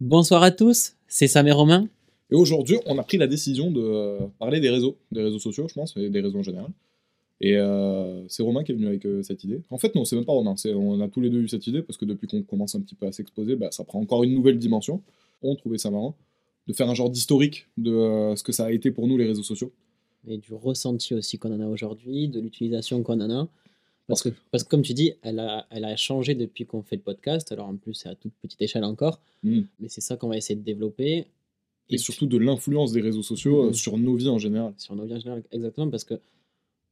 Bonsoir 0.00 0.42
à 0.42 0.50
tous, 0.50 0.92
c'est 1.08 1.26
Sam 1.26 1.46
et 1.46 1.52
Romain. 1.52 1.88
Et 2.30 2.34
aujourd'hui, 2.34 2.76
on 2.84 2.98
a 2.98 3.02
pris 3.02 3.16
la 3.16 3.26
décision 3.26 3.70
de 3.70 3.80
euh, 3.80 4.18
parler 4.38 4.60
des 4.60 4.68
réseaux, 4.68 4.98
des 5.10 5.22
réseaux 5.22 5.38
sociaux, 5.38 5.68
je 5.68 5.74
pense, 5.74 5.96
et 5.96 6.10
des 6.10 6.20
réseaux 6.20 6.38
en 6.38 6.42
général. 6.42 6.70
Et 7.40 7.56
euh, 7.56 8.26
c'est 8.28 8.42
Romain 8.42 8.62
qui 8.62 8.72
est 8.72 8.74
venu 8.74 8.86
avec 8.86 9.06
euh, 9.06 9.22
cette 9.22 9.44
idée. 9.44 9.62
En 9.70 9.78
fait, 9.78 9.94
non, 9.94 10.04
c'est 10.04 10.16
même 10.16 10.24
pas 10.24 10.32
Romain. 10.32 10.54
C'est, 10.56 10.74
on 10.74 11.00
a 11.00 11.08
tous 11.08 11.20
les 11.20 11.30
deux 11.30 11.40
eu 11.40 11.48
cette 11.48 11.66
idée 11.66 11.80
parce 11.80 11.96
que 11.96 12.04
depuis 12.04 12.26
qu'on 12.26 12.42
commence 12.42 12.74
un 12.74 12.80
petit 12.80 12.94
peu 12.94 13.06
à 13.06 13.12
s'exposer, 13.12 13.56
bah, 13.56 13.68
ça 13.70 13.84
prend 13.84 14.00
encore 14.00 14.22
une 14.22 14.34
nouvelle 14.34 14.58
dimension. 14.58 15.02
On 15.42 15.54
trouvait 15.54 15.78
ça 15.78 15.90
marrant 15.90 16.14
de 16.66 16.72
faire 16.72 16.90
un 16.90 16.94
genre 16.94 17.10
d'historique 17.10 17.68
de 17.76 17.92
euh, 17.92 18.36
ce 18.36 18.42
que 18.42 18.52
ça 18.52 18.66
a 18.66 18.72
été 18.72 18.90
pour 18.90 19.06
nous 19.06 19.16
les 19.16 19.26
réseaux 19.26 19.42
sociaux. 19.42 19.72
Et 20.28 20.38
du 20.38 20.52
ressenti 20.52 21.14
aussi 21.14 21.38
qu'on 21.38 21.54
en 21.54 21.60
a 21.60 21.66
aujourd'hui, 21.66 22.28
de 22.28 22.40
l'utilisation 22.40 23.02
qu'on 23.02 23.20
en 23.20 23.30
a. 23.30 23.48
Parce 24.08 24.22
que, 24.22 24.28
parce 24.52 24.62
que 24.62 24.68
comme 24.68 24.82
tu 24.82 24.94
dis, 24.94 25.14
elle 25.22 25.40
a, 25.40 25.66
elle 25.70 25.84
a 25.84 25.96
changé 25.96 26.34
depuis 26.34 26.64
qu'on 26.64 26.82
fait 26.82 26.96
le 26.96 27.02
podcast. 27.02 27.50
Alors 27.52 27.68
en 27.68 27.76
plus, 27.76 27.94
c'est 27.94 28.08
à 28.08 28.14
toute 28.14 28.32
petite 28.40 28.62
échelle 28.62 28.84
encore. 28.84 29.20
Mm. 29.42 29.62
Mais 29.80 29.88
c'est 29.88 30.00
ça 30.00 30.16
qu'on 30.16 30.28
va 30.28 30.36
essayer 30.36 30.54
de 30.54 30.64
développer. 30.64 31.26
Et, 31.88 31.98
surtout 31.98 32.26
de 32.26 32.36
l'influence 32.36 32.92
des 32.92 33.00
réseaux 33.00 33.22
sociaux 33.22 33.64
euh, 33.64 33.66
Mhm. 33.68 33.74
sur 33.74 33.96
nos 33.96 34.16
vies 34.16 34.28
en 34.28 34.38
général. 34.38 34.74
Sur 34.76 34.96
nos 34.96 35.04
vies 35.06 35.14
en 35.14 35.20
général, 35.20 35.44
exactement. 35.52 35.88
Parce 35.90 36.04
que 36.04 36.14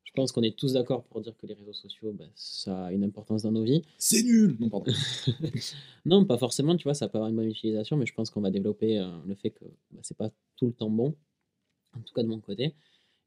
je 0.04 0.12
pense 0.12 0.30
qu'on 0.30 0.42
est 0.42 0.56
tous 0.56 0.74
d'accord 0.74 1.02
pour 1.04 1.20
dire 1.20 1.36
que 1.36 1.46
les 1.46 1.54
réseaux 1.54 1.72
sociaux, 1.72 2.12
bah, 2.12 2.26
ça 2.36 2.86
a 2.86 2.92
une 2.92 3.02
importance 3.02 3.42
dans 3.42 3.50
nos 3.50 3.64
vies. 3.64 3.82
C'est 3.98 4.22
nul 4.22 4.56
Non, 4.60 4.68
pardon. 4.68 4.92
non, 6.06 6.24
pas 6.24 6.38
forcément, 6.38 6.76
tu 6.76 6.84
vois, 6.84 6.94
ça 6.94 7.08
peut 7.08 7.18
avoir 7.18 7.30
une 7.30 7.36
bonne 7.36 7.48
utilisation, 7.48 7.96
mais 7.96 8.06
je 8.06 8.14
pense 8.14 8.30
qu'on 8.30 8.40
va 8.40 8.50
développer 8.50 8.98
euh, 9.00 9.08
le 9.26 9.34
fait 9.34 9.50
que 9.50 9.64
bah, 9.90 10.00
c'est 10.02 10.16
pas 10.16 10.30
tout 10.56 10.66
le 10.66 10.72
temps 10.72 10.90
bon, 10.90 11.14
en 11.96 12.00
tout 12.00 12.14
cas 12.14 12.22
de 12.22 12.28
mon 12.28 12.38
côté. 12.38 12.74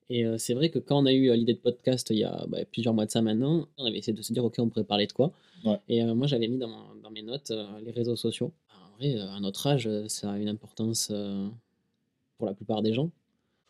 Et 0.09 0.25
euh, 0.25 0.37
c'est 0.37 0.53
vrai 0.53 0.69
que 0.69 0.79
quand 0.79 1.01
on 1.01 1.05
a 1.05 1.11
eu 1.13 1.29
euh, 1.29 1.35
l'idée 1.35 1.53
de 1.53 1.59
podcast 1.59 2.07
il 2.11 2.17
y 2.19 2.23
a 2.23 2.45
bah, 2.47 2.59
plusieurs 2.71 2.93
mois 2.93 3.05
de 3.05 3.11
ça 3.11 3.21
maintenant, 3.21 3.67
on 3.77 3.85
avait 3.85 3.97
essayé 3.97 4.13
de 4.15 4.21
se 4.21 4.31
dire, 4.33 4.45
ok, 4.45 4.55
on 4.59 4.69
pourrait 4.69 4.85
parler 4.85 5.05
de 5.07 5.11
quoi? 5.13 5.33
Ouais. 5.65 5.79
Et 5.89 6.01
euh, 6.03 6.15
moi, 6.15 6.27
j'avais 6.27 6.47
mis 6.47 6.57
dans, 6.57 6.69
mon- 6.69 6.95
dans 7.03 7.11
mes 7.11 7.21
notes 7.23 7.51
les 7.83 7.91
réseaux 7.91 8.15
sociaux. 8.15 8.51
En 8.69 8.97
vrai, 8.97 9.19
à 9.19 9.39
notre 9.41 9.67
âge, 9.67 9.89
ça 10.07 10.31
a 10.31 10.37
une 10.37 10.47
importance 10.47 11.11
pour 12.37 12.47
la 12.47 12.53
plupart 12.53 12.81
des 12.81 12.93
gens. 12.93 13.11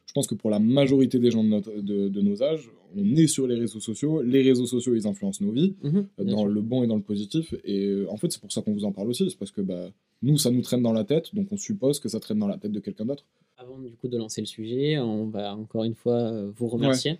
Je 0.06 0.14
pense 0.14 0.28
que 0.28 0.36
pour 0.36 0.50
la 0.50 0.60
majorité 0.60 1.20
des 1.20 1.32
gens 1.32 1.44
de, 1.44 1.50
notre- 1.50 1.82
de- 1.82 2.08
de 2.08 2.22
nos 2.22 2.42
âges, 2.44 2.70
on 2.96 3.04
est 3.16 3.28
sur 3.28 3.46
les 3.48 3.56
réseaux 3.56 3.80
sociaux. 3.82 4.22
Les 4.22 4.42
réseaux 4.42 4.66
sociaux, 4.66 4.96
ils 4.96 5.06
influencent 5.08 5.44
nos 5.44 5.52
vies. 5.52 5.76
Mhm, 5.84 6.08
dans 6.20 6.38
sûr. 6.40 6.48
le 6.48 6.62
bon 6.62 6.84
et 6.84 6.88
dans 6.88 6.96
le 6.96 7.02
positif. 7.02 7.54
Et 7.66 8.04
en 8.10 8.16
fait, 8.18 8.32
c'est 8.32 8.40
pour 8.40 8.52
ça 8.52 8.62
qu'on 8.62 8.74
vous 8.74 8.86
en 8.86 8.92
parle 8.94 9.10
aussi. 9.10 9.30
C'est 9.30 9.38
parce 9.38 9.52
que 9.52 9.62
bah, 9.62 9.90
nous, 10.22 10.38
ça 10.38 10.50
nous 10.52 10.62
traîne 10.62 10.82
dans 10.82 10.94
la 10.94 11.04
tête, 11.04 11.36
donc 11.36 11.48
on 11.52 11.58
suppose 11.58 12.00
que 12.00 12.08
ça 12.10 12.20
traîne 12.20 12.40
dans 12.40 12.48
la 12.48 12.58
tête 12.58 12.72
de 12.72 12.80
quelqu'un 12.80 13.06
d'autre. 13.06 13.26
Avant 13.58 13.80
du 13.80 13.96
coup 13.96 14.08
de 14.08 14.18
lancer 14.18 14.42
le 14.42 14.48
sujet, 14.48 15.00
on 15.00 15.26
va 15.26 15.56
encore 15.56 15.84
une 15.84 15.96
fois 15.96 16.14
euh, 16.14 16.52
vous 16.56 16.68
remercier. 16.68 17.18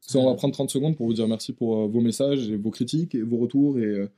Ça, 0.00 0.18
on 0.18 0.24
va 0.24 0.34
prendre 0.34 0.54
30 0.54 0.70
secondes 0.70 0.96
pour 0.96 1.06
vous 1.06 1.12
dire 1.12 1.28
merci 1.28 1.52
pour 1.52 1.76
euh, 1.76 1.86
vos 1.86 2.00
messages 2.00 2.50
et 2.50 2.56
vos 2.56 2.70
critiques 2.70 3.14
et 3.14 3.20
vos 3.20 3.36
retours 3.36 3.78
et, 3.78 3.84
euh, 3.84 4.10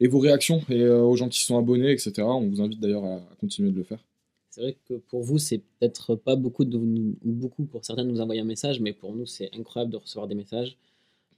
et 0.00 0.08
vos 0.08 0.18
réactions. 0.18 0.62
Et 0.68 0.84
aux 0.84 1.14
gens 1.14 1.28
qui 1.28 1.38
se 1.38 1.46
sont 1.46 1.56
abonnés, 1.56 1.92
etc. 1.92 2.22
On 2.22 2.48
vous 2.48 2.60
invite 2.60 2.80
d'ailleurs 2.80 3.04
à, 3.04 3.20
continuer 3.38 3.70
de 3.70 3.76
le 3.76 3.84
faire. 3.84 4.04
C'est 4.50 4.62
vrai 4.62 4.76
que 4.88 4.94
pour 4.94 5.22
vous, 5.22 5.38
c'est 5.38 5.58
peut-être 5.58 6.16
pas 6.16 6.34
beaucoup, 6.34 6.64
de, 6.64 6.76
ou 6.76 7.14
beaucoup 7.22 7.64
pour 7.64 7.84
certains 7.84 8.04
de 8.04 8.10
nous 8.10 8.20
envoyer 8.20 8.40
un 8.40 8.44
message, 8.44 8.80
mais 8.80 8.92
pour 8.92 9.14
nous, 9.14 9.26
c'est 9.26 9.54
incroyable 9.56 9.92
de 9.92 9.96
recevoir 9.96 10.26
des 10.26 10.34
messages. 10.34 10.76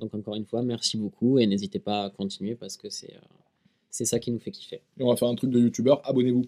Donc 0.00 0.14
encore 0.14 0.34
une 0.34 0.46
fois, 0.46 0.62
merci 0.62 0.96
beaucoup 0.96 1.38
et 1.38 1.46
n'hésitez 1.46 1.78
pas 1.78 2.04
à 2.04 2.10
continuer 2.10 2.54
parce 2.54 2.78
que 2.78 2.88
c'est 2.88 3.14
c'est 3.92 4.06
ça 4.06 4.18
qui 4.18 4.32
nous 4.32 4.40
fait 4.40 4.50
kiffer. 4.50 4.80
Et 4.98 5.02
on 5.04 5.10
va 5.10 5.16
faire 5.16 5.28
un 5.28 5.34
truc 5.34 5.50
de 5.50 5.60
youtubeur, 5.60 6.00
abonnez-vous. 6.08 6.46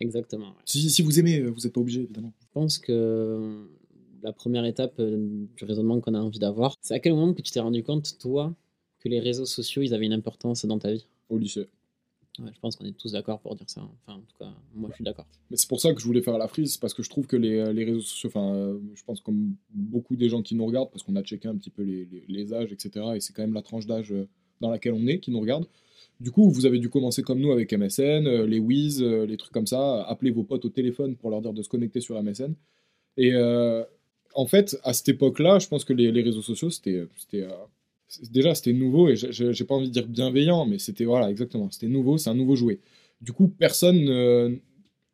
Exactement. 0.00 0.48
ouais. 0.48 0.62
Si, 0.64 0.88
si 0.90 1.02
vous 1.02 1.18
aimez, 1.18 1.38
euh, 1.40 1.48
vous 1.50 1.60
n'êtes 1.60 1.72
pas 1.72 1.80
obligé, 1.80 2.02
évidemment. 2.02 2.32
Je 2.40 2.46
pense 2.52 2.78
que 2.78 3.68
la 4.22 4.32
première 4.32 4.64
étape 4.64 4.94
euh, 4.98 5.44
du 5.56 5.64
raisonnement 5.64 6.00
qu'on 6.00 6.14
a 6.14 6.20
envie 6.20 6.38
d'avoir, 6.38 6.74
c'est 6.80 6.94
à 6.94 7.00
quel 7.00 7.12
moment 7.14 7.32
que 7.34 7.42
tu 7.42 7.52
t'es 7.52 7.60
rendu 7.60 7.82
compte, 7.82 8.18
toi, 8.18 8.54
que 8.98 9.08
les 9.08 9.20
réseaux 9.20 9.46
sociaux, 9.46 9.82
ils 9.82 9.94
avaient 9.94 10.06
une 10.06 10.12
importance 10.12 10.64
dans 10.66 10.78
ta 10.78 10.92
vie? 10.92 11.06
Au 11.28 11.38
lycée. 11.38 11.68
Ouais, 12.38 12.50
Je 12.54 12.60
pense 12.60 12.76
qu'on 12.76 12.84
est 12.86 12.96
tous 12.96 13.12
d'accord 13.12 13.40
pour 13.40 13.54
dire 13.56 13.68
ça. 13.68 13.82
Enfin, 14.06 14.18
en 14.18 14.22
tout 14.22 14.36
cas, 14.38 14.50
moi, 14.74 14.88
je 14.90 14.94
suis 14.96 15.04
d'accord. 15.04 15.26
Mais 15.50 15.56
c'est 15.56 15.68
pour 15.68 15.80
ça 15.80 15.92
que 15.92 16.00
je 16.00 16.06
voulais 16.06 16.22
faire 16.22 16.38
la 16.38 16.48
frise, 16.48 16.76
parce 16.78 16.94
que 16.94 17.02
je 17.02 17.10
trouve 17.10 17.26
que 17.26 17.36
les, 17.36 17.72
les 17.72 17.84
réseaux 17.84 18.00
sociaux, 18.00 18.28
enfin, 18.30 18.54
euh, 18.54 18.78
je 18.94 19.02
pense 19.04 19.20
comme 19.20 19.54
beaucoup 19.70 20.16
des 20.16 20.28
gens 20.28 20.40
qui 20.42 20.54
nous 20.54 20.64
regardent, 20.64 20.90
parce 20.90 21.02
qu'on 21.02 21.16
a 21.16 21.22
checké 21.22 21.48
un 21.48 21.56
petit 21.56 21.70
peu 21.70 21.82
les, 21.82 22.06
les- 22.06 22.24
les 22.28 22.54
âges, 22.54 22.72
etc. 22.72 23.04
Et 23.16 23.20
c'est 23.20 23.32
quand 23.34 23.42
même 23.42 23.52
la 23.54 23.62
tranche 23.62 23.86
d'âge 23.86 24.12
euh, 24.12 24.26
dans 24.60 24.70
laquelle 24.70 24.94
on 24.94 25.06
est 25.06 25.18
qui 25.20 25.30
nous 25.30 25.40
regarde. 25.40 25.66
Du 26.20 26.30
coup, 26.30 26.50
vous 26.50 26.66
avez 26.66 26.78
dû 26.78 26.90
commencer 26.90 27.22
comme 27.22 27.40
nous 27.40 27.50
avec 27.50 27.72
MSN, 27.72 28.26
euh, 28.26 28.46
les 28.46 28.58
Wiz, 28.58 29.02
euh, 29.02 29.24
les 29.24 29.38
trucs 29.38 29.52
comme 29.52 29.66
ça, 29.66 30.02
appeler 30.04 30.30
vos 30.30 30.42
potes 30.44 30.64
au 30.66 30.68
téléphone 30.68 31.16
pour 31.16 31.30
leur 31.30 31.40
dire 31.40 31.54
de 31.54 31.62
se 31.62 31.68
connecter 31.68 32.00
sur 32.02 32.22
MSN. 32.22 32.54
Et 33.16 33.32
euh, 33.34 33.84
en 34.34 34.46
fait, 34.46 34.78
à 34.84 34.92
cette 34.92 35.08
époque-là, 35.10 35.58
je 35.60 35.68
pense 35.68 35.84
que 35.84 35.94
les, 35.94 36.10
réseaux 36.22 36.42
sociaux, 36.42 36.70
c'était, 36.70 37.06
déjà 38.30 38.54
c'était 38.54 38.72
nouveau 38.74 39.08
et 39.08 39.16
j'ai- 39.16 39.64
pas 39.64 39.74
envie 39.74 39.88
de 39.88 39.92
dire 39.92 40.06
bienveillant, 40.06 40.66
mais 40.66 40.78
c'était 40.78 41.04
voilà 41.04 41.30
exactement, 41.30 41.70
c'était 41.70 41.88
nouveau, 41.88 42.18
c'est 42.18 42.30
un 42.30 42.34
nouveau 42.34 42.56
jouet. 42.56 42.80
Du 43.22 43.32
coup, 43.32 43.48
personne, 43.48 44.60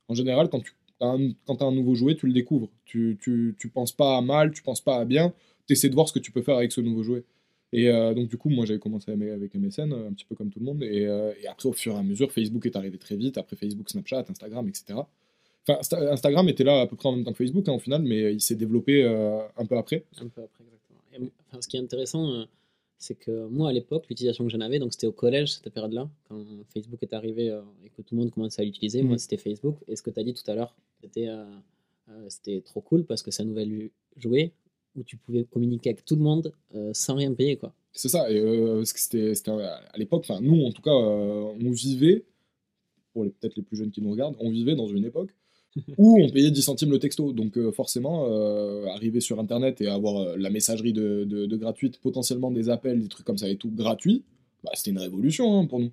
en 0.08 0.14
général, 0.14 0.48
quand 0.50 0.60
tu 0.60 0.72
as 1.00 1.06
un, 1.06 1.32
quand 1.46 1.62
un 1.62 1.72
nouveau 1.72 1.94
jouet, 1.94 2.16
tu 2.16 2.26
le 2.26 2.32
découvres. 2.32 2.70
Tu, 2.84 3.18
tu, 3.20 3.56
tu 3.58 3.68
penses 3.68 3.92
pas 3.92 4.16
à 4.16 4.20
mal, 4.22 4.52
tu 4.52 4.62
penses 4.62 4.80
pas 4.80 4.96
à 4.98 5.04
bien, 5.04 5.32
tu 5.66 5.72
essaies 5.74 5.88
de 5.88 5.94
voir 5.94 6.08
ce 6.08 6.12
que 6.12 6.18
tu 6.18 6.32
peux 6.32 6.42
faire 6.42 6.56
avec 6.56 6.72
ce 6.72 6.80
nouveau 6.80 7.02
jouet. 7.02 7.24
Et 7.72 7.88
euh, 7.90 8.14
donc, 8.14 8.28
du 8.28 8.36
coup, 8.36 8.48
moi, 8.48 8.64
j'avais 8.64 8.78
commencé 8.78 9.10
avec 9.10 9.28
avec 9.30 9.54
MSN, 9.54 9.92
euh, 9.92 10.08
un 10.08 10.12
petit 10.12 10.24
peu 10.24 10.34
comme 10.34 10.50
tout 10.50 10.60
le 10.60 10.64
monde. 10.64 10.82
Et, 10.82 11.06
euh, 11.06 11.32
et 11.42 11.46
après, 11.48 11.68
au 11.68 11.72
fur 11.72 11.94
et 11.94 11.98
à 11.98 12.02
mesure, 12.02 12.30
Facebook 12.32 12.64
est 12.66 12.76
arrivé 12.76 12.96
très 12.98 13.16
vite. 13.16 13.38
Après, 13.38 13.56
Facebook, 13.56 13.90
Snapchat, 13.90 14.24
Instagram, 14.30 14.68
etc. 14.68 15.00
Enfin, 15.68 15.80
Insta- 15.80 16.08
Instagram 16.12 16.48
était 16.48 16.62
là 16.64 16.80
à 16.82 16.86
peu 16.86 16.94
près 16.96 17.08
en 17.08 17.16
même 17.16 17.24
temps 17.24 17.32
que 17.32 17.38
Facebook, 17.38 17.68
hein, 17.68 17.72
au 17.72 17.78
final, 17.80 18.02
mais 18.02 18.32
il 18.32 18.40
s'est 18.40 18.54
développé 18.54 19.02
euh, 19.02 19.40
un 19.56 19.66
peu 19.66 19.76
après. 19.76 20.04
Un 20.20 20.28
peu 20.28 20.42
après, 20.42 20.62
exactement. 20.64 21.00
Et, 21.12 21.16
m- 21.16 21.30
enfin, 21.48 21.60
ce 21.60 21.66
qui 21.68 21.76
est 21.76 21.80
intéressant, 21.80 22.46
c'est 22.98 23.18
que 23.18 23.46
moi, 23.48 23.68
à 23.70 23.72
l'époque, 23.72 24.06
l'utilisation 24.08 24.44
que 24.44 24.50
j'en 24.50 24.60
avais, 24.60 24.78
donc 24.78 24.92
c'était 24.92 25.08
au 25.08 25.12
collège, 25.12 25.52
cette 25.54 25.68
période-là, 25.70 26.08
quand 26.28 26.38
Facebook 26.72 27.02
est 27.02 27.12
arrivé 27.12 27.46
et 27.84 27.88
que 27.90 28.00
tout 28.02 28.14
le 28.14 28.20
monde 28.22 28.30
commençait 28.30 28.62
à 28.62 28.64
l'utiliser, 28.64 29.02
Mhm. 29.02 29.08
moi, 29.08 29.18
c'était 29.18 29.36
Facebook. 29.38 29.76
Et 29.88 29.96
ce 29.96 30.02
que 30.02 30.10
tu 30.10 30.20
as 30.20 30.22
dit 30.22 30.32
tout 30.34 30.48
à 30.50 30.54
l'heure, 30.54 30.74
c'était 32.28 32.60
trop 32.64 32.80
cool 32.80 33.04
parce 33.04 33.22
que 33.22 33.30
c'est 33.30 33.42
un 33.42 33.46
nouvel 33.46 33.90
jouet 34.16 34.52
où 34.96 35.02
tu 35.04 35.16
pouvais 35.16 35.44
communiquer 35.44 35.90
avec 35.90 36.04
tout 36.04 36.16
le 36.16 36.22
monde 36.22 36.52
euh, 36.74 36.90
sans 36.94 37.14
rien 37.16 37.32
payer, 37.34 37.56
quoi. 37.56 37.72
C'est 37.92 38.08
ça, 38.08 38.30
et 38.30 38.38
euh, 38.38 38.76
parce 38.78 38.92
que 38.92 39.00
c'était 39.00 39.32
à 39.62 39.96
l'époque, 39.98 40.24
enfin 40.28 40.40
nous 40.42 40.64
en 40.64 40.70
tout 40.72 40.82
cas, 40.82 40.90
euh, 40.94 41.52
on 41.64 41.70
vivait, 41.70 42.24
pour 43.12 43.24
les- 43.24 43.30
peut-être 43.30 43.56
les 43.56 43.62
plus 43.62 43.76
jeunes 43.76 43.90
qui 43.90 44.02
nous 44.02 44.10
regardent, 44.10 44.36
on 44.40 44.50
vivait 44.50 44.76
dans 44.76 44.88
une 44.88 45.04
époque 45.04 45.30
où 45.98 46.18
on 46.22 46.28
payait 46.30 46.50
10 46.50 46.62
centimes 46.62 46.90
le 46.90 46.98
texto. 46.98 47.32
Donc 47.32 47.56
euh, 47.58 47.72
forcément, 47.72 48.26
euh, 48.30 48.86
arriver 48.86 49.20
sur 49.20 49.40
Internet 49.40 49.80
et 49.80 49.86
avoir 49.88 50.16
euh, 50.18 50.36
la 50.36 50.50
messagerie 50.50 50.92
de, 50.92 51.24
de- 51.24 51.46
de 51.46 51.56
gratuite, 51.56 51.98
potentiellement 52.00 52.50
des 52.50 52.68
appels, 52.68 53.00
des 53.00 53.08
trucs 53.08 53.26
comme 53.26 53.38
ça 53.38 53.48
et 53.48 53.56
tout, 53.56 53.70
gratuit, 53.70 54.22
bah, 54.64 54.70
c'était 54.74 54.90
une 54.90 54.98
révolution 54.98 55.58
hein, 55.60 55.66
pour 55.66 55.80
nous. 55.80 55.90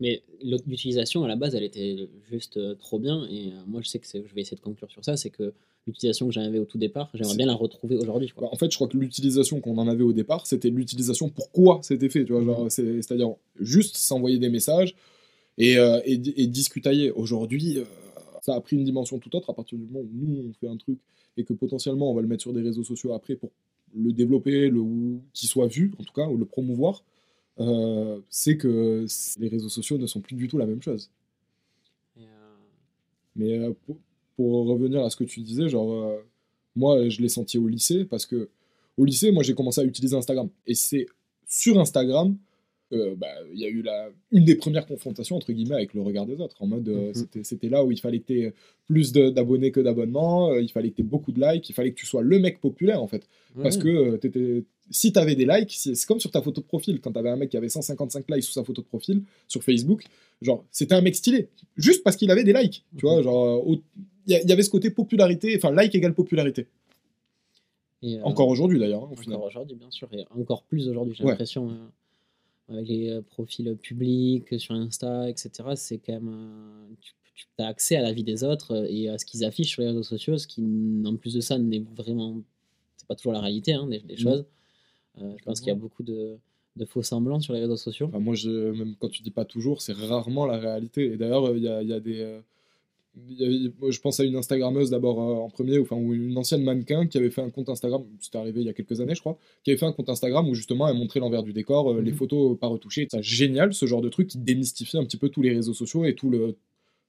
Mais 0.00 0.22
l'utilisation 0.66 1.24
à 1.24 1.28
la 1.28 1.36
base, 1.36 1.54
elle 1.54 1.62
était 1.62 2.08
juste 2.30 2.58
trop 2.78 2.98
bien. 2.98 3.26
Et 3.30 3.52
moi, 3.66 3.80
je 3.82 3.88
sais 3.88 3.98
que 4.00 4.06
je 4.06 4.34
vais 4.34 4.40
essayer 4.40 4.56
de 4.56 4.60
conclure 4.62 4.90
sur 4.90 5.04
ça, 5.04 5.16
c'est 5.16 5.30
que 5.30 5.54
l'utilisation 5.86 6.26
que 6.26 6.32
j'avais 6.32 6.58
au 6.58 6.64
tout 6.64 6.78
départ, 6.78 7.10
j'aimerais 7.14 7.36
bien 7.36 7.46
la 7.46 7.54
retrouver 7.54 7.96
aujourd'hui. 7.96 8.32
Bah, 8.36 8.48
en 8.50 8.56
fait, 8.56 8.70
je 8.70 8.76
crois 8.76 8.88
que 8.88 8.96
l'utilisation 8.96 9.60
qu'on 9.60 9.76
en 9.78 9.86
avait 9.88 10.02
au 10.02 10.12
départ, 10.12 10.46
c'était 10.46 10.70
l'utilisation 10.70 11.28
pourquoi 11.28 11.80
c'était 11.82 12.08
fait. 12.08 12.24
Tu 12.24 12.32
vois, 12.32 12.40
Mhm. 12.40 12.46
genre, 12.46 12.66
c'est- 12.72 13.02
c'est-à-dire 13.02 13.34
juste 13.60 13.96
s'envoyer 13.96 14.38
des 14.38 14.48
messages 14.48 14.94
et, 15.58 15.76
euh, 15.78 16.00
et, 16.04 16.14
et 16.14 16.46
discutailler. 16.46 17.10
Aujourd'hui, 17.10 17.78
euh, 17.78 17.84
ça 18.42 18.54
a 18.54 18.60
pris 18.60 18.76
une 18.76 18.84
dimension 18.84 19.18
tout 19.18 19.34
autre 19.36 19.50
à 19.50 19.54
partir 19.54 19.78
du 19.78 19.84
moment 19.84 20.00
où 20.00 20.08
nous, 20.12 20.48
on 20.48 20.52
fait 20.54 20.68
un 20.68 20.76
truc 20.76 20.98
et 21.36 21.44
que 21.44 21.52
potentiellement, 21.52 22.10
on 22.10 22.14
va 22.14 22.22
le 22.22 22.28
mettre 22.28 22.42
sur 22.42 22.52
des 22.52 22.62
réseaux 22.62 22.84
sociaux 22.84 23.12
après 23.12 23.36
pour 23.36 23.50
le 23.96 24.12
développer, 24.12 24.70
le, 24.70 24.80
ou 24.80 25.20
qu'il 25.32 25.48
soit 25.48 25.66
vu, 25.68 25.92
en 26.00 26.02
tout 26.04 26.12
cas, 26.14 26.26
ou 26.28 26.36
le 26.36 26.44
promouvoir. 26.44 27.02
euh, 27.60 28.18
c'est 28.30 28.56
que 28.56 29.06
les 29.38 29.46
réseaux 29.48 29.68
sociaux 29.68 29.96
ne 29.96 30.08
sont 30.08 30.20
plus 30.20 30.34
du 30.34 30.48
tout 30.48 30.58
la 30.58 30.66
même 30.66 30.82
chose. 30.82 31.08
Euh, 32.18 32.22
Mais 33.36 33.58
euh, 33.58 33.72
pour, 33.86 33.96
pour 34.36 34.66
revenir 34.66 35.02
à 35.04 35.10
ce 35.10 35.16
que 35.16 35.24
tu 35.24 35.40
disais, 35.40 35.68
genre, 35.68 35.92
euh, 35.92 36.16
moi, 36.76 37.08
je 37.08 37.20
l'ai 37.22 37.28
senti 37.28 37.58
au 37.58 37.68
lycée 37.68 38.04
parce 38.04 38.26
que 38.26 38.48
au 38.96 39.04
lycée, 39.04 39.30
moi, 39.32 39.42
j'ai 39.42 39.54
commencé 39.54 39.80
à 39.80 39.84
utiliser 39.84 40.16
Instagram. 40.16 40.48
Et 40.66 40.74
c'est 40.74 41.06
sur 41.46 41.78
Instagram, 41.78 42.36
euh, 42.92 43.14
bah, 43.16 43.26
il 43.52 43.58
y 43.60 43.64
a 43.64 43.68
eu 43.68 43.82
la, 43.82 44.08
une 44.30 44.44
des 44.44 44.54
premières 44.56 44.86
confrontations, 44.86 45.36
entre 45.36 45.52
guillemets, 45.52 45.74
avec 45.74 45.94
le 45.94 46.02
regard 46.02 46.26
des 46.26 46.40
autres. 46.40 46.56
En 46.62 46.66
mode, 46.66 46.88
euh, 46.88 47.08
Mhm. 47.08 47.14
c'était- 47.14 47.44
c'était 47.44 47.68
là 47.68 47.84
où 47.84 47.90
il 47.90 47.98
fallait 48.00 48.20
que 48.20 48.26
tu 48.26 48.52
plus 48.86 49.12
de- 49.12 49.30
d'abonnés 49.30 49.72
que 49.72 49.80
d'abonnements, 49.80 50.50
euh, 50.50 50.60
il 50.60 50.68
fallait 50.70 50.90
que 50.90 50.96
tu 50.96 51.02
beaucoup 51.02 51.32
de 51.32 51.40
likes, 51.40 51.68
il 51.68 51.72
fallait 51.72 51.90
que 51.92 51.98
tu 51.98 52.06
sois 52.06 52.22
le 52.22 52.38
mec 52.38 52.60
populaire, 52.60 53.02
en 53.02 53.06
fait. 53.08 53.26
Parce 53.62 53.76
que 53.78 53.88
euh, 53.88 54.16
t'étais- 54.18 54.64
si 54.90 55.12
tu 55.12 55.18
avais 55.18 55.34
des 55.34 55.46
likes, 55.46 55.72
c'est 55.72 55.94
comme 56.06 56.20
sur 56.20 56.30
ta 56.30 56.42
photo 56.42 56.60
de 56.60 56.66
profil. 56.66 57.00
Quand 57.00 57.12
tu 57.12 57.18
avais 57.18 57.30
un 57.30 57.36
mec 57.36 57.50
qui 57.50 57.56
avait 57.56 57.68
155 57.68 58.24
likes 58.30 58.44
sous 58.44 58.52
sa 58.52 58.64
photo 58.64 58.82
de 58.82 58.86
profil 58.86 59.22
sur 59.48 59.62
Facebook, 59.62 60.04
genre, 60.42 60.64
c'était 60.70 60.94
un 60.94 61.00
mec 61.00 61.14
stylé. 61.16 61.48
Juste 61.76 62.02
parce 62.04 62.16
qu'il 62.16 62.30
avait 62.30 62.44
des 62.44 62.52
likes. 62.52 62.84
Tu 62.96 63.06
vois, 63.06 63.16
Mhm. 63.18 63.22
genre, 63.22 63.64
il 63.66 63.82
y, 64.26 64.52
avait 64.52 64.62
ce 64.62 64.70
côté 64.70 64.90
popularité, 64.90 65.54
enfin, 65.56 65.70
like 65.72 65.94
égale 65.94 66.14
popularité. 66.14 66.66
Et, 68.02 68.18
euh, 68.18 68.22
Encore 68.24 68.48
aujourd'hui, 68.48 68.78
d'ailleurs, 68.78 69.04
hein, 69.04 69.10
au. 69.16 69.30
Encore 69.30 69.44
aujourd'hui, 69.44 69.76
bien 69.76 69.90
sûr, 69.90 70.08
et 70.12 70.24
encore 70.38 70.62
plus 70.64 70.88
aujourd'hui, 70.88 71.14
j'ai 71.14 71.24
Ouais. 71.24 71.30
l'impression, 71.30 71.70
euh, 71.70 72.74
avec 72.74 72.88
les 72.88 73.10
euh, 73.10 73.22
profils 73.22 73.74
publics 73.76 74.58
sur 74.60 74.74
Insta, 74.74 75.28
etc., 75.28 75.50
c'est 75.76 75.98
quand 75.98 76.12
même. 76.14 76.28
euh, 76.28 76.94
tu 77.00 77.12
tu 77.36 77.46
as 77.58 77.66
accès 77.66 77.96
à 77.96 78.00
la 78.02 78.12
vie 78.12 78.22
des 78.22 78.44
autres 78.44 78.86
et 78.88 79.08
à 79.08 79.18
ce 79.18 79.24
qu'ils 79.24 79.44
affichent 79.44 79.70
sur 79.72 79.82
les 79.82 79.88
réseaux 79.88 80.04
sociaux, 80.04 80.38
ce 80.38 80.46
qui, 80.46 80.62
en 81.04 81.16
plus 81.16 81.34
de 81.34 81.40
ça, 81.40 81.58
n'est 81.58 81.82
vraiment. 81.96 82.40
C'est 82.96 83.08
pas 83.08 83.16
toujours 83.16 83.32
la 83.32 83.40
réalité 83.40 83.72
hein, 83.72 83.88
des, 83.88 83.98
des 83.98 84.14
Mhm. 84.14 84.20
choses. 84.20 84.44
Euh, 85.22 85.32
je 85.38 85.44
pense 85.44 85.60
qu'il 85.60 85.68
y 85.68 85.72
a 85.72 85.74
beaucoup 85.76 86.02
de, 86.02 86.36
de 86.76 86.84
faux 86.84 87.02
semblants 87.02 87.40
sur 87.40 87.52
les 87.54 87.60
réseaux 87.60 87.76
sociaux. 87.76 88.06
Enfin, 88.08 88.18
moi, 88.20 88.34
je- 88.34 88.72
même 88.72 88.94
quand 88.98 89.08
tu 89.08 89.22
dis 89.22 89.30
pas 89.30 89.44
toujours, 89.44 89.80
c'est 89.82 89.92
rarement 89.92 90.46
la 90.46 90.58
réalité. 90.58 91.12
Et 91.12 91.16
d'ailleurs, 91.16 91.46
euh, 91.46 91.56
il 91.56 91.62
y 91.62 91.68
a, 91.68 91.82
y 91.82 91.92
a 91.92 92.00
des. 92.00 92.20
euh, 92.20 92.40
y 93.28 93.44
a- 93.68 93.90
je 93.90 94.00
pense 94.00 94.18
à 94.18 94.24
une 94.24 94.34
Instagrammeuse 94.34 94.90
d'abord 94.90 95.20
euh, 95.20 95.34
en 95.44 95.48
premier, 95.48 95.78
enfin, 95.78 95.94
ou 95.96 96.14
une 96.14 96.36
ancienne 96.36 96.64
mannequin 96.64 97.06
qui 97.06 97.16
avait 97.16 97.30
fait 97.30 97.42
un 97.42 97.50
compte 97.50 97.68
Instagram, 97.68 98.02
c'était 98.18 98.38
arrivé 98.38 98.60
il 98.62 98.66
y 98.66 98.68
a 98.68 98.72
quelques 98.72 99.00
années, 99.00 99.14
je 99.14 99.20
crois, 99.20 99.38
qui 99.62 99.70
avait 99.70 99.78
fait 99.78 99.86
un 99.86 99.92
compte 99.92 100.08
Instagram 100.08 100.48
où 100.48 100.54
justement 100.54 100.88
elle 100.88 100.96
montrait 100.96 101.20
l'envers 101.20 101.44
du 101.44 101.52
décor, 101.52 101.92
euh, 101.92 102.00
les 102.02 102.10
Mhm. 102.10 102.16
photos 102.16 102.58
pas 102.58 102.66
retouchées. 102.66 103.06
C'est 103.08 103.22
génial 103.22 103.72
ce 103.72 103.86
genre 103.86 104.02
de 104.02 104.08
truc 104.08 104.26
qui 104.28 104.38
démystifie 104.38 104.96
un 104.98 105.04
petit 105.04 105.16
peu 105.16 105.28
tous 105.28 105.42
les 105.42 105.52
réseaux 105.54 105.74
sociaux 105.74 106.04
et 106.04 106.16
tout 106.16 106.28
le, 106.28 106.56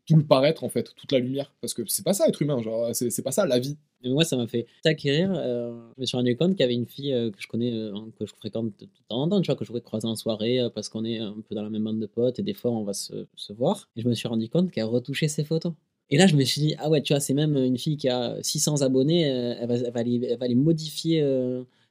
tout 0.05 0.15
le 0.15 0.25
paraître 0.25 0.63
en 0.63 0.69
fait, 0.69 0.93
toute 0.95 1.11
la 1.11 1.19
lumière. 1.19 1.53
Parce 1.61 1.73
que 1.73 1.83
c'est 1.87 2.03
pas 2.03 2.13
ça 2.13 2.27
être 2.27 2.41
humain, 2.41 2.61
genre, 2.61 2.89
c'est 2.93 3.23
pas 3.23 3.31
ça 3.31 3.45
la 3.45 3.59
vie. 3.59 3.77
Et 4.03 4.09
moi, 4.09 4.23
ça 4.23 4.37
m'a 4.37 4.45
fait 4.45 4.67
acquérir. 4.85 5.33
Euh, 5.35 5.73
je 5.97 6.01
me 6.01 6.05
suis 6.05 6.15
rendu 6.15 6.37
compte 6.37 6.51
qu'il 6.51 6.59
y 6.59 6.63
avait 6.63 6.75
une 6.75 6.85
fille 6.85 7.11
euh, 7.11 7.31
que 7.31 7.41
je 7.41 7.47
connais, 7.47 7.73
euh, 7.73 7.91
que 8.19 8.25
je 8.27 8.33
fréquente 8.35 8.71
de 8.79 8.85
temps 9.09 9.23
en 9.23 9.27
temps, 9.27 9.41
tu 9.41 9.47
vois, 9.47 9.55
que 9.55 9.65
je 9.65 9.69
pourrais 9.69 9.81
croiser 9.81 10.07
en 10.07 10.15
soirée 10.15 10.59
parce 10.75 10.89
qu'on 10.89 11.03
est 11.05 11.17
un 11.17 11.35
peu 11.47 11.55
dans 11.55 11.63
la 11.63 11.71
même 11.71 11.83
bande 11.83 11.99
de 11.99 12.05
potes 12.05 12.37
et 12.37 12.43
des 12.43 12.53
fois 12.53 12.71
on 12.71 12.83
va 12.83 12.93
se, 12.93 13.25
se 13.35 13.53
voir. 13.53 13.89
Et 13.95 14.01
je 14.01 14.07
me 14.07 14.13
suis 14.13 14.27
rendu 14.27 14.47
compte 14.47 14.71
qu'elle 14.71 14.85
retouchait 14.85 15.27
ses 15.27 15.43
photos. 15.43 15.73
Et 16.11 16.19
là, 16.19 16.27
je 16.27 16.35
me 16.35 16.43
suis 16.43 16.61
dit, 16.61 16.75
ah 16.77 16.87
ouais, 16.87 17.01
tu 17.01 17.13
vois, 17.13 17.19
c'est 17.19 17.33
même 17.33 17.57
une 17.57 17.79
fille 17.79 17.97
qui 17.97 18.09
a 18.09 18.37
600 18.43 18.83
abonnés, 18.83 19.21
elle, 19.21 19.67
va, 19.67 19.73
elle, 19.73 20.23
elle 20.23 20.37
va 20.37 20.45
aller 20.45 20.53
modifier 20.53 21.27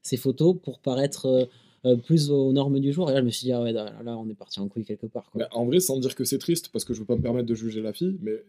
ses 0.03 0.17
photos 0.17 0.55
pour 0.63 0.79
paraître 0.79 1.49
euh, 1.85 1.97
plus 1.97 2.31
aux 2.31 2.53
normes 2.53 2.81
du 2.81 2.93
jour. 2.93 3.11
Et 3.11 3.15
là, 3.15 3.21
je 3.21 3.25
me 3.25 3.31
suis 3.31 3.45
dit, 3.45 3.53
ah 3.53 3.63
ouais, 3.63 3.73
là, 3.73 3.93
là, 4.05 4.17
on 4.17 4.29
est 4.29 4.35
parti 4.35 4.61
en 4.61 4.69
couille 4.69 4.85
quelque 4.85 5.07
part. 5.07 5.31
Quoi. 5.31 5.49
En 5.53 5.65
vrai, 5.65 5.81
sans 5.81 5.99
dire 5.99 6.15
que 6.15 6.25
c'est 6.25 6.39
triste, 6.39 6.71
parce 6.73 6.85
que 6.85 6.95
je 6.95 7.01
veux 7.01 7.05
pas 7.07 7.17
me 7.17 7.23
permettre 7.23 7.47
de 7.47 7.55
juger 7.55 7.81
la 7.81 7.93
fille, 7.93 8.17
mais 8.21 8.43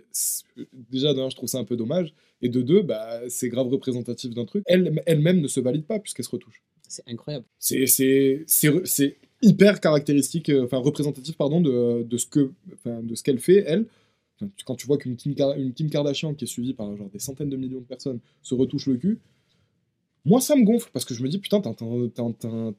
déjà, 0.92 1.14
d'un, 1.14 1.30
je 1.30 1.36
trouve 1.36 1.50
ça 1.50 1.60
un 1.60 1.64
peu 1.64 1.76
dommage, 1.76 2.14
et 2.42 2.50
de 2.50 2.62
deux, 2.62 2.82
bah, 2.82 3.22
c'est 3.30 3.50
grave 3.50 3.68
représentatif 3.68 4.34
d'un 4.34 4.46
truc. 4.46 4.64
Elle, 4.68 5.02
elle-même 5.06 5.42
ne 5.42 5.48
se 5.48 5.60
valide 5.60 5.86
pas 5.86 6.00
puisqu'elle 6.00 6.26
se 6.26 6.32
retouche. 6.32 6.64
C'est 6.88 7.04
incroyable. 7.08 7.46
C'est, 7.58 7.88
c'est, 7.88 8.44
c'est, 8.48 8.72
c'est 8.86 9.18
hyper 9.42 9.80
caractéristique, 9.80 10.50
euh, 10.50 10.66
enfin 10.66 10.78
représentatif, 10.78 11.36
pardon, 11.36 11.62
de, 11.62 12.04
de 12.04 12.18
ce 12.18 12.26
que, 12.28 12.52
de 12.86 13.16
ce 13.16 13.24
qu'elle 13.24 13.40
fait, 13.40 13.64
elle. 13.66 13.86
Quand 14.66 14.76
tu 14.76 14.86
vois 14.86 14.98
qu'une 14.98 15.16
Kim 15.16 15.90
Kardashian 15.90 16.34
qui 16.34 16.44
est 16.44 16.48
suivie 16.48 16.74
par 16.74 16.94
genre 16.98 17.10
des 17.10 17.20
centaines 17.20 17.50
de 17.50 17.56
millions 17.56 17.80
de 17.80 17.86
personnes 17.86 18.20
se 18.42 18.54
retouche 18.54 18.88
le 18.88 18.98
cul, 18.98 19.20
moi 20.26 20.42
ça 20.42 20.56
me 20.56 20.64
gonfle 20.64 20.90
parce 20.94 21.06
que 21.06 21.14
je 21.14 21.24
me 21.24 21.30
dis 21.30 21.40
putain, 21.40 21.62
t'es 21.62 21.84
en, 22.22 22.34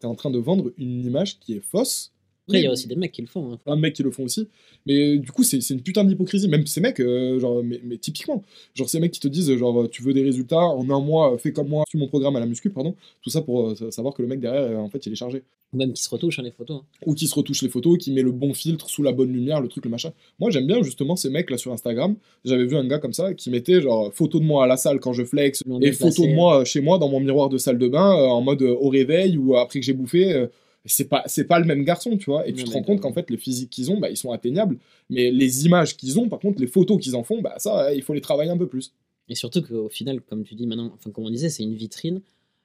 en 0.05 0.15
train 0.15 0.31
de 0.31 0.39
vendre 0.39 0.73
une 0.79 1.05
image 1.05 1.39
qui 1.41 1.55
est 1.55 1.61
fausse. 1.61 2.13
Après, 2.49 2.61
il 2.61 2.65
y 2.65 2.67
a 2.67 2.71
aussi 2.73 2.87
des 2.87 2.95
mecs 2.97 3.11
qui 3.13 3.23
le 3.23 3.27
font. 3.27 3.53
hein. 3.53 3.59
plein 3.65 3.75
de 3.77 3.81
mecs 3.81 3.95
qui 3.95 4.03
le 4.05 4.11
font 4.13 4.23
aussi. 4.25 4.47
Mais 4.87 5.19
du 5.19 5.33
coup, 5.33 5.43
c'est 5.43 5.59
une 5.71 5.81
putain 5.83 6.05
d'hypocrisie. 6.05 6.49
Même 6.49 6.65
ces 6.67 6.81
mecs, 6.81 7.01
euh, 7.01 7.41
genre, 7.41 7.63
mais, 7.65 7.81
mais 7.85 7.97
typiquement, 7.99 8.45
genre 8.75 8.89
ces 8.89 9.01
mecs 9.01 9.11
qui 9.11 9.19
te 9.21 9.27
disent, 9.29 9.53
genre, 9.57 9.89
tu 9.91 10.03
veux 10.03 10.13
des 10.15 10.23
résultats 10.23 10.61
en 10.61 10.89
un 10.91 11.01
mois, 11.01 11.35
euh, 11.35 11.39
fais 11.39 11.53
comme 11.53 11.69
moi, 11.69 11.83
suis 11.89 11.99
mon 11.99 12.07
programme 12.07 12.37
à 12.37 12.41
la 12.41 12.47
muscu, 12.47 12.71
pardon. 12.71 12.95
Tout 13.23 13.31
ça 13.31 13.43
pour 13.43 13.71
euh, 13.71 13.75
sa- 13.75 13.91
savoir 13.91 14.15
que 14.15 14.23
le 14.23 14.29
mec 14.29 14.39
derrière, 14.39 14.63
euh, 14.63 14.77
en 14.77 14.89
fait, 14.89 15.05
il 15.07 15.13
est 15.13 15.17
chargé. 15.17 15.43
Ou 15.73 15.79
même 15.79 15.93
qui 15.93 16.03
se 16.05 16.09
retouchent 16.09 16.39
hein, 16.39 16.45
les 16.45 16.53
photos. 16.53 16.83
hein. 16.83 16.85
Ou 17.05 17.15
qui 17.15 17.27
se 17.27 17.35
retouche 17.35 17.63
les 17.63 17.69
photos, 17.69 17.99
qui 17.99 18.13
met 18.13 18.23
le 18.23 18.31
bon 18.31 18.55
filtre 18.55 18.89
sous 18.89 19.03
la 19.03 19.11
bonne 19.11 19.33
lumière, 19.33 19.61
le 19.61 19.67
truc, 19.67 19.85
le 19.85 19.91
machin. 19.91 20.13
Moi, 20.39 20.51
j'aime 20.53 20.69
bien 20.69 20.81
justement 20.85 21.17
ces 21.17 21.31
mecs 21.31 21.51
là 21.51 21.59
sur 21.59 21.73
Instagram. 21.73 22.15
J'avais 22.45 22.65
vu 22.67 22.77
un 22.77 22.87
gars 22.87 23.01
comme 23.01 23.13
ça 23.13 23.35
qui 23.35 23.51
mettait 23.51 23.81
genre 23.81 24.13
photo 24.15 24.39
de 24.39 24.45
moi 24.45 24.63
à 24.63 24.67
la 24.69 24.77
salle 24.77 25.01
quand 25.01 25.13
je 25.13 25.25
flex 25.25 25.65
et 25.83 25.91
photo 25.99 26.23
de 26.23 26.29
moi 26.37 26.61
euh, 26.61 26.65
chez 26.65 26.81
moi 26.81 26.99
dans 26.99 27.09
mon 27.09 27.19
miroir 27.19 27.49
de 27.49 27.59
salle 27.59 27.79
de 27.79 27.89
bain 27.89 28.17
euh, 28.17 28.27
en 28.29 28.41
mode 28.43 28.63
euh, 28.63 28.77
au 28.79 28.89
réveil 28.89 29.37
ou 29.37 29.57
après 29.57 29.81
que 29.81 29.85
j'ai 29.85 29.93
bouffé. 29.95 30.47
Euh, 30.87 30.89
c'est 30.89 31.09
pas 31.09 31.23
c'est 31.27 31.45
pas 31.45 31.59
le 31.59 31.65
même 31.65 31.85
garçon, 31.85 32.17
tu 32.17 32.31
vois. 32.31 32.47
Et 32.47 32.53
tu 32.53 32.65
te 32.65 32.71
rends 32.71 32.83
compte 32.83 33.01
qu'en 33.01 33.13
fait 33.13 33.31
les 33.31 33.37
physiques 33.37 33.71
qu'ils 33.71 33.91
ont, 33.91 33.99
bah, 33.99 34.11
ils 34.11 34.17
sont 34.17 34.33
atteignables, 34.33 34.79
mais 35.11 35.31
les 35.31 35.67
images 35.67 35.97
qu'ils 35.97 36.19
ont, 36.19 36.29
par 36.29 36.39
contre, 36.39 36.61
les 36.61 36.67
photos 36.67 37.01
qu'ils 37.03 37.17
en 37.17 37.23
font, 37.23 37.41
bah 37.43 37.55
ça, 37.59 37.95
il 37.95 38.03
faut 38.03 38.15
les 38.15 38.21
travailler 38.21 38.51
un 38.51 38.59
peu 38.59 38.69
plus. 38.69 38.93
Et 39.29 39.35
surtout 39.35 39.63
qu'au 39.63 39.89
final, 39.89 40.21
comme 40.21 40.45
tu 40.45 40.55
dis 40.55 40.67
maintenant, 40.67 40.93
enfin 40.95 41.11
comme 41.11 41.25
on 41.25 41.31
disait, 41.31 41.49
c'est 41.49 41.63
une 41.63 41.75
vitrine 41.75 42.21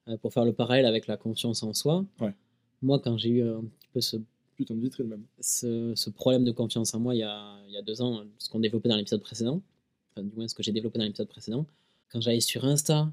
euh, 0.08 0.18
pour 0.18 0.34
faire 0.34 0.46
le 0.46 0.54
parallèle 0.54 0.86
avec 0.86 1.08
la 1.08 1.18
confiance 1.18 1.64
en 1.64 1.74
soi. 1.74 2.06
Ouais. 2.20 2.34
Moi, 2.82 3.00
quand 3.00 3.18
j'ai 3.18 3.30
eu 3.30 3.44
un 3.44 3.62
petit 3.62 3.90
peu 3.94 4.02
ce, 4.02 4.18
Putain 4.62 4.76
de 4.76 4.82
vitrine 4.82 5.08
même. 5.08 5.24
ce, 5.40 5.94
ce 5.96 6.10
problème 6.12 6.44
de 6.44 6.52
confiance 6.52 6.94
en 6.94 7.00
moi 7.00 7.16
il 7.16 7.20
y 7.20 7.24
a, 7.24 7.58
il 7.68 7.74
y 7.74 7.78
a 7.78 7.82
deux 7.82 8.00
ans, 8.02 8.22
ce 8.38 8.48
qu'on 8.48 8.60
développait 8.60 8.90
dans 8.90 8.96
l'épisode 8.96 9.22
précédent, 9.22 9.60
enfin 10.12 10.24
du 10.24 10.36
moins 10.36 10.48
ce 10.48 10.54
que 10.54 10.62
j'ai 10.62 10.72
développé 10.72 11.00
dans 11.00 11.06
l'épisode 11.06 11.30
précédent, 11.30 11.66
quand 12.12 12.22
j'allais 12.22 12.42
sur 12.42 12.64
Insta 12.64 13.12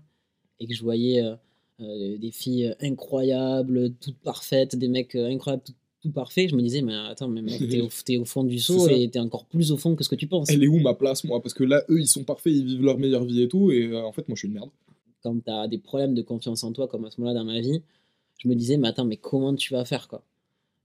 et 0.61 0.66
que 0.66 0.75
je 0.75 0.83
voyais 0.83 1.23
euh, 1.23 1.33
euh, 1.33 1.37
des 1.78 2.30
filles 2.32 2.75
incroyables, 2.80 3.92
toutes 4.00 4.18
parfaites, 4.18 4.76
des 4.76 4.88
mecs 4.88 5.14
euh, 5.14 5.26
incroyables, 5.28 5.62
tout, 5.64 5.75
tout 6.02 6.11
parfaits, 6.11 6.50
je 6.50 6.56
me 6.56 6.62
disais, 6.62 6.82
mais 6.82 6.94
attends, 6.94 7.28
mais 7.28 7.42
mec, 7.42 7.68
t'es 7.68 7.80
au, 7.80 7.88
t'es 8.04 8.16
au 8.16 8.25
fond 8.25 8.44
du 8.44 8.58
seau 8.58 8.88
et 8.88 9.08
t'es 9.08 9.18
encore 9.20 9.47
plus 9.47 9.70
au 9.73 9.76
fond 9.76 9.94
que 9.94 10.02
ce 10.04 10.08
que 10.08 10.14
tu 10.16 10.26
penses. 10.26 10.49
Elle 10.50 10.64
est 10.64 10.68
où 10.68 10.78
ma 10.80 10.94
place, 10.94 11.25
moi? 11.25 11.40
Parce 11.40 11.54
que 11.54 11.64
là, 11.64 11.82
eux, 11.88 12.00
ils 12.00 12.06
sont 12.08 12.25
parfaits, 12.25 12.52
ils 12.52 12.64
vivent 12.64 12.82
leur 12.82 12.99
meilleure 12.99 13.25
vie 13.25 13.42
et 13.42 13.49
tout, 13.49 13.70
et 13.70 13.87
euh, 13.87 14.02
en 14.04 14.12
fait, 14.12 14.28
moi, 14.28 14.35
je 14.35 14.40
suis 14.40 14.49
une 14.49 14.54
merde. 14.54 14.70
quand 15.23 15.38
tu 15.44 15.50
as 15.50 15.68
des 15.68 15.78
problèmes 15.78 16.14
de 16.14 16.23
confiance 16.23 16.64
en 16.64 16.73
toi, 16.73 16.88
comme 16.88 17.04
à 17.04 17.11
ce 17.11 17.20
moment-là 17.20 17.38
dans 17.38 17.44
ma 17.47 17.61
vie, 17.61 17.80
je 18.42 18.49
me 18.49 18.54
disais, 18.54 18.76
mais 18.76 18.88
attends, 18.88 19.04
mais 19.04 19.16
comment 19.16 19.54
tu 19.54 19.73
vas 19.73 19.85
faire 19.85 20.08
quoi? 20.08 20.23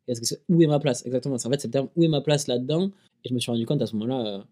Est-ce 0.08 0.20
que 0.20 0.28
c'est- 0.28 0.42
Où 0.50 0.62
est 0.62 0.68
ma 0.68 0.80
place? 0.80 1.06
Exactement. 1.06 1.38
C'est- 1.38 1.48
En 1.48 1.52
fait, 1.52 1.62
c'est 1.62 1.68
le 1.70 1.72
terme 1.72 1.88
où 1.96 2.04
est 2.04 2.08
ma 2.08 2.22
place 2.22 2.48
là-dedans? 2.48 2.92
Et 3.24 3.30
je 3.30 3.34
me 3.34 3.40
suis 3.40 3.52
rendu 3.52 3.66
compte 3.66 3.82
à 3.82 3.86
ce 3.88 3.96
moment-là, 3.96 4.28
euh, 4.40 4.44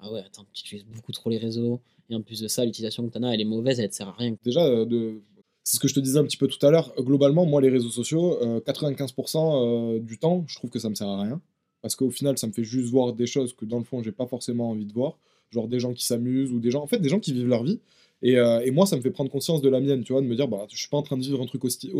ah 0.00 0.10
ouais, 0.12 0.20
attends, 0.20 0.44
tu 0.52 0.62
utilises 0.64 0.84
beaucoup 0.86 1.12
trop 1.12 1.30
les 1.30 1.38
réseaux. 1.38 1.80
Et 2.10 2.14
en 2.16 2.22
plus 2.22 2.40
de 2.40 2.48
ça, 2.48 2.64
l'utilisation 2.64 3.06
que 3.06 3.12
tu 3.12 3.18
en 3.18 3.22
as, 3.22 3.34
elle 3.34 3.40
est 3.40 3.44
mauvaise, 3.44 3.78
elle 3.78 3.88
te 3.90 3.94
sert 3.94 4.08
à 4.08 4.12
rien. 4.12 4.34
Déjà, 4.44 4.64
euh, 4.66 4.84
de... 4.84 5.20
c'est 5.66 5.78
ce 5.78 5.80
que 5.80 5.88
je 5.88 5.94
te 5.94 6.00
disais 6.00 6.20
un 6.20 6.24
petit 6.24 6.36
peu 6.36 6.46
tout 6.46 6.64
à 6.64 6.70
l'heure. 6.70 6.94
Globalement, 6.96 7.44
moi, 7.44 7.60
les 7.60 7.70
réseaux 7.70 7.90
sociaux, 7.90 8.40
euh, 8.40 8.60
95% 8.60 9.96
euh, 9.96 9.98
du 9.98 10.16
temps, 10.16 10.44
je 10.46 10.54
trouve 10.54 10.70
que 10.70 10.78
ça 10.78 10.88
me 10.88 10.94
sert 10.94 11.08
à 11.08 11.20
rien. 11.20 11.40
Parce 11.82 11.96
qu'au 11.96 12.08
final, 12.08 12.38
ça 12.38 12.46
me 12.46 12.52
fait 12.52 12.62
juste 12.62 12.88
voir 12.88 13.12
des 13.12 13.26
choses 13.26 13.52
que 13.52 13.64
dans 13.64 13.78
le 13.78 13.84
fond, 13.84 14.00
j'ai 14.00 14.12
pas 14.12 14.28
forcément 14.28 14.70
envie 14.70 14.84
de 14.84 14.92
voir. 14.92 15.18
Genre 15.50 15.66
des 15.66 15.80
gens 15.80 15.92
qui 15.92 16.04
s'amusent 16.04 16.52
ou 16.52 16.60
des 16.60 16.70
gens, 16.70 16.84
en 16.84 16.86
fait, 16.86 17.00
des 17.00 17.08
gens 17.08 17.18
qui 17.18 17.32
vivent 17.32 17.48
leur 17.48 17.64
vie. 17.64 17.80
Et, 18.22 18.38
euh, 18.38 18.60
moi, 18.72 18.86
ça 18.86 18.96
me 18.96 19.02
fait 19.02 19.10
prendre 19.10 19.28
conscience 19.28 19.60
de 19.60 19.68
la 19.68 19.80
mienne, 19.80 20.04
tu 20.04 20.12
vois, 20.12 20.22
de 20.22 20.28
me 20.28 20.36
dire, 20.36 20.46
bah, 20.46 20.68
je 20.70 20.76
suis 20.76 20.88
pas 20.88 20.98
en 20.98 21.02
train 21.02 21.16
de 21.16 21.22
vivre 21.22 21.42
un 21.42 21.46
truc 21.46 21.64
aussi, 21.64 21.92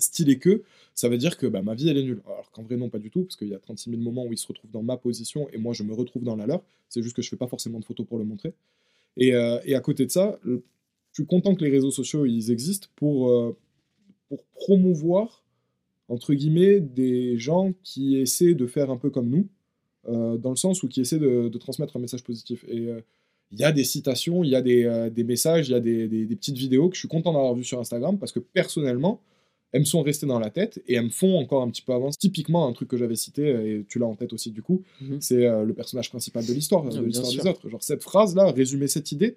stylé 0.00 0.38
qu'eux. 0.38 0.62
Ça 0.94 1.10
veut 1.10 1.18
dire 1.18 1.36
que 1.36 1.46
bah, 1.46 1.60
ma 1.60 1.74
vie, 1.74 1.90
elle 1.90 1.98
est 1.98 2.02
nulle. 2.02 2.22
Alors 2.24 2.50
qu'en 2.52 2.62
vrai, 2.62 2.78
non, 2.78 2.88
pas 2.88 2.98
du 2.98 3.10
tout, 3.10 3.24
parce 3.24 3.36
qu'il 3.36 3.48
y 3.48 3.54
a 3.54 3.58
36 3.58 3.90
000 3.90 4.00
moments 4.00 4.24
où 4.24 4.32
ils 4.32 4.38
se 4.38 4.46
retrouvent 4.46 4.70
dans 4.70 4.82
ma 4.82 4.96
position 4.96 5.46
et 5.52 5.58
moi, 5.58 5.74
je 5.74 5.82
me 5.82 5.92
retrouve 5.92 6.24
dans 6.24 6.36
la 6.36 6.46
leur. 6.46 6.62
C'est 6.88 7.02
juste 7.02 7.14
que 7.14 7.20
je 7.20 7.28
fais 7.28 7.36
pas 7.36 7.48
forcément 7.48 7.80
de 7.80 7.84
photos 7.84 8.06
pour 8.06 8.16
le 8.16 8.24
montrer. 8.24 8.54
Et, 9.18 9.34
euh, 9.34 9.58
à 9.76 9.80
côté 9.80 10.06
de 10.06 10.10
ça, 10.10 10.40
suis 11.22 11.26
content 11.26 11.54
que 11.54 11.64
les 11.64 11.70
réseaux 11.70 11.90
sociaux 11.90 12.26
ils 12.26 12.50
existent 12.50 12.88
pour, 12.96 13.30
euh, 13.30 13.56
pour 14.28 14.42
promouvoir, 14.54 15.44
entre 16.08 16.34
guillemets, 16.34 16.80
des 16.80 17.38
gens 17.38 17.72
qui 17.82 18.16
essaient 18.18 18.54
de 18.54 18.66
faire 18.66 18.90
un 18.90 18.96
peu 18.96 19.10
comme 19.10 19.28
nous, 19.28 19.46
euh, 20.08 20.36
dans 20.38 20.50
le 20.50 20.56
sens 20.56 20.82
où 20.82 20.88
qui 20.88 21.00
essaient 21.00 21.18
de, 21.18 21.48
de 21.48 21.58
transmettre 21.58 21.96
un 21.96 22.00
message 22.00 22.24
positif. 22.24 22.64
Et 22.68 22.88
euh, 22.88 23.00
il 23.50 23.58
y 23.58 23.64
a 23.64 23.72
des 23.72 23.84
citations, 23.84 24.44
il 24.44 24.50
y 24.50 24.54
a 24.54 24.62
des, 24.62 25.08
des 25.10 25.24
messages, 25.24 25.68
il 25.68 25.72
y 25.72 25.74
a 25.74 25.80
des, 25.80 26.06
des- 26.08 26.26
des 26.26 26.36
petites 26.36 26.56
vidéos 26.58 26.88
que 26.90 26.94
je 26.96 27.00
suis 27.00 27.08
content 27.08 27.32
d'avoir 27.32 27.54
vues 27.54 27.64
sur 27.64 27.78
Instagram 27.80 28.18
parce 28.18 28.32
que 28.32 28.40
personnellement, 28.40 29.20
elles 29.72 29.80
me 29.80 29.86
sont 29.86 30.02
restées 30.02 30.26
dans 30.26 30.38
la 30.38 30.50
tête 30.50 30.82
et 30.86 30.94
elles 30.94 31.04
me 31.04 31.10
font 31.10 31.38
encore 31.38 31.62
un 31.62 31.70
petit 31.70 31.82
peu 31.82 31.92
avancer. 31.92 32.16
Typiquement, 32.18 32.66
un 32.66 32.72
truc 32.72 32.88
que 32.88 32.96
j'avais 32.96 33.16
cité, 33.16 33.48
et 33.48 33.84
tu 33.88 33.98
l'as 33.98 34.06
en 34.06 34.14
tête 34.16 34.32
aussi 34.32 34.50
du 34.50 34.62
coup, 34.62 34.82
Mhm. 35.02 35.20
c'est 35.20 35.46
euh, 35.46 35.64
le 35.64 35.74
personnage 35.74 36.08
principal 36.10 36.44
de 36.46 36.52
l'histoire, 36.54 36.84
Ah, 36.86 36.90
de 36.94 37.02
l'histoire 37.04 37.30
des 37.32 37.46
autres. 37.48 37.68
Genre 37.68 37.82
cette 37.82 38.02
phrase-là, 38.02 38.50
résumer 38.50 38.86
cette 38.88 39.12
idée, 39.12 39.36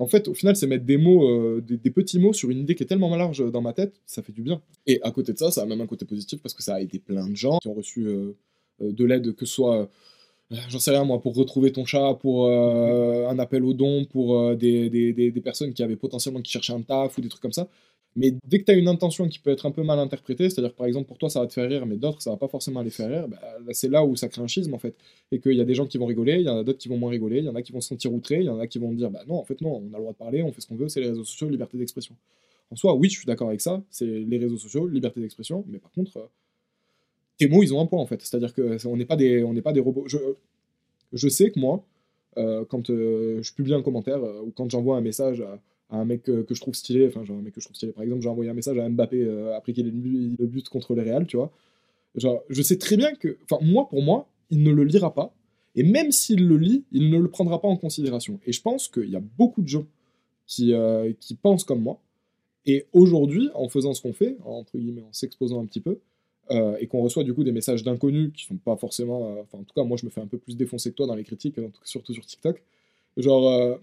en 0.00 0.06
fait, 0.06 0.28
au 0.28 0.34
final, 0.34 0.56
c'est 0.56 0.66
mettre 0.66 0.86
des 0.86 0.96
mots, 0.96 1.28
euh, 1.28 1.60
des, 1.60 1.90
petits 1.90 2.18
mots 2.18 2.32
sur 2.32 2.48
une 2.48 2.60
idée 2.60 2.74
qui 2.74 2.82
est 2.82 2.86
tellement 2.86 3.14
large 3.14 3.44
dans 3.52 3.60
ma 3.60 3.74
tête, 3.74 4.00
ça 4.06 4.22
fait 4.22 4.32
du 4.32 4.42
bien. 4.42 4.62
Et 4.86 4.98
à 5.02 5.10
côté 5.10 5.34
de 5.34 5.38
ça, 5.38 5.50
ça 5.50 5.62
a 5.62 5.66
même 5.66 5.82
un 5.82 5.86
côté 5.86 6.06
positif 6.06 6.40
parce 6.40 6.54
que 6.54 6.62
ça 6.62 6.76
a 6.76 6.80
aidé 6.80 6.98
plein 6.98 7.28
de 7.28 7.36
gens 7.36 7.58
qui 7.58 7.68
ont 7.68 7.74
reçu 7.74 8.06
euh, 8.06 8.32
euh, 8.80 8.92
de 8.92 9.04
l'aide, 9.04 9.34
que 9.34 9.44
ce 9.44 9.52
soit, 9.52 9.90
j'en 10.68 10.78
sais 10.78 10.90
rien 10.90 11.04
moi, 11.04 11.20
pour 11.20 11.36
retrouver 11.36 11.70
ton 11.70 11.84
chat, 11.84 12.14
pour 12.14 12.48
un 12.48 13.38
appel 13.38 13.62
au 13.62 13.74
don, 13.74 14.06
pour 14.06 14.56
des 14.56 15.42
personnes 15.44 15.74
qui 15.74 15.82
avaient 15.82 15.96
potentiellement 15.96 16.40
qui 16.40 16.50
cherchaient 16.50 16.72
un 16.72 16.80
taf 16.80 17.18
ou 17.18 17.20
des 17.20 17.28
trucs 17.28 17.42
comme 17.42 17.52
ça. 17.52 17.68
Mais 18.16 18.34
dès 18.44 18.58
que 18.58 18.64
tu 18.64 18.72
as 18.72 18.74
une 18.74 18.88
intention 18.88 19.28
qui 19.28 19.38
peut 19.38 19.50
être 19.50 19.66
un 19.66 19.70
peu 19.70 19.82
mal 19.84 19.98
interprétée, 19.98 20.50
c'est-à-dire 20.50 20.74
par 20.74 20.86
exemple 20.86 21.06
pour 21.06 21.16
toi 21.18 21.30
ça 21.30 21.40
va 21.40 21.46
te 21.46 21.52
faire 21.52 21.68
rire, 21.68 21.86
mais 21.86 21.96
d'autres 21.96 22.20
ça 22.22 22.30
va 22.30 22.36
pas 22.36 22.48
forcément 22.48 22.82
les 22.82 22.90
faire 22.90 23.08
rire, 23.08 23.28
bah, 23.28 23.38
c'est 23.72 23.88
là 23.88 24.04
où 24.04 24.16
ça 24.16 24.28
crée 24.28 24.42
un 24.42 24.48
schisme 24.48 24.74
en 24.74 24.78
fait. 24.78 24.96
Et 25.30 25.38
qu'il 25.40 25.52
y 25.54 25.60
a 25.60 25.64
des 25.64 25.74
gens 25.74 25.86
qui 25.86 25.96
vont 25.96 26.06
rigoler, 26.06 26.34
il 26.40 26.42
y 26.46 26.48
en 26.48 26.58
a 26.58 26.64
d'autres 26.64 26.78
qui 26.78 26.88
vont 26.88 26.98
moins 26.98 27.10
rigoler, 27.10 27.38
il 27.38 27.44
y 27.44 27.48
en 27.48 27.54
a 27.54 27.62
qui 27.62 27.72
vont 27.72 27.80
se 27.80 27.88
sentir 27.88 28.12
outrés, 28.12 28.38
il 28.40 28.44
y 28.46 28.48
en 28.48 28.58
a 28.58 28.66
qui 28.66 28.78
vont 28.80 28.92
dire 28.92 29.10
bah 29.10 29.22
non, 29.28 29.36
en 29.36 29.44
fait 29.44 29.60
non, 29.60 29.76
on 29.76 29.94
a 29.94 29.96
le 29.98 30.02
droit 30.02 30.12
de 30.12 30.18
parler, 30.18 30.42
on 30.42 30.52
fait 30.52 30.60
ce 30.60 30.66
qu'on 30.66 30.74
veut, 30.76 30.88
c'est 30.88 31.00
les 31.00 31.08
réseaux 31.08 31.24
sociaux, 31.24 31.48
liberté 31.48 31.78
d'expression. 31.78 32.16
En 32.72 32.76
soi, 32.76 32.94
oui, 32.94 33.08
je 33.08 33.16
suis 33.18 33.26
d'accord 33.26 33.48
avec 33.48 33.60
ça, 33.60 33.82
c'est 33.90 34.06
les 34.06 34.38
réseaux 34.38 34.56
sociaux, 34.58 34.86
liberté 34.88 35.20
d'expression, 35.20 35.64
mais 35.68 35.78
par 35.78 35.92
contre, 35.92 36.16
euh, 36.18 36.26
tes 37.38 37.48
mots 37.48 37.62
ils 37.62 37.72
ont 37.74 37.80
un 37.80 37.86
poids 37.86 38.00
en 38.00 38.06
fait. 38.06 38.20
C'est-à-dire 38.22 38.52
que 38.54 38.78
c'est- 38.78 38.88
on 38.88 38.96
n'est 38.96 39.04
pas, 39.06 39.16
des- 39.16 39.44
pas 39.62 39.72
des 39.72 39.80
robots. 39.80 40.04
Je, 40.06 40.18
je 41.12 41.28
sais 41.28 41.50
que 41.50 41.58
moi, 41.60 41.84
euh, 42.36 42.64
quand 42.64 42.90
euh, 42.90 43.42
je 43.42 43.52
publie 43.54 43.74
un 43.74 43.82
commentaire 43.82 44.20
ou 44.44 44.50
quand 44.52 44.70
j'envoie 44.70 44.96
un 44.96 45.00
message 45.00 45.40
à, 45.40 45.58
un 45.90 46.04
mec 46.04 46.28
euh, 46.28 46.44
que 46.44 46.54
je 46.54 46.60
trouve 46.60 46.74
stylé, 46.74 47.06
enfin, 47.08 47.24
genre 47.24 47.38
un 47.38 47.42
mec 47.42 47.54
que 47.54 47.60
je 47.60 47.66
trouve 47.66 47.76
stylé, 47.76 47.92
par 47.92 48.02
exemple, 48.02 48.22
j'ai 48.22 48.28
envoyé 48.28 48.50
un 48.50 48.54
message 48.54 48.78
à 48.78 48.88
Mbappé 48.88 49.22
euh, 49.22 49.56
après 49.56 49.72
qu'il 49.72 49.86
ait 49.86 49.90
le 49.90 50.46
but 50.46 50.68
contre 50.68 50.94
le 50.94 51.02
Real, 51.02 51.26
tu 51.26 51.36
vois. 51.36 51.50
Genre, 52.14 52.42
je 52.48 52.62
sais 52.62 52.78
très 52.78 52.96
bien 52.96 53.14
que, 53.14 53.38
enfin, 53.44 53.64
moi, 53.64 53.88
pour 53.88 54.02
moi, 54.02 54.28
il 54.50 54.62
ne 54.62 54.70
le 54.70 54.84
lira 54.84 55.14
pas. 55.14 55.34
Et 55.76 55.82
même 55.82 56.10
s'il 56.10 56.46
le 56.48 56.56
lit, 56.56 56.84
il 56.90 57.10
ne 57.10 57.18
le 57.18 57.28
prendra 57.28 57.60
pas 57.60 57.68
en 57.68 57.76
considération. 57.76 58.40
Et 58.46 58.52
je 58.52 58.60
pense 58.60 58.88
qu'il 58.88 59.08
y 59.08 59.16
a 59.16 59.22
beaucoup 59.38 59.62
de 59.62 59.68
gens 59.68 59.86
qui, 60.46 60.74
euh, 60.74 61.12
qui 61.20 61.34
pensent 61.34 61.64
comme 61.64 61.82
moi. 61.82 62.00
Et 62.66 62.86
aujourd'hui, 62.92 63.48
en 63.54 63.68
faisant 63.68 63.94
ce 63.94 64.02
qu'on 64.02 64.12
fait, 64.12 64.36
entre 64.44 64.76
guillemets, 64.76 65.02
en 65.02 65.12
s'exposant 65.12 65.62
un 65.62 65.66
petit 65.66 65.80
peu, 65.80 65.98
et 66.80 66.88
qu'on 66.88 67.00
reçoit 67.00 67.22
du 67.22 67.32
coup 67.32 67.44
des 67.44 67.52
messages 67.52 67.84
d'inconnus 67.84 68.32
qui 68.34 68.44
sont 68.44 68.56
pas 68.56 68.76
forcément. 68.76 69.38
Enfin, 69.40 69.58
en 69.58 69.62
tout 69.62 69.72
cas, 69.72 69.84
moi, 69.84 69.96
je 69.96 70.04
me 70.04 70.10
fais 70.10 70.20
un 70.20 70.26
peu 70.26 70.36
plus 70.36 70.56
défoncer 70.56 70.90
que 70.90 70.96
toi 70.96 71.06
dans 71.06 71.14
les 71.14 71.22
critiques, 71.22 71.54
surtout 71.84 72.12
sur 72.12 72.26
TikTok. 72.26 72.60
Genre. 73.16 73.78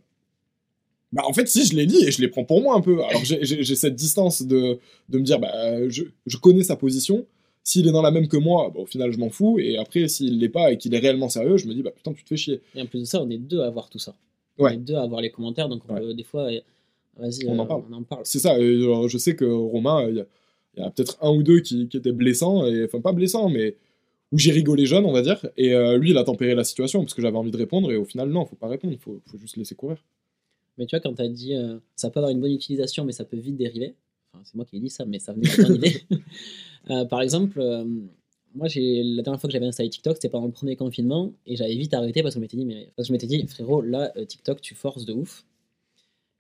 Euh, 1.14 1.16
bah, 1.16 1.24
en 1.28 1.34
fait, 1.34 1.48
si, 1.48 1.66
je 1.66 1.76
les 1.76 1.86
lis 1.86 2.04
et 2.06 2.12
je 2.12 2.22
les 2.22 2.28
prends 2.28 2.44
pour 2.44 2.62
moi 2.62 2.76
un 2.76 2.82
peu. 2.82 3.04
Alors, 3.04 3.24
j'ai- 3.24 3.76
cette 3.76 3.96
distance 3.96 4.42
de, 4.44 4.80
de 5.10 5.18
me 5.18 5.24
dire, 5.24 5.40
bah, 5.40 5.88
je, 5.90 6.04
je 6.26 6.38
connais 6.38 6.64
sa 6.64 6.76
position. 6.76 7.26
S'il 7.64 7.86
est 7.88 7.92
dans 7.92 8.02
la 8.02 8.12
même 8.12 8.28
que 8.30 8.38
moi, 8.38 8.72
bah, 8.74 8.80
au 8.82 8.86
final, 8.86 9.12
je 9.12 9.18
m'en 9.18 9.30
fous. 9.30 9.60
Et 9.60 9.78
après, 9.78 10.08
s'il 10.08 10.40
l'est 10.40 10.48
pas 10.50 10.72
et 10.72 10.78
qu'il 10.78 10.94
est 10.96 11.00
réellement 11.00 11.28
sérieux, 11.30 11.58
je 11.58 11.68
me 11.68 11.74
dis, 11.74 11.82
bah 11.84 11.92
putain, 11.96 12.14
tu 12.14 12.24
te 12.24 12.30
fais 12.30 12.38
chier. 12.38 12.62
Et 12.76 12.82
en 12.82 12.86
plus 12.86 13.00
de 13.00 13.06
ça, 13.06 13.22
on 13.22 13.30
est 13.30 13.38
deux 13.38 13.62
à 13.62 13.70
voir 13.70 13.90
tout 13.90 14.00
ça. 14.00 14.16
Ouais. 14.58 14.72
On 14.72 14.74
est 14.76 14.78
deux 14.78 14.96
à 14.96 15.06
voir 15.06 15.20
les 15.22 15.32
commentaires, 15.32 15.68
donc 15.70 15.82
on 15.90 15.94
Ouais. 15.94 16.00
peut, 16.02 16.14
des 16.14 16.24
fois, 16.24 16.44
euh, 16.52 16.60
vas-y, 17.18 17.46
On 17.48 17.60
en 17.60 17.64
euh, 17.64 17.68
parle. 17.68 17.84
on 17.92 17.94
en 17.94 18.04
parle. 18.04 18.22
C'est 18.26 18.40
ça. 18.40 18.58
et, 18.60 18.80
genre, 18.82 19.08
je 19.10 19.18
sais 19.18 19.36
que 19.36 19.46
Romain, 19.46 20.08
il 20.10 20.16
y 20.16 20.20
a, 20.22 20.26
il 20.78 20.84
y 20.84 20.86
a 20.86 20.90
peut-être 20.92 21.18
un 21.22 21.32
ou 21.32 21.44
deux 21.44 21.60
qui, 21.60 21.88
qui 21.90 21.98
étaient 21.98 22.12
blessants, 22.14 22.66
et, 22.66 22.86
enfin 22.86 23.02
pas 23.02 23.12
blessants, 23.12 23.50
mais 23.50 23.76
où 24.32 24.38
j'ai 24.40 24.52
rigolé 24.52 24.86
jeune, 24.86 25.06
on 25.06 25.12
va 25.12 25.22
dire. 25.22 25.46
Et 25.58 25.74
euh, 25.74 25.98
lui, 25.98 26.12
il 26.12 26.18
a 26.18 26.24
tempéré 26.24 26.54
la 26.56 26.64
situation 26.64 27.02
parce 27.02 27.14
que 27.14 27.22
j'avais 27.22 27.38
envie 27.38 27.52
de 27.52 27.58
répondre, 27.58 27.92
et 27.92 27.98
au 27.98 28.06
final, 28.06 28.30
non, 28.30 28.46
faut 28.46 28.56
pas 28.56 28.68
répondre, 28.68 28.96
faut, 29.00 29.20
faut 29.26 29.38
juste 29.38 29.58
laisser 29.58 29.76
courir. 29.76 29.98
Mais 30.78 30.86
tu 30.86 30.96
vois, 30.96 31.00
quand 31.00 31.14
tu 31.14 31.22
as 31.22 31.28
dit 31.28 31.56
euh, 31.56 31.80
ça 31.96 32.10
peut 32.10 32.20
avoir 32.20 32.32
une 32.32 32.40
bonne 32.40 32.52
utilisation, 32.52 33.06
mais 33.06 33.12
ça 33.12 33.26
peut 33.26 33.38
vite 33.38 33.58
dériver, 33.58 33.96
enfin, 34.32 34.44
c'est 34.46 34.56
moi 34.56 34.66
qui 34.66 34.78
ai 34.78 34.80
dit 34.80 34.90
ça, 34.90 35.06
mais 35.06 35.20
ça 35.20 35.34
venait 35.34 35.50
de 35.50 35.76
idée. 35.76 36.02
Euh, 36.90 37.04
par 37.04 37.22
exemple, 37.22 37.60
euh, 37.60 37.84
moi, 38.56 38.70
la 38.74 39.22
dernière 39.22 39.42
fois 39.42 39.50
que 39.50 39.52
j'avais 39.52 39.66
installé 39.66 39.90
TikTok, 39.90 40.16
c'était 40.16 40.30
pendant 40.30 40.46
le 40.46 40.54
premier 40.54 40.78
confinement, 40.78 41.34
et 41.46 41.58
j'avais 41.58 41.76
vite 41.76 41.94
arrêté 41.94 42.24
parce 42.24 42.34
que 42.34 42.40
je 42.40 42.42
m'étais 42.42 42.56
dit, 42.56 42.64
mais, 42.64 42.94
parce 42.96 43.08
que 43.08 43.10
je 43.10 43.12
m'étais 43.12 43.28
dit, 43.28 43.46
frérot, 43.46 43.82
là, 43.82 44.14
TikTok, 44.26 44.62
tu 44.62 44.74
forces 44.74 45.04
de 45.04 45.12
ouf. 45.12 45.46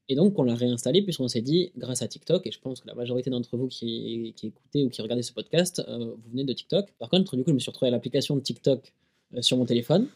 Et 0.08 0.16
donc, 0.16 0.40
on 0.40 0.44
l'a 0.44 0.56
réinstallé, 0.56 1.02
puisqu'on 1.02 1.28
s'est 1.28 1.42
dit, 1.42 1.74
grâce 1.76 2.02
à 2.02 2.08
TikTok, 2.08 2.48
et 2.48 2.52
je 2.52 2.62
pense 2.62 2.80
que 2.80 2.88
la 2.88 2.96
majorité 2.96 3.30
d'entre 3.30 3.58
vous 3.58 3.68
qui, 3.68 4.34
qui 4.38 4.48
écoutez 4.48 4.86
ou 4.86 4.90
qui 4.90 5.02
regardez 5.02 5.22
ce 5.22 5.34
podcast, 5.34 5.84
vous 5.86 6.30
venez 6.32 6.46
de 6.46 6.54
TikTok. 6.54 6.94
Par 6.98 7.10
contre, 7.10 7.36
du 7.36 7.44
coup, 7.44 7.50
je 7.50 7.56
me 7.56 7.60
suis 7.60 7.70
retrouvé 7.70 7.90
à 7.90 7.92
l'application 7.92 8.38
de 8.38 8.42
TikTok 8.42 8.94
sur 9.42 9.58
mon 9.58 9.66
téléphone. 9.66 10.08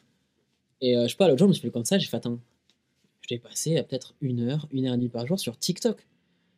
Et 0.80 0.94
je 0.94 1.08
sais 1.10 1.18
pas, 1.18 1.28
l'autre 1.28 1.40
jour, 1.40 1.48
je 1.48 1.50
me 1.50 1.54
suis 1.56 1.63
fait 1.63 1.72
comme 1.72 1.84
ça, 1.84 1.98
j'ai 1.98 2.08
fait, 2.08 2.16
attends, 2.16 2.40
je 3.22 3.28
l'ai 3.30 3.40
passé 3.40 3.78
à 3.78 3.84
peut-être 3.84 4.16
une 4.22 4.42
heure, 4.42 4.68
une 4.72 4.86
heure 4.86 4.94
et 4.94 4.98
demie 4.98 5.10
par 5.10 5.25
jour 5.28 5.40
sur 5.40 5.58
TikTok. 5.58 6.06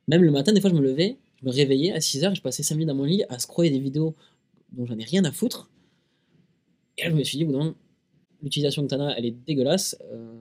Même 0.08 0.24
le 0.24 0.32
matin, 0.32 0.52
des 0.54 0.62
fois, 0.62 0.70
je 0.70 0.76
me 0.76 0.82
levais, 0.82 1.18
je 1.42 1.46
me 1.46 1.52
réveillais 1.52 1.94
à 1.94 2.02
6 2.02 2.24
heures, 2.24 2.36
je 2.36 2.42
passais 2.42 2.64
5 2.64 2.76
minutes 2.76 2.88
dans 2.88 2.96
mon 2.96 3.04
lit 3.04 3.24
à 3.30 3.40
scroller 3.40 3.70
des 3.70 3.80
vidéos 3.80 4.16
dont 4.72 4.86
j'en 4.86 4.98
ai 4.98 5.04
rien 5.04 5.24
à 5.26 5.32
foutre. 5.32 5.70
Et 6.98 7.04
là, 7.04 7.10
je 7.10 7.16
me 7.16 7.24
suis 7.24 7.38
dit, 7.38 7.46
non, 7.46 7.76
l'utilisation 8.42 8.84
que 8.84 8.88
tu 8.88 8.96
en 8.96 9.08
as, 9.08 9.18
elle 9.18 9.26
est 9.26 9.36
dégueulasse. 9.46 9.98
Euh, 10.12 10.34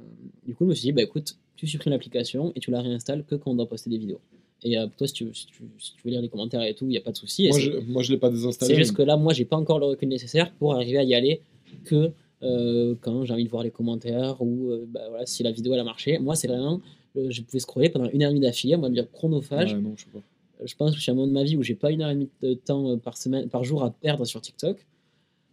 du 0.45 0.55
coup, 0.55 0.65
je 0.65 0.71
me 0.71 0.75
suis 0.75 0.87
dit, 0.87 0.93
bah 0.93 1.03
écoute, 1.03 1.39
tu 1.57 1.67
supprimes 1.67 1.93
l'application 1.93 2.53
et 2.55 2.61
tu 2.61 2.71
la 2.71 2.81
réinstalles 2.81 3.25
que 3.25 3.37
quand 3.37 3.53
on 3.53 3.55
doit 3.55 3.69
poster 3.69 3.91
des 3.91 3.99
vidéos. 3.99 4.21
Et 4.65 4.79
euh, 4.79 4.87
toi, 4.97 5.07
si 5.07 5.13
tu, 5.15 5.35
si, 5.35 5.47
tu, 5.47 5.63
si 5.79 5.95
tu 5.95 6.03
veux 6.05 6.11
lire 6.11 6.23
les 6.23 6.29
commentaires 6.29 6.63
et 6.63 6.75
tout, 6.75 6.85
il 6.87 6.91
n'y 6.91 6.99
a 6.99 7.01
pas 7.01 7.13
de 7.13 7.17
souci. 7.17 7.49
Moi, 7.49 7.59
je, 7.59 8.07
je 8.07 8.13
l'ai 8.13 8.19
pas 8.19 8.31
désinstallé. 8.31 8.75
c'est 8.75 8.79
juste 8.79 8.97
que 8.97 9.03
là, 9.03 9.17
moi, 9.17 9.33
j'ai 9.33 9.45
pas 9.45 9.57
encore 9.57 9.79
le 9.79 9.87
recul 9.87 10.09
nécessaire 10.09 10.53
pour 10.55 10.75
arriver 10.75 10.99
à 10.99 11.05
y 11.05 11.15
aller 11.15 11.41
que 11.85 12.13
euh, 12.43 12.95
quand 13.01 13.25
j'ai 13.25 13.33
envie 13.33 13.45
de 13.45 13.51
voir 13.51 13.63
les 13.63 13.71
commentaires 13.71 14.41
ou 14.41 14.71
euh, 14.71 14.85
bah, 14.89 15.01
voilà, 15.11 15.27
si 15.27 15.43
la 15.43 15.53
vidéo 15.53 15.75
elle 15.75 15.81
a 15.81 15.85
marché. 15.85 16.19
Moi, 16.19 16.35
c'est 16.35 16.49
vraiment, 16.49 16.81
euh, 17.17 17.27
je 17.31 17.43
pouvais 17.43 17.61
scroller 17.61 17.89
pendant 17.89 18.09
une 18.11 18.23
heure 18.23 18.31
et 18.31 18.35
demie 18.35 18.45
d'affilée, 18.45 18.77
moi, 18.77 18.91
dire 18.91 19.11
chronophage. 19.11 19.75
Ouais, 19.75 19.81
non, 19.81 19.95
je 19.97 20.05
sais 20.05 20.11
pas. 20.13 20.19
Euh, 20.61 20.67
Je 20.67 20.77
pense 20.77 20.91
que 20.91 20.97
je 20.97 21.03
suis 21.03 21.11
à 21.11 21.13
un 21.13 21.17
moment 21.17 21.29
de 21.29 21.33
ma 21.33 21.45
vie 21.45 21.57
où 21.57 21.63
j'ai 21.63 21.75
pas 21.75 21.91
une 21.91 22.03
heure 22.03 22.11
et 22.11 22.15
demie 22.15 22.29
de 22.43 22.55
temps 22.55 22.99
par 22.99 23.17
semaine, 23.17 23.49
par 23.49 23.65
jour 23.65 23.83
à 23.85 23.91
perdre 23.91 24.25
sur 24.25 24.41
TikTok. 24.41 24.87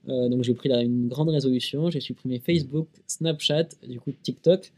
Donc 0.08 0.43
j'ai 0.43 0.53
pris 0.55 0.69
là, 0.69 0.81
une 0.81 1.08
grande 1.08 1.29
résolution. 1.29 1.89
J'ai 1.91 2.00
supprimé 2.00 2.39
Facebook, 2.39 2.88
Snapchat, 3.05 3.67
du 3.88 4.00
coup 4.00 4.12
TikTok. 4.24 4.72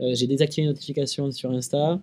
J'ai 0.00 0.26
désactivé 0.26 0.66
les 0.66 0.72
notifications 0.72 1.30
sur 1.32 1.50
Insta. 1.50 2.00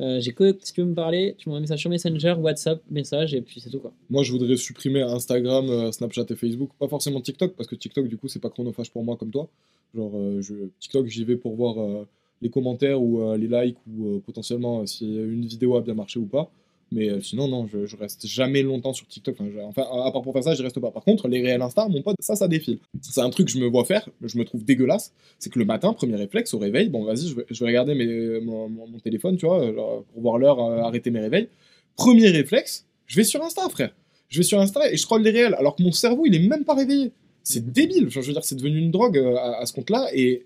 Euh, 0.00 0.20
j'ai 0.20 0.32
que 0.32 0.56
si 0.60 0.72
tu 0.72 0.80
veux 0.80 0.88
me 0.88 0.94
parler, 0.94 1.34
tu 1.38 1.48
m'envoies 1.48 1.58
un 1.58 1.60
message 1.60 1.80
sur 1.80 1.90
Messenger, 1.90 2.34
WhatsApp, 2.38 2.82
message 2.90 3.34
et 3.34 3.42
puis 3.42 3.60
c'est 3.60 3.70
tout 3.70 3.78
quoi. 3.78 3.92
Moi, 4.10 4.22
je 4.22 4.32
voudrais 4.32 4.56
supprimer 4.56 5.02
Instagram, 5.02 5.68
euh, 5.68 5.92
Snapchat 5.92 6.26
et 6.30 6.34
Facebook. 6.34 6.70
Pas 6.78 6.88
forcément 6.88 7.20
TikTok, 7.20 7.54
parce 7.54 7.68
que 7.68 7.76
TikTok, 7.76 8.08
du 8.08 8.16
coup, 8.16 8.26
c'est 8.28 8.40
pas 8.40 8.50
chronophage 8.50 8.90
pour 8.90 9.04
moi 9.04 9.16
comme 9.16 9.30
toi. 9.30 9.48
Genre, 9.94 10.12
euh, 10.16 10.42
TikTok, 10.80 11.06
j'y 11.06 11.24
vais 11.24 11.36
pour 11.36 11.54
voir 11.54 12.06
les 12.42 12.50
commentaires 12.50 13.00
ou 13.00 13.32
les 13.36 13.46
likes 13.46 13.78
ou 13.86 14.20
potentiellement 14.26 14.84
si 14.86 15.06
une 15.06 15.46
vidéo 15.46 15.76
a 15.76 15.80
bien 15.80 15.94
marché 15.94 16.18
ou 16.18 16.26
pas. 16.26 16.50
Mais 16.92 17.08
euh, 17.10 17.20
sinon, 17.20 17.48
non, 17.48 17.66
je, 17.66 17.86
je 17.86 17.96
reste 17.96 18.26
jamais 18.26 18.62
longtemps 18.62 18.92
sur 18.92 19.06
TikTok. 19.06 19.34
Enfin, 19.40 19.50
je- 19.52 19.58
enfin, 19.60 19.82
à 19.82 20.12
part 20.12 20.22
pour 20.22 20.32
faire 20.32 20.44
ça, 20.44 20.54
je 20.54 20.62
reste 20.62 20.78
pas. 20.78 20.90
Par 20.90 21.02
contre, 21.02 21.26
les 21.28 21.42
réels 21.42 21.62
Insta, 21.62 21.88
mon 21.88 22.02
pote, 22.02 22.16
ça, 22.20 22.36
ça 22.36 22.46
défile. 22.46 22.78
C'est 23.00 23.20
un 23.20 23.30
truc 23.30 23.46
que 23.46 23.52
je 23.52 23.58
me 23.58 23.66
vois 23.66 23.84
faire, 23.84 24.08
je 24.22 24.38
me 24.38 24.44
trouve 24.44 24.64
dégueulasse. 24.64 25.12
C'est 25.38 25.50
que 25.50 25.58
le 25.58 25.64
matin, 25.64 25.92
premier 25.92 26.16
réflexe, 26.16 26.54
au 26.54 26.58
réveil, 26.58 26.88
bon, 26.88 27.04
vas-y, 27.04 27.26
je 27.28 27.34
vais, 27.36 27.46
je 27.50 27.60
vais 27.60 27.66
regarder 27.66 27.94
mes, 27.94 28.40
mon, 28.40 28.68
téléphone, 29.02 29.36
tu 29.36 29.46
vois, 29.46 29.72
genre, 29.72 30.04
pour 30.12 30.22
voir 30.22 30.38
l'heure, 30.38 30.60
euh, 30.60 30.78
arrêter 30.82 31.10
mes 31.10 31.20
réveils. 31.20 31.48
Premier 31.96 32.28
réflexe, 32.28 32.86
je 33.06 33.16
vais 33.16 33.24
sur 33.24 33.42
Insta, 33.42 33.68
frère. 33.68 33.94
Je 34.28 34.38
vais 34.38 34.44
sur 34.44 34.60
Insta 34.60 34.88
et 34.90 34.96
je 34.96 35.02
scroll 35.02 35.22
les 35.22 35.30
réels, 35.30 35.54
alors 35.54 35.76
que 35.76 35.82
mon 35.82 35.92
cerveau, 35.92 36.24
il 36.26 36.34
est 36.34 36.46
même 36.48 36.64
pas 36.64 36.74
réveillé. 36.74 37.12
C'est 37.42 37.72
débile. 37.72 38.06
Enfin, 38.06 38.20
je 38.20 38.26
veux 38.28 38.32
dire, 38.32 38.44
c'est 38.44 38.54
devenu 38.56 38.78
une 38.78 38.90
drogue 38.90 39.18
euh, 39.18 39.36
à, 39.36 39.60
à 39.60 39.66
ce 39.66 39.72
compte-là. 39.72 40.08
Et 40.14 40.44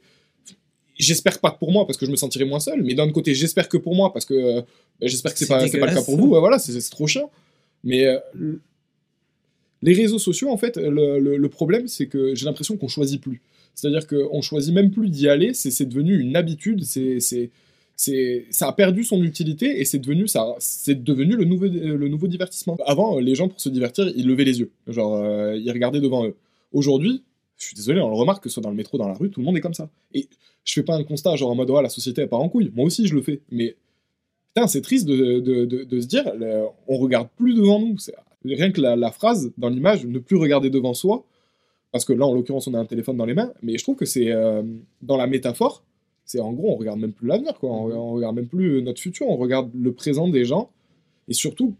j'espère 0.99 1.39
pas 1.41 1.51
que 1.51 1.59
pour 1.59 1.73
moi, 1.73 1.87
parce 1.87 1.97
que 1.99 2.07
je 2.07 2.11
me 2.11 2.17
sentirais 2.17 2.45
moins 2.45 2.61
seul. 2.61 2.83
Mais 2.83 2.95
d'un 2.95 3.05
autre 3.05 3.13
côté, 3.13 3.35
j'espère 3.35 3.69
que 3.69 3.77
pour 3.77 3.95
moi, 3.95 4.13
parce 4.13 4.25
que 4.25 4.35
euh, 4.35 4.63
j'espère 5.03 5.33
que 5.33 5.39
c'est 5.39 5.47
pas, 5.47 5.59
pas 5.61 5.87
le 5.87 5.95
cas 5.95 6.03
pour 6.03 6.17
vous. 6.17 6.29
Ouais, 6.29 6.41
voilà, 6.41 6.59
c'est 6.59 6.79
trop 6.91 7.07
chiant. 7.07 7.31
Mais 7.85 8.05
euh, 8.07 8.19
le- 8.35 8.61
les 9.83 9.93
réseaux 9.95 10.19
sociaux, 10.19 10.51
en 10.51 10.57
fait, 10.57 10.77
le, 10.77 11.19
le- 11.21 11.37
le 11.37 11.49
problème, 11.49 11.87
c'est 11.87 12.07
que 12.07 12.35
j'ai 12.35 12.45
l'impression 12.47 12.77
qu'on 12.77 12.89
choisit 12.89 13.21
plus. 13.21 13.41
C'est-à-dire 13.75 14.07
qu'on 14.09 14.43
choisit 14.43 14.75
même 14.75 14.91
plus 14.91 15.09
d'y 15.09 15.29
aller. 15.29 15.55
C'est 15.55 15.85
devenu 15.87 16.19
une 16.19 16.35
habitude. 16.37 16.83
C'est 16.85 17.21
ça 18.51 18.69
a 18.69 18.73
perdu 18.73 19.03
son 19.03 19.23
utilité 19.25 19.81
et 19.81 19.85
c'est 19.85 19.99
devenu 19.99 20.29
ça 20.29 20.55
c'est 20.61 21.03
devenu 21.03 21.35
le 21.35 21.45
nouveau 21.45 21.67
le 21.67 22.07
nouveau 22.09 22.29
divertissement 22.29 22.77
avant 22.87 23.19
les 23.19 23.35
gens 23.35 23.49
pour 23.49 23.61
se 23.61 23.69
divertir 23.69 24.09
ils 24.15 24.25
levaient 24.25 24.45
les 24.45 24.61
yeux 24.61 24.71
genre 24.87 25.17
euh, 25.17 25.57
ils 25.57 25.69
regardaient 25.73 26.01
devant 26.01 26.25
eux 26.25 26.37
aujourd'hui 26.73 27.25
je 27.59 27.67
suis 27.67 27.75
désolé 27.75 28.01
on 28.01 28.09
le 28.09 28.15
remarque 28.15 28.43
que 28.43 28.49
ce 28.49 28.55
soit 28.55 28.63
dans 28.63 28.71
le 28.71 28.77
métro 28.77 28.99
dans 28.99 29.09
la 29.09 29.15
rue 29.15 29.31
tout 29.31 29.41
le 29.41 29.47
monde 29.47 29.57
est 29.57 29.61
comme 29.61 29.75
ça. 29.75 29.91
Et 30.15 30.29
je 30.65 30.73
fais 30.73 30.83
pas 30.83 30.95
un 30.95 31.05
constat 31.05 31.37
genre 31.37 31.51
en 31.51 31.55
mode 31.55 31.71
ouais 31.71 31.83
la 31.83 31.89
société 31.89 32.27
part 32.27 32.41
en 32.41 32.49
couille. 32.49 32.71
Moi 32.75 32.87
aussi 32.87 33.07
je 33.07 33.15
le 33.15 33.23
fais. 33.23 33.41
Mais 33.51 33.77
putain 34.55 34.67
c'est 34.69 34.81
triste 34.81 35.07
de, 35.07 36.01
se 36.01 36.07
dire 36.07 36.33
on 36.87 36.97
regarde 36.99 37.29
plus 37.37 37.55
devant 37.55 37.81
nous. 37.81 37.97
Rien 38.45 38.71
que 38.71 38.81
la, 38.81 38.95
la 38.95 39.11
phrase 39.11 39.53
dans 39.59 39.69
l'image 39.69 40.07
ne 40.07 40.21
plus 40.21 40.37
regarder 40.37 40.71
devant 40.71 40.95
soi 40.95 41.27
parce 41.91 42.05
que 42.05 42.13
là 42.13 42.27
en 42.27 42.33
l'occurrence 42.33 42.69
on 42.69 42.75
a 42.75 42.79
un 42.79 42.85
téléphone 42.85 43.17
dans 43.17 43.27
les 43.27 43.35
mains 43.35 43.53
mais 43.63 43.77
je 43.77 43.83
trouve 43.83 43.97
que 43.97 44.05
c'est 44.05 44.31
euh, 44.31 44.63
dans 45.03 45.17
la 45.17 45.27
métaphore 45.27 45.83
c'est 46.25 46.39
en 46.39 46.53
gros 46.53 46.73
on 46.73 46.77
regarde 46.77 47.01
même 47.01 47.13
plus 47.13 47.27
l'avenir 47.27 47.59
quoi. 47.59 47.71
On, 47.71 47.91
on 47.91 48.13
regarde 48.13 48.37
même 48.37 48.47
plus 48.47 48.83
notre 48.83 49.01
futur. 49.01 49.29
On 49.29 49.37
regarde 49.37 49.71
le 49.75 49.93
présent 49.93 50.29
des 50.29 50.45
gens. 50.45 50.71
Et 51.27 51.33
surtout 51.35 51.75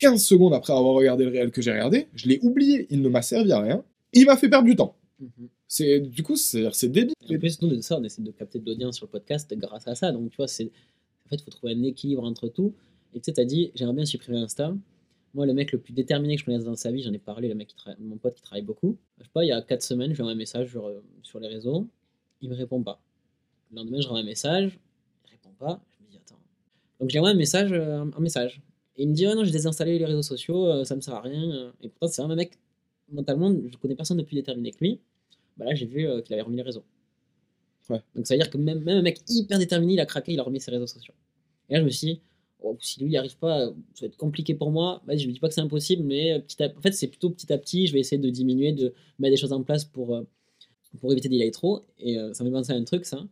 15 0.00 0.22
secondes 0.22 0.54
après 0.54 0.72
avoir 0.72 0.94
regardé 0.94 1.24
le 1.24 1.30
réel 1.30 1.52
que 1.52 1.62
j'ai 1.62 1.70
regardé 1.70 2.08
je 2.16 2.28
l'ai 2.28 2.40
oublié. 2.42 2.88
Il 2.90 3.00
ne 3.00 3.08
m'a 3.08 3.22
servi 3.22 3.52
à 3.52 3.60
rien. 3.60 3.84
Il 4.12 4.26
m'a 4.26 4.36
fait 4.36 4.48
perdre 4.48 4.66
du 4.66 4.74
temps 4.74 4.96
c'est 5.66 6.00
du 6.00 6.22
coup 6.22 6.36
c'est 6.36 6.68
c'est 6.72 6.88
débile 6.88 7.14
En 7.30 7.38
plus, 7.38 7.62
nous, 7.62 7.68
de 7.68 7.80
ça, 7.80 7.98
on 7.98 8.04
essaie 8.04 8.22
de 8.22 8.30
capter 8.30 8.58
de 8.58 8.66
l'audience 8.66 8.96
sur 8.96 9.06
le 9.06 9.10
podcast 9.10 9.52
grâce 9.56 9.86
à 9.86 9.94
ça. 9.94 10.12
Donc, 10.12 10.30
tu 10.30 10.36
vois, 10.36 10.48
c'est 10.48 10.70
en 11.26 11.28
fait, 11.28 11.36
il 11.36 11.44
faut 11.44 11.50
trouver 11.50 11.72
un 11.72 11.82
équilibre 11.82 12.24
entre 12.24 12.48
tout. 12.48 12.74
Et 13.14 13.20
tu 13.20 13.26
sais, 13.26 13.32
tu 13.32 13.40
as 13.40 13.44
dit, 13.44 13.70
j'aimerais 13.74 13.94
bien 13.94 14.04
supprimer 14.04 14.38
Insta. 14.38 14.74
Moi, 15.34 15.46
le 15.46 15.54
mec 15.54 15.72
le 15.72 15.78
plus 15.78 15.92
déterminé 15.92 16.36
que 16.36 16.40
je 16.40 16.44
connaisse 16.44 16.64
dans 16.64 16.76
sa 16.76 16.92
vie, 16.92 17.02
j'en 17.02 17.12
ai 17.12 17.18
parlé, 17.18 17.48
le 17.48 17.54
mec 17.54 17.68
qui 17.68 17.74
travaille, 17.74 18.00
mon 18.00 18.18
pote 18.18 18.34
qui 18.34 18.42
travaille 18.42 18.62
beaucoup. 18.62 18.98
Je 19.18 19.24
sais 19.24 19.30
pas, 19.32 19.44
il 19.44 19.48
y 19.48 19.52
a 19.52 19.60
4 19.62 19.82
semaines, 19.82 20.10
je 20.10 20.16
lui 20.16 20.22
envoie 20.22 20.32
un 20.32 20.36
message 20.36 20.70
sur, 20.70 20.86
euh, 20.86 21.02
sur 21.22 21.40
les 21.40 21.48
réseaux, 21.48 21.88
il 22.40 22.50
me 22.50 22.54
répond 22.54 22.82
pas. 22.82 23.00
Le 23.70 23.76
lendemain, 23.76 24.00
je 24.00 24.06
renvoie 24.06 24.20
un 24.20 24.26
message, 24.26 24.78
il 25.26 25.30
répond 25.30 25.50
pas. 25.58 25.82
Je 25.98 26.04
me 26.04 26.10
dis, 26.10 26.16
attends. 26.16 26.38
Donc, 27.00 27.10
j'ai 27.10 27.18
envoyé 27.18 27.34
un 27.34 27.38
message, 27.38 27.72
euh, 27.72 28.04
un 28.16 28.20
message. 28.20 28.62
Et 28.96 29.04
il 29.04 29.08
me 29.08 29.14
dit, 29.14 29.26
ouais, 29.26 29.34
non, 29.34 29.42
j'ai 29.42 29.50
désinstallé 29.50 29.98
les 29.98 30.04
réseaux 30.04 30.22
sociaux, 30.22 30.66
euh, 30.66 30.84
ça 30.84 30.94
me 30.94 31.00
sert 31.00 31.14
à 31.14 31.20
rien. 31.20 31.72
Et 31.80 31.88
pourtant, 31.88 32.08
c'est 32.08 32.22
vraiment 32.22 32.34
un 32.34 32.36
mec, 32.36 32.58
mentalement, 33.10 33.54
je 33.70 33.76
connais 33.78 33.94
personne 33.94 34.18
de 34.18 34.22
plus 34.22 34.34
déterminé 34.34 34.70
que 34.72 34.78
lui. 34.80 35.00
Bah 35.56 35.64
là, 35.64 35.74
j'ai 35.74 35.86
vu 35.86 36.06
euh, 36.06 36.20
qu'il 36.20 36.34
avait 36.34 36.42
remis 36.42 36.56
les 36.56 36.62
réseaux. 36.62 36.84
Ouais. 37.90 38.02
Donc, 38.14 38.26
ça 38.26 38.34
veut 38.34 38.40
dire 38.40 38.50
que 38.50 38.58
même, 38.58 38.80
même 38.80 38.98
un 38.98 39.02
mec 39.02 39.20
hyper 39.28 39.58
déterminé, 39.58 39.94
il 39.94 40.00
a 40.00 40.06
craqué, 40.06 40.32
il 40.32 40.40
a 40.40 40.42
remis 40.42 40.60
ses 40.60 40.70
réseaux 40.70 40.86
sociaux. 40.86 41.14
Et 41.68 41.74
là, 41.74 41.80
je 41.80 41.84
me 41.84 41.90
suis 41.90 42.06
dit, 42.06 42.20
oh, 42.60 42.76
si 42.80 42.98
lui, 43.00 43.06
il 43.06 43.10
n'y 43.10 43.16
arrive 43.16 43.36
pas, 43.36 43.66
ça 43.94 44.00
va 44.02 44.06
être 44.06 44.16
compliqué 44.16 44.54
pour 44.54 44.70
moi. 44.70 45.02
Vas-y, 45.06 45.20
je 45.20 45.28
ne 45.28 45.32
dis 45.32 45.40
pas 45.40 45.48
que 45.48 45.54
c'est 45.54 45.60
impossible, 45.60 46.02
mais 46.02 46.32
euh, 46.32 46.40
petit 46.40 46.62
à... 46.62 46.72
en 46.76 46.80
fait, 46.80 46.92
c'est 46.92 47.08
plutôt 47.08 47.30
petit 47.30 47.52
à 47.52 47.58
petit, 47.58 47.86
je 47.86 47.92
vais 47.92 48.00
essayer 48.00 48.20
de 48.20 48.30
diminuer, 48.30 48.72
de 48.72 48.94
mettre 49.18 49.32
des 49.32 49.36
choses 49.36 49.52
en 49.52 49.62
place 49.62 49.84
pour, 49.84 50.14
euh, 50.14 50.22
pour 51.00 51.12
éviter 51.12 51.28
d'y 51.28 51.40
aller 51.40 51.50
trop. 51.50 51.84
Et 51.98 52.18
euh, 52.18 52.32
ça 52.32 52.42
me 52.42 52.50
fait 52.50 52.54
penser 52.54 52.72
à 52.72 52.76
un 52.76 52.84
truc, 52.84 53.04
ça. 53.04 53.24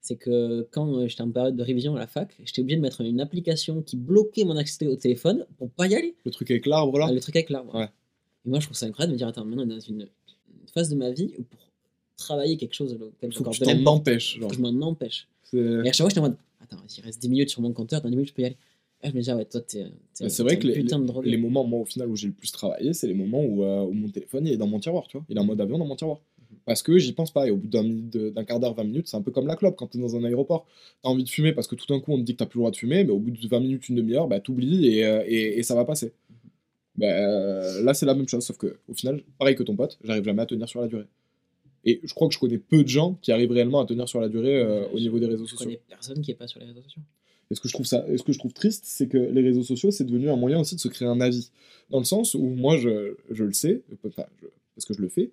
C'est 0.00 0.16
que 0.16 0.68
quand 0.70 1.08
j'étais 1.08 1.22
en 1.22 1.30
période 1.30 1.56
de 1.56 1.62
révision 1.62 1.96
à 1.96 1.98
la 1.98 2.06
fac, 2.06 2.36
j'étais 2.44 2.60
obligé 2.60 2.76
de 2.76 2.82
mettre 2.82 3.00
une 3.00 3.22
application 3.22 3.80
qui 3.80 3.96
bloquait 3.96 4.44
mon 4.44 4.58
accès 4.58 4.86
au 4.86 4.96
téléphone 4.96 5.46
pour 5.56 5.70
pas 5.70 5.86
y 5.86 5.94
aller. 5.94 6.14
Le 6.26 6.30
truc 6.30 6.50
avec 6.50 6.66
l'arbre 6.66 6.98
là? 6.98 7.06
Ah, 7.08 7.12
Le 7.12 7.20
truc 7.20 7.34
avec 7.36 7.48
l'arbre. 7.48 7.74
Ouais. 7.74 7.88
Et 8.44 8.48
moi, 8.50 8.60
je 8.60 8.66
trouve 8.66 8.76
ça 8.76 8.86
incroyable 8.86 9.10
de 9.12 9.14
me 9.14 9.18
dire, 9.18 9.28
attends, 9.28 9.44
maintenant, 9.44 9.62
on 9.62 9.70
est 9.70 9.74
dans 9.74 9.80
une, 9.80 10.00
une 10.02 10.68
phase 10.72 10.88
de 10.90 10.96
ma 10.96 11.10
vie 11.10 11.32
où 11.38 11.42
pour 11.42 11.58
travailler 12.16 12.56
quelque 12.56 12.74
chose 12.74 12.92
auquel 12.94 13.32
Faut 13.32 13.44
que 13.44 13.50
tu 13.50 13.58
j'accorde 13.58 13.78
de 13.78 13.84
t'en 13.84 13.90
la- 13.92 13.96
empêches. 13.96 14.38
genre. 14.38 14.52
je 14.52 14.60
m'en 14.60 14.86
empêche. 14.86 15.26
Et 15.52 15.58
à 15.58 15.84
chaque 15.92 15.96
fois, 15.96 16.08
j'étais 16.08 16.18
en 16.20 16.24
mode, 16.24 16.36
attends, 16.60 16.76
il 16.96 17.02
reste 17.02 17.20
10 17.22 17.28
minutes 17.28 17.50
sur 17.50 17.60
mon 17.62 17.72
compteur, 17.72 18.00
dans 18.02 18.08
10 18.08 18.16
minutes, 18.16 18.28
je 18.30 18.34
peux 18.34 18.42
y 18.42 18.46
aller. 18.46 18.56
Et 19.02 19.10
je 19.10 19.14
me 19.14 19.20
dis, 19.20 19.30
ah 19.30 19.36
ouais, 19.36 19.44
toi, 19.44 19.60
t'es. 19.60 19.84
Mais 20.20 20.28
c'est 20.30 20.42
vrai 20.42 20.58
que 20.58 20.66
les, 20.66 20.82
de 20.82 21.22
les- 21.24 21.36
moments, 21.36 21.64
moi, 21.64 21.80
au 21.80 21.84
final, 21.84 22.08
où 22.08 22.16
j'ai 22.16 22.28
le 22.28 22.32
plus 22.32 22.50
travaillé, 22.52 22.92
c'est 22.94 23.06
les 23.06 23.14
moments 23.14 23.42
où, 23.44 23.62
euh, 23.62 23.82
où 23.82 23.92
mon 23.92 24.08
téléphone 24.08 24.46
il 24.46 24.52
est 24.52 24.56
dans 24.56 24.66
mon 24.66 24.80
tiroir, 24.80 25.06
tu 25.08 25.18
vois. 25.18 25.26
Il 25.28 25.36
est 25.36 25.40
en 25.40 25.44
mode 25.44 25.60
avion 25.60 25.76
dans 25.78 25.84
mon 25.86 25.94
tiroir. 25.96 26.18
Mhm. 26.38 26.56
Parce 26.64 26.82
que 26.82 26.96
j'y 26.96 27.12
pense 27.12 27.30
pas. 27.30 27.46
Et 27.46 27.50
au 27.50 27.56
bout 27.56 27.66
d'un 27.68 28.44
quart 28.44 28.60
d'heure, 28.60 28.72
20 28.74 28.84
minutes, 28.84 29.08
c'est 29.08 29.16
un 29.18 29.22
peu 29.22 29.30
comme 29.30 29.46
la 29.46 29.56
clope 29.56 29.76
quand 29.76 29.88
t'es 29.88 29.98
dans 29.98 30.16
un 30.16 30.24
aéroport. 30.24 30.64
T'as 31.02 31.10
envie 31.10 31.24
de 31.24 31.28
fumer 31.28 31.52
parce 31.52 31.66
que 31.66 31.74
tout 31.74 31.84
d'un 31.86 32.00
coup, 32.00 32.12
on 32.12 32.16
te 32.18 32.22
dit 32.22 32.32
que 32.32 32.38
t'as 32.38 32.46
plus 32.46 32.56
le 32.58 32.60
droit 32.62 32.70
de 32.70 32.76
fumer, 32.76 33.04
mais 33.04 33.10
au 33.10 33.18
bout 33.18 33.30
de 33.30 33.46
20 33.48 33.60
minutes, 33.60 33.88
une 33.90 33.96
demi-heure, 33.96 34.26
bah, 34.26 34.40
t'oublies 34.40 34.86
et, 34.88 35.04
euh, 35.04 35.22
et, 35.26 35.58
et 35.58 35.62
ça 35.62 35.74
va 35.74 35.84
passer. 35.84 36.12
Bah, 36.96 37.06
euh, 37.06 37.82
là, 37.82 37.92
c'est 37.94 38.06
la 38.06 38.14
même 38.14 38.28
chose, 38.28 38.44
sauf 38.44 38.56
que 38.56 38.76
au 38.88 38.94
final, 38.94 39.22
pareil 39.38 39.56
que 39.56 39.62
ton 39.62 39.74
pote, 39.76 39.98
j'arrive 40.04 40.24
jamais 40.24 40.42
à 40.42 40.46
tenir 40.46 40.68
sur 40.68 40.80
la 40.80 40.86
durée. 40.88 41.06
Et 41.84 42.00
je 42.02 42.14
crois 42.14 42.28
que 42.28 42.34
je 42.34 42.38
connais 42.38 42.58
peu 42.58 42.82
de 42.82 42.88
gens 42.88 43.18
qui 43.20 43.30
arrivent 43.32 43.50
réellement 43.52 43.80
à 43.80 43.84
tenir 43.86 44.08
sur 44.08 44.20
la 44.20 44.28
durée 44.28 44.56
euh, 44.60 44.86
au 44.88 44.96
Je- 44.96 45.02
niveau 45.02 45.18
des 45.18 45.26
réseaux 45.26 45.44
Je 45.44 45.50
sociaux. 45.50 45.66
connais 45.66 45.80
personne 45.88 46.20
qui 46.22 46.30
est 46.30 46.34
pas 46.34 46.46
sur 46.46 46.60
les 46.60 46.66
réseaux 46.66 46.80
sociaux. 46.82 47.02
Et 47.50 47.54
ce 47.54 47.60
que 47.60 47.68
je 47.68 47.74
trouve 47.74 47.84
ça, 47.84 48.06
et 48.08 48.16
ce 48.16 48.22
que 48.22 48.32
je 48.32 48.38
trouve 48.38 48.54
triste, 48.54 48.84
c'est 48.86 49.06
que 49.06 49.18
les 49.18 49.42
réseaux 49.42 49.62
sociaux, 49.64 49.90
c'est 49.90 50.04
devenu 50.04 50.30
un 50.30 50.36
moyen 50.36 50.60
aussi 50.60 50.76
de 50.76 50.80
se 50.80 50.88
créer 50.88 51.06
un 51.08 51.20
avis. 51.20 51.50
Dans 51.90 51.98
le 51.98 52.04
sens 52.04 52.34
où 52.34 52.42
moi, 52.42 52.78
je, 52.78 53.16
je 53.30 53.44
le 53.44 53.52
sais, 53.52 53.82
enfin, 54.06 54.24
je- 54.40 54.46
parce 54.74 54.86
que 54.86 54.94
je 54.94 55.02
le 55.02 55.08
fais, 55.08 55.30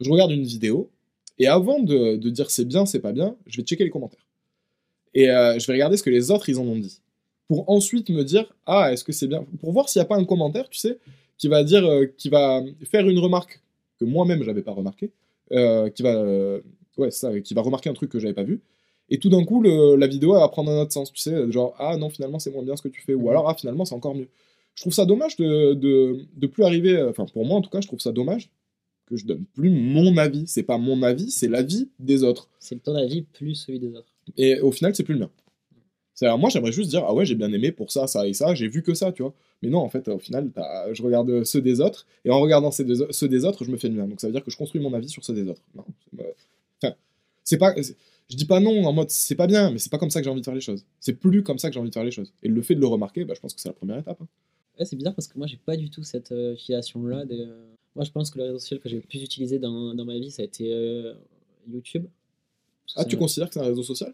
je 0.00 0.10
regarde 0.10 0.32
une 0.32 0.42
vidéo, 0.42 0.90
et 1.38 1.46
avant 1.46 1.78
de, 1.80 2.16
de 2.16 2.30
dire 2.30 2.50
c'est 2.50 2.64
bien, 2.64 2.86
c'est 2.86 2.98
pas 3.00 3.12
bien, 3.12 3.36
je 3.46 3.58
vais 3.58 3.62
checker 3.62 3.84
les 3.84 3.90
commentaires. 3.90 4.26
Et 5.14 5.30
euh, 5.30 5.58
je 5.60 5.66
vais 5.68 5.74
regarder 5.74 5.96
ce 5.96 6.02
que 6.02 6.10
les 6.10 6.32
autres, 6.32 6.48
ils 6.48 6.58
en 6.58 6.64
ont 6.64 6.76
dit. 6.78 7.00
Pour 7.48 7.68
ensuite 7.70 8.08
me 8.10 8.24
dire, 8.24 8.52
ah, 8.66 8.92
est-ce 8.92 9.04
que 9.04 9.12
c'est 9.12 9.26
bien? 9.26 9.44
Pour 9.60 9.72
voir 9.72 9.88
s'il 9.88 10.00
n'y 10.00 10.04
a 10.04 10.06
pas 10.06 10.16
un 10.16 10.24
commentaire, 10.24 10.68
tu 10.70 10.78
sais, 10.78 10.98
qui 11.38 11.48
va 11.48 11.62
dire, 11.64 11.84
euh, 11.84 12.06
qui 12.16 12.28
va 12.30 12.62
faire 12.84 13.08
une 13.08 13.18
remarque 13.18 13.60
que 14.00 14.04
moi-même, 14.04 14.42
j'avais 14.42 14.62
pas 14.62 14.72
remarqué, 14.72 15.12
euh, 15.52 15.90
qui 15.90 16.02
va, 16.02 16.14
euh, 16.14 16.60
ouais, 16.96 17.10
ça, 17.10 17.38
qui 17.40 17.54
va 17.54 17.60
remarquer 17.62 17.90
un 17.90 17.94
truc 17.94 18.10
que 18.10 18.18
j'avais 18.18 18.34
pas 18.34 18.44
vu. 18.44 18.60
Et 19.10 19.18
tout 19.18 19.28
d'un 19.28 19.44
coup, 19.44 19.60
le- 19.62 19.96
la 19.96 20.06
vidéo 20.06 20.34
elle 20.34 20.40
va 20.40 20.48
prendre 20.48 20.70
un 20.70 20.80
autre 20.80 20.92
sens, 20.92 21.12
tu 21.12 21.20
sais, 21.20 21.50
genre 21.52 21.74
ah 21.78 21.96
non 21.98 22.08
finalement 22.08 22.38
c'est 22.38 22.50
moins 22.50 22.62
bien 22.62 22.74
ce 22.76 22.82
que 22.82 22.88
tu 22.88 23.02
fais, 23.02 23.12
ou 23.14 23.28
alors 23.28 23.48
ah 23.50 23.54
finalement 23.54 23.84
c'est 23.84 23.94
encore 23.94 24.14
mieux. 24.14 24.28
Je 24.74 24.82
trouve 24.82 24.94
ça 24.94 25.04
dommage 25.04 25.36
de, 25.36 25.74
de, 25.74 26.24
de 26.34 26.46
plus 26.46 26.64
arriver, 26.64 27.00
enfin 27.02 27.26
pour 27.32 27.44
moi 27.44 27.58
en 27.58 27.60
tout 27.60 27.68
cas, 27.70 27.82
je 27.82 27.86
trouve 27.86 28.00
ça 28.00 28.12
dommage 28.12 28.50
que 29.06 29.16
je 29.16 29.26
donne 29.26 29.44
plus 29.54 29.68
mon 29.70 30.16
avis. 30.16 30.44
C'est 30.46 30.62
pas 30.62 30.78
mon 30.78 31.02
avis, 31.02 31.30
c'est 31.30 31.48
l'avis 31.48 31.90
des 31.98 32.24
autres. 32.24 32.48
C'est 32.58 32.82
ton 32.82 32.94
avis 32.94 33.22
plus 33.22 33.54
celui 33.54 33.78
des 33.78 33.88
autres. 33.94 34.08
Et 34.38 34.58
au 34.60 34.72
final, 34.72 34.94
c'est 34.94 35.02
plus 35.02 35.14
le 35.14 35.20
mien. 35.20 35.30
C'est-à-dire, 36.14 36.38
moi 36.38 36.48
j'aimerais 36.48 36.72
juste 36.72 36.90
dire 36.90 37.04
ah 37.06 37.12
ouais 37.12 37.26
j'ai 37.26 37.34
bien 37.34 37.52
aimé 37.52 37.72
pour 37.72 37.90
ça, 37.90 38.06
ça 38.06 38.26
et 38.26 38.32
ça, 38.34 38.54
j'ai 38.54 38.68
vu 38.68 38.82
que 38.82 38.94
ça, 38.94 39.10
tu 39.12 39.22
vois. 39.22 39.34
Mais 39.62 39.68
non, 39.68 39.80
en 39.80 39.88
fait, 39.88 40.06
au 40.08 40.18
final, 40.18 40.50
je 40.92 41.02
regarde 41.02 41.44
ceux 41.44 41.60
des 41.60 41.80
autres, 41.80 42.06
et 42.24 42.30
en 42.30 42.40
regardant 42.40 42.70
ceux 42.70 42.84
des, 42.84 42.94
ceux 43.10 43.28
des 43.28 43.44
autres, 43.44 43.64
je 43.64 43.70
me 43.70 43.76
fais 43.76 43.88
le 43.88 43.94
mien. 43.94 44.06
Donc 44.06 44.20
ça 44.20 44.28
veut 44.28 44.32
dire 44.32 44.44
que 44.44 44.50
je 44.50 44.56
construis 44.56 44.80
mon 44.80 44.92
avis 44.94 45.08
sur 45.08 45.24
ceux 45.24 45.34
des 45.34 45.48
autres. 45.48 45.62
Non, 45.74 45.84
euh, 46.20 46.24
enfin, 46.82 46.94
c'est 47.42 47.58
pas. 47.58 47.74
Je 48.30 48.36
dis 48.36 48.46
pas 48.46 48.58
non 48.60 48.84
en 48.86 48.92
mode 48.92 49.10
c'est 49.10 49.34
pas 49.34 49.46
bien, 49.46 49.70
mais 49.70 49.78
c'est 49.78 49.90
pas 49.90 49.98
comme 49.98 50.08
ça 50.10 50.20
que 50.20 50.24
j'ai 50.24 50.30
envie 50.30 50.40
de 50.40 50.44
faire 50.46 50.54
les 50.54 50.60
choses. 50.60 50.84
C'est 51.00 51.12
plus 51.12 51.42
comme 51.42 51.58
ça 51.58 51.68
que 51.68 51.74
j'ai 51.74 51.80
envie 51.80 51.90
de 51.90 51.94
faire 51.94 52.04
les 52.04 52.10
choses. 52.10 52.32
Et 52.42 52.48
le 52.48 52.62
fait 52.62 52.74
de 52.74 52.80
le 52.80 52.86
remarquer, 52.86 53.24
bah, 53.24 53.34
je 53.34 53.40
pense 53.40 53.52
que 53.52 53.60
c'est 53.60 53.68
la 53.68 53.74
première 53.74 53.98
étape. 53.98 54.18
hein. 54.22 54.26
Ouais, 54.78 54.84
c'est 54.86 54.96
bizarre 54.96 55.14
parce 55.14 55.28
que 55.28 55.36
moi, 55.38 55.46
j'ai 55.46 55.58
pas 55.58 55.76
du 55.76 55.90
tout 55.90 56.02
cette 56.02 56.32
euh, 56.32 56.56
filiation-là. 56.56 57.26
De... 57.26 57.48
Moi, 57.94 58.04
je 58.04 58.10
pense 58.10 58.30
que 58.30 58.38
le 58.38 58.44
réseau 58.44 58.58
social 58.58 58.80
que 58.80 58.88
j'ai 58.88 58.96
le 58.96 59.02
plus 59.02 59.22
utilisé 59.22 59.58
dans, 59.58 59.94
dans 59.94 60.04
ma 60.04 60.14
vie, 60.18 60.30
ça 60.30 60.42
a 60.42 60.44
été 60.46 60.72
euh, 60.72 61.14
YouTube. 61.70 62.06
Ah, 62.96 63.04
tu 63.04 63.16
considères 63.16 63.48
que 63.48 63.54
c'est 63.54 63.60
un 63.60 63.64
réseau 63.64 63.82
social? 63.82 64.12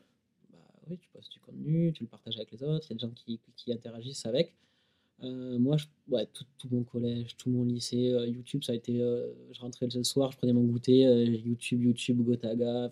Tu 0.96 1.08
postes 1.10 1.32
du 1.32 1.40
contenu, 1.40 1.92
tu 1.92 2.04
le 2.04 2.08
partages 2.08 2.36
avec 2.36 2.50
les 2.52 2.62
autres, 2.62 2.86
il 2.88 2.90
y 2.90 2.92
a 2.92 2.96
des 2.96 3.00
gens 3.00 3.14
qui, 3.14 3.40
qui 3.56 3.72
interagissent 3.72 4.26
avec. 4.26 4.54
Euh, 5.22 5.58
moi, 5.58 5.76
ouais, 6.08 6.26
tout, 6.26 6.68
mon 6.70 6.82
collège, 6.82 7.36
tout 7.36 7.50
mon 7.50 7.64
lycée, 7.64 8.10
euh, 8.12 8.26
YouTube, 8.26 8.64
ça 8.64 8.72
a 8.72 8.74
été. 8.74 9.00
euh, 9.02 9.26
je 9.52 9.60
rentrais 9.60 9.86
le 9.92 10.04
soir, 10.04 10.32
je 10.32 10.38
prenais 10.38 10.52
mon 10.52 10.64
goûter, 10.64 11.02
YouTube, 11.44 11.82
YouTube, 11.82 12.22
Gotaga. 12.22 12.90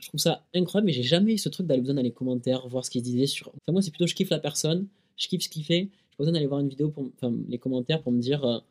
Je 0.00 0.08
trouve 0.08 0.20
ça 0.20 0.44
incroyable, 0.54 0.86
mais 0.86 0.92
j'ai 0.92 1.02
jamais 1.02 1.34
eu 1.34 1.38
ce 1.38 1.48
truc 1.48 1.66
d'aller 1.66 1.80
besoin 1.80 1.94
dans 1.94 2.02
les 2.02 2.12
commentaires, 2.12 2.66
voir 2.68 2.84
ce 2.84 2.90
qu'ils 2.90 3.02
disaient 3.02 3.26
sur. 3.26 3.48
Enfin, 3.48 3.72
moi, 3.72 3.82
c'est 3.82 3.90
plutôt 3.90 4.06
je 4.06 4.14
kiffe 4.14 4.30
la 4.30 4.40
personne, 4.40 4.88
je 5.16 5.28
kiffe 5.28 5.42
ce 5.42 5.48
qu'il 5.48 5.64
fait. 5.64 5.88
J'ai 6.10 6.16
pas 6.16 6.24
besoin 6.24 6.32
d'aller 6.32 6.46
voir 6.46 6.60
une 6.60 6.68
vidéo, 6.68 6.90
pour, 6.90 7.10
les 7.48 7.58
commentaires 7.58 8.02
pour 8.02 8.12
me 8.12 8.20
dire. 8.20 8.64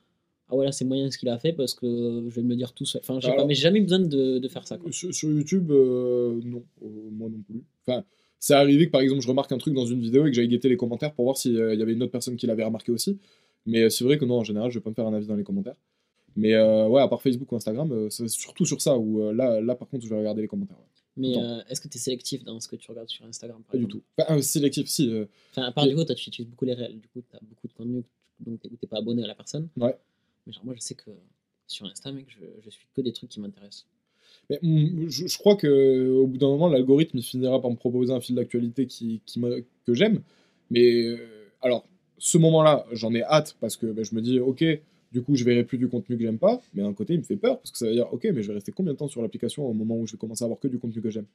Euh, 0.43 0.49
ah 0.49 0.56
ouais, 0.56 0.65
là, 0.65 0.71
c'est 0.71 0.86
moyen 0.86 1.10
ce 1.10 1.17
qu'il 1.17 1.29
a 1.29 1.38
fait 1.39 1.53
parce 1.53 1.73
que 1.73 1.86
je 2.29 2.36
vais 2.36 2.41
me 2.43 2.49
le 2.49 2.56
dire 2.56 2.73
tout 2.73 2.86
seul. 2.86 3.01
Enfin, 3.03 3.15
je 3.15 3.21
sais 3.21 3.27
Alors- 3.27 3.38
pas, 3.43 3.45
mais 3.47 3.56
j'ai 3.56 3.62
jamais 3.63 3.82
besoin 3.82 3.99
de, 3.99 4.39
de 4.39 4.47
faire 4.47 4.67
ça. 4.67 4.77
Quoi. 4.77 4.91
Sur, 4.91 5.13
sur 5.13 5.29
YouTube, 5.32 5.71
euh, 5.71 6.39
non, 6.43 6.63
Euh, 6.84 6.88
moi 7.12 7.29
non 7.29 7.41
plus. 7.41 7.63
Enfin, 7.88 8.03
c'est 8.39 8.53
arrivé 8.53 8.86
que 8.88 8.91
par 8.91 9.01
exemple 9.01 9.21
je 9.21 9.27
remarque 9.29 9.51
un 9.53 9.58
truc 9.58 9.73
dans 9.73 9.86
une 9.86 10.01
vidéo 10.01 10.25
et 10.25 10.29
que 10.29 10.36
j'aille 10.36 10.49
guetter 10.49 10.67
les 10.69 10.75
commentaires 10.77 11.13
pour 11.13 11.23
voir 11.25 11.38
s'il 11.38 11.53
y 11.53 11.82
avait 11.82 11.93
une 11.93 12.03
autre 12.03 12.12
personne 12.12 12.36
qui 12.36 12.45
l'avait 12.45 12.63
remarqué 12.65 12.91
aussi. 12.91 13.17
Mais 13.65 13.84
euh, 13.84 13.89
c'est 13.89 14.03
vrai 14.03 14.17
que 14.17 14.25
non, 14.25 14.39
en 14.39 14.43
général, 14.43 14.69
je 14.69 14.79
vais 14.79 14.84
pas 14.84 14.89
me 14.89 14.95
faire 14.95 15.08
un 15.08 15.13
avis 15.13 15.27
dans 15.27 15.36
les 15.36 15.43
commentaires. 15.45 15.77
Mais 16.36 16.53
euh, 16.56 16.88
ouais, 16.88 17.01
à 17.01 17.08
part 17.08 17.21
Facebook 17.21 17.51
ou 17.51 17.56
Instagram, 17.56 17.91
euh, 17.91 18.10
c'est 18.10 18.27
surtout 18.27 18.65
sur 18.65 18.82
ça 18.82 18.97
où 18.97 19.21
euh, 19.21 19.34
là, 19.34 19.62
là 19.62 19.75
par 19.75 19.88
contre, 19.88 20.03
je 20.03 20.10
vais 20.10 20.17
regarder 20.17 20.41
les 20.41 20.47
commentaires. 20.47 20.77
ouais. 20.77 20.86
Mais 21.15 21.38
euh, 21.38 21.62
est-ce 21.69 21.79
que 21.79 21.88
tu 21.88 21.97
es 21.97 22.01
sélectif 22.01 22.43
dans 22.43 22.60
ce 22.60 22.67
que 22.67 22.75
tu 22.75 22.89
regardes 22.89 23.08
sur 23.08 23.23
Instagram 23.25 23.62
Pas 23.71 23.77
du 23.77 23.86
tout. 23.88 24.01
Enfin, 24.17 24.36
euh, 24.38 24.41
sélectif, 24.41 24.88
si. 24.88 25.10
euh, 25.10 25.25
Enfin, 25.51 25.62
à 25.67 25.71
part 25.71 25.88
du 25.88 25.93
coup, 25.95 26.03
toi, 26.03 26.15
tu 26.15 26.27
utilises 26.29 26.49
beaucoup 26.49 26.65
les 26.65 26.73
réels. 26.73 26.99
Du 26.99 27.08
coup, 27.08 27.21
tu 27.21 27.36
as 27.36 27.39
beaucoup 27.47 27.67
de 27.67 27.73
contenu, 27.73 28.03
donc 28.39 28.60
où 28.65 28.75
t'es 28.77 28.88
pas 28.88 28.97
abonné 28.97 29.23
à 29.23 29.27
la 29.27 29.36
personne. 29.36 29.69
Ouais. 29.77 29.95
Mais 30.45 30.53
genre, 30.53 30.65
moi, 30.65 30.73
je 30.75 30.82
sais 30.82 30.95
que 30.95 31.12
sur 31.67 31.86
Insta, 31.86 32.12
mec, 32.12 32.25
je, 32.29 32.45
je 32.63 32.69
suis 32.69 32.88
que 32.93 33.01
des 33.01 33.13
trucs 33.13 33.29
qui 33.29 33.39
m'intéressent. 33.39 33.86
Mais, 34.49 34.60
mm, 34.62 35.10
je, 35.10 35.38
crois 35.38 35.56
que 35.56 36.10
au 36.12 36.27
bout 36.27 36.38
d'un 36.38 36.47
moment, 36.49 36.69
l'algorithme 36.69 37.21
finira 37.21 37.62
par 37.62 37.71
me 37.71 37.75
proposer 37.75 38.13
un 38.13 38.21
fil 38.21 38.36
d'actualité 38.36 38.88
qui, 38.88 39.21
qui 39.25 39.41
que 39.86 39.93
j'aime. 39.93 40.21
Mais 40.71 41.03
euh, 41.06 41.17
alors, 41.62 41.86
ce 42.17 42.38
moment-là, 42.38 42.86
j'en 42.91 43.13
ai 43.13 43.23
hâte 43.23 43.58
parce 43.62 43.77
que 43.77 43.88
ben, 43.88 44.03
je 44.06 44.15
me 44.15 44.21
dis, 44.21 44.39
ok, 44.39 44.63
du 45.12 45.21
coup, 45.23 45.36
je 45.36 45.43
verrai 45.45 45.63
plus 45.63 45.77
du 45.77 45.88
contenu 45.88 46.17
que 46.17 46.23
j'aime 46.23 46.39
pas. 46.39 46.62
Mais 46.73 46.84
d'un 46.84 46.93
côté, 46.93 47.13
il 47.13 47.19
me 47.19 47.23
fait 47.25 47.38
peur 47.38 47.60
parce 47.60 47.71
que 47.71 47.77
ça 47.77 47.88
veut 47.88 47.93
dire, 47.93 48.12
ok, 48.13 48.25
mais 48.34 48.43
je 48.43 48.49
vais 48.49 48.56
rester 48.56 48.71
combien 48.71 48.93
de 48.93 48.97
temps 48.97 49.08
sur 49.08 49.21
l'application 49.21 49.67
au 49.67 49.73
moment 49.73 49.95
où 49.97 50.08
je 50.08 50.13
vais 50.13 50.17
commencer 50.17 50.43
à 50.43 50.47
avoir 50.47 50.60
que 50.60 50.67
du 50.67 50.79
contenu 50.79 51.01
que 51.01 51.10
j'aime? 51.10 51.25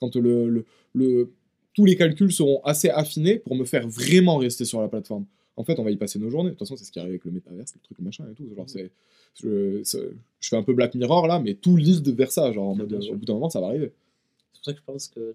Quand 0.00 0.14
le, 0.16 0.48
le, 0.48 0.64
le- 0.94 1.32
tous 1.74 1.84
les 1.84 1.96
calculs 1.96 2.32
seront 2.32 2.60
assez 2.64 2.88
affinés 2.90 3.38
pour 3.38 3.56
me 3.56 3.64
faire 3.64 3.88
vraiment 3.88 4.36
rester 4.36 4.64
sur 4.64 4.80
la 4.80 4.88
plateforme. 4.88 5.26
En 5.56 5.64
fait, 5.64 5.78
on 5.78 5.84
va 5.84 5.90
y 5.90 5.96
passer 5.96 6.18
nos 6.18 6.30
journées. 6.30 6.50
De 6.50 6.54
toute 6.54 6.60
façon, 6.60 6.76
c'est 6.76 6.84
ce 6.84 6.92
qui 6.92 6.98
arrive 6.98 7.12
avec 7.12 7.24
le 7.24 7.30
métaverse, 7.30 7.74
le 7.74 7.80
truc, 7.80 7.98
le 7.98 8.04
machin 8.04 8.24
et 8.30 8.34
tout. 8.34 8.44
Genre, 8.54 8.68
c'est, 8.68 8.90
je, 9.40 9.82
fais 10.40 10.56
un 10.56 10.62
peu 10.62 10.74
Black 10.74 10.94
Mirror 10.94 11.26
là, 11.26 11.38
mais 11.38 11.54
tout 11.54 11.76
lead 11.76 12.08
vers 12.08 12.32
ça. 12.32 12.52
Genre, 12.52 12.68
en 12.68 12.74
mode, 12.74 12.88
Bien 12.88 12.98
euh, 13.00 13.12
au 13.12 13.16
bout 13.16 13.24
d'un 13.24 13.34
moment, 13.34 13.50
ça 13.50 13.60
va 13.60 13.68
arriver. 13.68 13.92
C'est 14.52 14.58
pour 14.58 14.64
ça 14.64 14.72
que 14.72 14.78
je 14.78 14.84
pense 14.84 15.08
que 15.08 15.34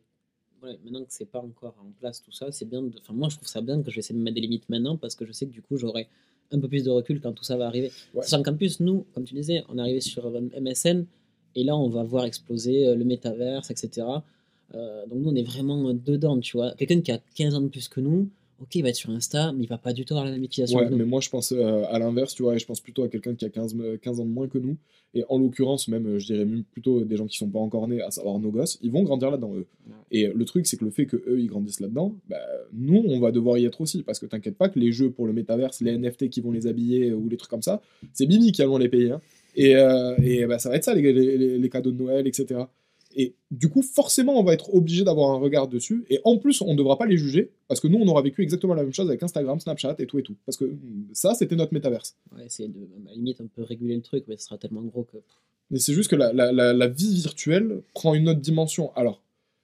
ouais, 0.63 0.77
maintenant 0.83 1.01
que 1.01 1.11
c'est 1.11 1.29
pas 1.29 1.39
encore 1.39 1.75
en 1.79 1.91
place 1.99 2.21
tout 2.21 2.31
ça, 2.31 2.51
c'est 2.51 2.65
bien. 2.65 2.81
De... 2.81 2.91
Enfin, 2.99 3.13
moi, 3.13 3.29
je 3.29 3.35
trouve 3.35 3.47
ça 3.47 3.61
bien 3.61 3.81
que 3.81 3.89
je 3.89 3.95
vais 3.95 3.99
essayer 3.99 4.13
de 4.15 4.19
me 4.19 4.25
mettre 4.25 4.35
des 4.35 4.41
limites 4.41 4.67
maintenant 4.69 4.97
parce 4.97 5.15
que 5.15 5.25
je 5.25 5.31
sais 5.31 5.45
que 5.45 5.51
du 5.51 5.61
coup, 5.61 5.77
j'aurai 5.77 6.07
un 6.51 6.59
peu 6.59 6.67
plus 6.67 6.83
de 6.83 6.89
recul 6.89 7.21
quand 7.21 7.33
tout 7.33 7.43
ça 7.43 7.57
va 7.57 7.67
arriver. 7.67 7.91
Ouais. 8.13 8.23
Sachant 8.23 8.43
qu'en 8.43 8.55
plus, 8.55 8.79
nous, 8.79 9.05
comme 9.13 9.23
tu 9.23 9.35
disais, 9.35 9.63
on 9.69 9.77
est 9.77 9.81
arrivé 9.81 10.01
sur 10.01 10.25
euh, 10.25 10.41
MSN 10.59 11.05
et 11.55 11.63
là, 11.63 11.75
on 11.75 11.89
va 11.89 12.03
voir 12.03 12.25
exploser 12.25 12.87
euh, 12.87 12.95
le 12.95 13.05
métaverse, 13.05 13.71
etc. 13.71 14.07
Euh, 14.75 15.05
donc, 15.07 15.19
nous, 15.19 15.29
on 15.29 15.35
est 15.35 15.43
vraiment 15.43 15.93
dedans, 15.93 16.39
tu 16.39 16.57
vois. 16.57 16.73
Quelqu'un 16.75 17.01
qui 17.01 17.11
a 17.11 17.19
15 17.35 17.55
ans 17.55 17.61
de 17.61 17.67
plus 17.67 17.87
que 17.87 17.99
nous, 17.99 18.29
ok, 18.61 18.75
il 18.75 18.81
va 18.83 18.89
être 18.89 18.95
sur 18.95 19.09
Insta, 19.11 19.51
mais 19.53 19.63
il 19.63 19.67
va 19.69 19.77
pas 19.77 19.93
du 19.93 20.05
tout 20.05 20.13
avoir 20.13 20.25
la 20.25 20.31
même 20.31 20.43
utilisation 20.43 20.79
Ouais, 20.79 20.85
que 20.85 20.91
nous. 20.91 20.97
mais 20.97 21.05
moi 21.05 21.21
je 21.21 21.29
pense 21.29 21.51
euh, 21.51 21.83
à 21.89 21.99
l'inverse, 21.99 22.33
tu 22.35 22.43
vois, 22.43 22.55
et 22.55 22.59
je 22.59 22.65
pense 22.65 22.81
plutôt 22.81 23.03
à 23.03 23.07
quelqu'un 23.09 23.35
qui 23.35 23.45
a 23.45 23.49
15, 23.49 23.73
me- 23.75 23.97
15 23.97 24.19
ans 24.19 24.25
de 24.25 24.29
moins 24.31 24.47
que 24.47 24.57
nous, 24.57 24.77
et 25.13 25.23
en 25.29 25.39
l'occurrence, 25.39 25.87
même, 25.87 26.05
euh, 26.07 26.19
je 26.19 26.27
dirais 26.27 26.45
même 26.45 26.63
plutôt 26.63 27.01
des 27.03 27.15
gens 27.15 27.25
qui 27.25 27.37
sont 27.37 27.49
pas 27.49 27.59
encore 27.59 27.87
nés, 27.87 28.01
à 28.01 28.11
savoir 28.11 28.37
nos 28.39 28.51
gosses, 28.51 28.77
ils 28.81 28.91
vont 28.91 29.03
grandir 29.03 29.31
là-dedans, 29.31 29.55
eux. 29.55 29.65
Ouais. 29.87 29.93
Et 30.11 30.27
le 30.27 30.45
truc, 30.45 30.67
c'est 30.67 30.77
que 30.77 30.85
le 30.85 30.91
fait 30.91 31.05
que 31.05 31.15
eux 31.27 31.39
ils 31.39 31.47
grandissent 31.47 31.79
là-dedans, 31.79 32.15
bah, 32.29 32.37
nous, 32.73 33.03
on 33.07 33.19
va 33.19 33.31
devoir 33.31 33.57
y 33.57 33.65
être 33.65 33.81
aussi, 33.81 34.03
parce 34.03 34.19
que 34.19 34.25
t'inquiète 34.27 34.55
pas 34.57 34.69
que 34.69 34.77
les 34.79 34.91
jeux 34.91 35.09
pour 35.09 35.25
le 35.25 35.33
métaverse, 35.33 35.81
les 35.81 35.97
NFT 35.97 36.29
qui 36.29 36.41
vont 36.41 36.51
les 36.51 36.67
habiller, 36.67 37.11
ou 37.13 37.27
les 37.29 37.37
trucs 37.37 37.49
comme 37.49 37.61
ça, 37.63 37.81
c'est 38.13 38.25
Bibi 38.27 38.51
qui 38.51 38.61
allons 38.61 38.77
les 38.77 38.89
payer, 38.89 39.11
hein. 39.11 39.21
Et, 39.55 39.75
euh, 39.75 40.15
et 40.21 40.45
bah, 40.45 40.59
ça 40.59 40.69
va 40.69 40.75
être 40.75 40.83
ça, 40.83 40.93
les, 40.93 41.01
les- 41.11 41.37
les- 41.37 41.57
les 41.57 41.69
cadeaux 41.69 41.91
de 41.91 41.97
Noël, 41.97 42.27
etc. 42.27 42.61
Et 43.15 43.33
du 43.49 43.69
coup, 43.69 43.81
forcément, 43.81 44.39
on 44.39 44.43
va 44.43 44.53
être 44.53 44.73
obligé 44.73 45.03
d'avoir 45.03 45.31
un 45.31 45.37
regard 45.39 45.67
dessus. 45.67 46.05
Et 46.09 46.19
en 46.25 46.37
plus, 46.37 46.61
on 46.61 46.73
ne 46.73 46.77
devra 46.77 46.97
pas 46.97 47.07
les 47.07 47.17
juger, 47.17 47.49
parce 47.67 47.79
que 47.79 47.87
nous, 47.87 47.97
on 47.97 48.07
aura 48.07 48.21
vécu 48.21 48.43
exactement 48.43 48.75
la 48.75 48.83
même 48.83 48.93
chose 48.93 49.07
avec 49.09 49.23
Instagram, 49.23 49.59
Snapchat 49.59 49.95
et 49.99 50.05
tout 50.05 50.19
et 50.19 50.23
tout. 50.23 50.35
Parce 50.45 50.57
que 50.57 50.71
ça, 51.13 51.33
c'était 51.33 51.55
notre 51.55 51.73
métaverse. 51.73 52.15
Ouais, 52.35 52.45
c'est 52.49 52.67
de, 52.67 52.79
à 52.79 53.09
la 53.09 53.13
limite, 53.15 53.41
un 53.41 53.47
peu 53.47 53.63
réguler 53.63 53.95
le 53.95 54.01
truc, 54.01 54.25
mais 54.27 54.37
ce 54.37 54.45
sera 54.45 54.57
tellement 54.59 54.83
gros 54.83 55.03
que. 55.03 55.17
Mais 55.71 55.79
c'est 55.79 55.93
juste 55.93 56.09
que 56.09 56.15
la, 56.15 56.31
la- 56.33 56.51
la- 56.51 56.73
la 56.73 56.87
vie 56.87 57.15
virtuelle 57.15 57.81
prend 57.93 58.13
une 58.13 58.29
autre 58.29 58.39
dimension. 58.41 58.91
Alors, 58.95 59.21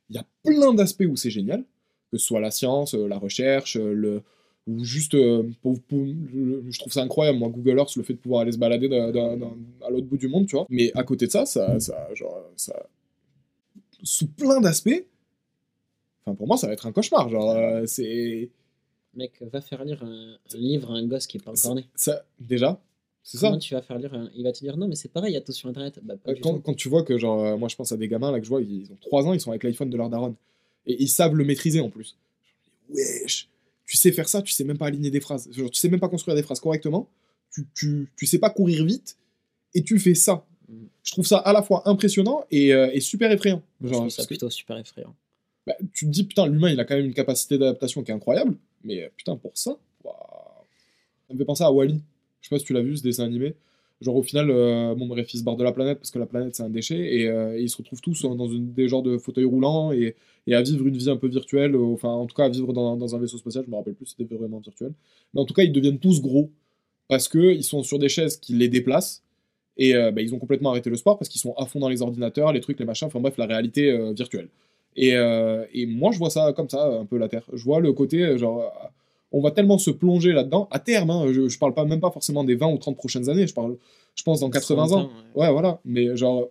il 0.10 0.16
y 0.16 0.20
a 0.20 0.26
plein 0.44 0.74
d'aspects 0.74 1.06
où 1.08 1.16
c'est 1.16 1.30
génial, 1.32 1.64
que 2.12 2.18
ce 2.18 2.26
soit 2.26 2.40
la 2.40 2.52
science, 2.52 2.94
euh, 2.96 3.08
la 3.08 3.18
recherche, 3.20 3.78
euh, 3.78 3.94
le, 3.94 4.22
ou 4.68 4.84
juste, 4.84 5.14
euh, 5.14 5.44
pour- 5.62 5.80
pour- 5.82 6.04
le- 6.04 6.64
je 6.70 6.80
trouve 6.80 6.92
ça 6.94 7.02
incroyable, 7.04 7.38
moi, 7.38 7.50
Google 7.50 7.78
Earth, 7.78 7.96
le 7.96 8.02
fait 8.04 8.14
de 8.14 8.18
pouvoir 8.20 8.42
aller 8.42 8.52
se 8.52 8.58
balader 8.58 8.90
d'un- 8.90 9.12
d'un- 9.12 9.38
d'un- 9.38 9.54
à 9.86 9.92
l'autre 9.92 10.08
bout 10.08 10.18
du 10.18 10.28
monde, 10.28 10.48
tu 10.48 10.56
vois. 10.56 10.66
Mais 10.70 10.92
à 10.96 11.04
côté 11.04 11.28
de 11.28 11.32
ça, 11.32 11.46
ça, 11.46 11.80
ça, 11.80 12.08
genre, 12.16 12.40
ça, 12.56 12.88
sous 14.06 14.28
plein 14.28 14.62
d'aspects, 14.62 15.06
enfin, 16.26 16.36
pour 16.36 16.48
moi, 16.48 16.56
ça 16.56 16.68
va 16.68 16.74
être 16.74 16.86
un 16.86 16.94
cauchemar. 16.94 17.28
Genre, 17.28 17.52
euh, 17.52 17.86
c'est, 17.86 18.50
Mec, 19.16 19.34
va 19.52 19.60
faire 19.62 19.84
lire 19.84 20.02
un, 20.04 20.38
un 20.54 20.58
livre 20.58 20.92
à 20.92 20.96
un 20.96 21.06
gosse 21.06 21.28
qui 21.28 21.38
est 21.38 21.44
pas 21.44 21.52
encore 21.52 21.76
né. 21.76 21.86
ça, 21.96 22.24
déjà, 22.40 22.82
c'est 23.24 23.38
ça. 23.40 23.48
Comment 23.48 23.60
tu 23.60 23.74
vas 23.74 23.82
faire 23.82 23.98
lire 23.98 24.14
un... 24.14 24.30
Il 24.36 24.44
va 24.44 24.52
te 24.52 24.60
dire 24.60 24.78
non, 24.78 24.88
mais 24.88 24.96
c'est 24.96 25.10
pareil, 25.12 25.32
il 25.32 25.34
y 25.34 25.38
a 25.38 25.42
tout 25.42 25.52
sur 25.52 25.68
internet. 25.68 26.00
Bah, 26.04 26.14
pas 26.16 26.32
Euh, 26.32 26.36
du 26.36 26.42
quand, 26.42 26.54
tout. 26.54 26.62
quand 26.62 26.74
tu 26.76 26.90
vois 26.90 27.04
que, 27.04 27.18
genre, 27.18 27.44
euh, 27.44 27.58
moi 27.58 27.68
je 27.70 27.76
pense 27.76 27.92
à 27.92 27.98
des 27.98 28.08
gamins 28.08 28.32
là 28.32 28.40
que 28.40 28.46
je 28.46 28.50
vois, 28.50 28.62
ils 28.62 28.92
ont 28.92 28.98
3 29.02 29.26
ans, 29.28 29.34
ils 29.34 29.42
sont 29.42 29.50
avec 29.50 29.64
l'iPhone 29.64 29.90
de 29.90 29.98
leur 29.98 30.10
daronne. 30.10 30.36
Et 30.86 31.02
ils 31.02 31.08
savent 31.10 31.34
le 31.34 31.44
maîtriser 31.44 31.80
en 31.80 31.90
plus. 31.90 32.16
Wesh, 32.90 33.50
tu 33.88 33.98
sais 33.98 34.12
faire 34.12 34.30
ça, 34.30 34.44
tu 34.44 34.54
sais 34.54 34.64
même 34.64 34.78
pas 34.78 34.86
aligner 34.86 35.10
des 35.10 35.20
phrases. 35.22 35.50
Genre, 35.52 35.72
tu 35.72 35.80
sais 35.80 35.90
même 35.90 36.00
pas 36.00 36.10
construire 36.10 36.36
des 36.36 36.44
phrases 36.44 36.60
correctement. 36.60 37.10
Tu, 37.52 37.66
tu, 37.74 38.12
tu 38.16 38.26
sais 38.28 38.38
pas 38.38 38.52
courir 38.52 38.86
vite. 38.86 39.18
Et 39.74 39.84
tu 39.84 39.98
fais 39.98 40.14
ça. 40.14 40.46
Je 41.06 41.12
trouve 41.12 41.26
ça 41.26 41.38
à 41.38 41.54
la 41.54 41.62
fois 41.62 41.84
impressionnant 41.88 42.44
et, 42.52 42.74
euh, 42.74 42.90
et 42.92 43.00
super 43.00 43.32
effrayant. 43.32 43.62
Je 43.82 43.88
Genre, 43.88 43.98
trouve 44.00 44.10
ça 44.10 44.24
que, 44.24 44.28
plutôt 44.28 44.50
super 44.50 44.78
effrayant. 44.78 45.16
bah, 45.66 45.76
tu 45.94 46.06
te 46.06 46.12
dis, 46.12 46.24
putain, 46.26 46.48
l'humain 46.48 46.72
il 46.72 46.80
a 46.80 46.84
quand 46.86 46.96
même 46.96 47.06
une 47.06 47.14
capacité 47.14 47.58
d'adaptation 47.58 48.04
qui 48.04 48.12
est 48.12 48.14
incroyable. 48.14 48.56
Mais 48.84 49.04
euh, 49.04 49.10
putain, 49.16 49.38
pour 49.38 49.52
ça, 49.56 49.78
ça 50.04 51.34
me 51.34 51.38
fait 51.38 51.46
penser 51.46 51.64
à 51.64 51.72
Wally. 51.72 52.02
Je 52.42 52.48
sais 52.50 52.56
pas 52.56 52.60
si 52.60 52.66
tu 52.66 52.74
l'as 52.74 52.82
vu 52.82 52.98
ce 52.98 53.04
dessin 53.04 53.24
animé. 53.26 53.56
Genre 54.02 54.16
au 54.16 54.24
final, 54.24 54.50
euh, 54.52 54.94
bon 54.94 55.08
bref, 55.08 55.34
ils 55.34 55.40
se 55.40 55.44
barrent 55.44 55.56
de 55.56 55.64
la 55.64 55.72
planète 55.72 56.00
parce 56.00 56.12
que 56.12 56.20
la 56.20 56.26
planète 56.26 56.54
c'est 56.56 56.64
un 56.64 56.70
déchet 56.70 56.98
et, 57.16 57.28
euh, 57.30 57.58
et 57.58 57.62
ils 57.64 57.70
se 57.70 57.78
retrouvent 57.78 58.02
tous 58.02 58.24
dans 58.24 58.48
une, 58.50 58.74
des 58.74 58.90
genres 58.90 59.02
de 59.04 59.18
fauteuils 59.18 59.46
roulants 59.46 59.94
et, 59.94 60.16
et 60.48 60.54
à 60.54 60.62
vivre 60.62 60.86
une 60.86 60.98
vie 60.98 61.10
un 61.10 61.16
peu 61.16 61.28
virtuelle, 61.28 61.76
euh, 61.76 61.94
enfin 61.94 62.10
en 62.10 62.26
tout 62.26 62.36
cas 62.36 62.44
à 62.46 62.50
vivre 62.50 62.74
dans, 62.74 62.98
dans 62.98 63.16
un 63.16 63.20
vaisseau 63.20 63.38
spatial, 63.38 63.64
je 63.66 63.72
me 63.72 63.76
rappelle 63.78 63.94
plus 63.94 64.08
si 64.08 64.16
c'était 64.20 64.36
vraiment 64.36 64.60
virtuel. 64.60 64.92
Mais 65.34 65.40
en 65.40 65.46
tout 65.46 65.54
cas, 65.54 65.64
ils 65.64 65.72
deviennent 65.72 65.98
tous 65.98 66.22
gros 66.22 66.52
parce 67.08 67.30
que 67.30 67.54
ils 67.54 67.64
sont 67.64 67.84
sur 67.84 67.98
des 67.98 68.10
chaises 68.10 68.36
qui 68.38 68.54
les 68.54 68.68
déplacent 68.68 69.24
et 69.78 69.96
euh, 69.96 70.12
bah, 70.12 70.22
ils 70.22 70.34
ont 70.34 70.40
complètement 70.40 70.72
arrêté 70.72 70.90
le 70.90 70.96
sport 70.96 71.18
parce 71.18 71.30
qu'ils 71.30 71.42
sont 71.42 71.54
à 71.58 71.66
fond 71.66 71.80
dans 71.80 71.90
les 71.90 72.02
ordinateurs, 72.02 72.54
les 72.54 72.62
trucs, 72.62 72.80
les 72.80 72.86
machins, 72.86 73.08
enfin 73.08 73.20
bref, 73.20 73.38
la 73.38 73.46
réalité 73.46 73.92
euh, 73.92 74.14
virtuelle. 74.14 74.50
Et, 74.96 75.16
euh, 75.16 75.66
et 75.74 75.86
moi, 75.86 76.12
je 76.12 76.18
vois 76.20 76.30
ça 76.30 76.54
comme 76.54 76.70
ça, 76.70 76.86
un 76.86 77.06
peu 77.06 77.18
la 77.18 77.28
Terre. 77.28 77.46
Je 77.52 77.64
vois 77.64 77.82
le 77.82 77.92
côté, 77.92 78.24
euh, 78.24 78.38
genre, 78.38 78.72
on 79.32 79.42
va 79.42 79.52
tellement 79.52 79.78
se 79.78 79.92
plonger 79.92 80.32
là-dedans, 80.32 80.68
à 80.72 80.80
terme, 80.80 81.10
hein, 81.10 81.26
je, 81.34 81.50
je 81.50 81.60
parle 81.60 81.74
pas 81.74 81.84
même 81.84 82.00
pas 82.00 82.12
forcément 82.12 82.44
des 82.44 82.56
20 82.56 82.68
ou 82.68 82.78
30 82.78 82.96
prochaines 82.96 83.30
années, 83.30 83.48
je 83.48 83.54
parle, 83.54 83.78
je 84.16 84.24
pense, 84.24 84.40
dans 84.40 84.50
80 84.50 84.92
ans. 84.94 85.10
ouais. 85.36 85.44
Ouais, 85.44 85.52
voilà. 85.52 85.80
Mais 85.84 86.16
genre, 86.16 86.50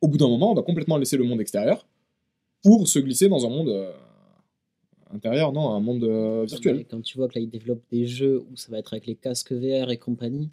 au 0.00 0.08
bout 0.08 0.18
d'un 0.18 0.28
moment, 0.28 0.50
on 0.50 0.54
va 0.54 0.62
complètement 0.62 0.96
laisser 0.96 1.16
le 1.16 1.24
monde 1.24 1.40
extérieur 1.40 1.86
pour 2.62 2.88
se 2.88 2.98
glisser 2.98 3.28
dans 3.28 3.46
un 3.46 3.50
monde 3.50 3.94
intérieur, 5.14 5.52
non, 5.52 5.70
un 5.70 5.80
monde 5.80 6.04
euh, 6.04 6.44
virtuel. 6.46 6.84
Quand 6.90 7.00
tu 7.00 7.16
vois 7.16 7.28
que 7.28 7.38
là, 7.38 7.40
ils 7.42 7.50
développent 7.50 7.84
des 7.90 8.06
jeux 8.06 8.44
où 8.50 8.56
ça 8.56 8.70
va 8.70 8.78
être 8.78 8.92
avec 8.92 9.06
les 9.06 9.14
casques 9.14 9.52
VR 9.52 9.90
et 9.90 9.96
compagnie, 9.96 10.50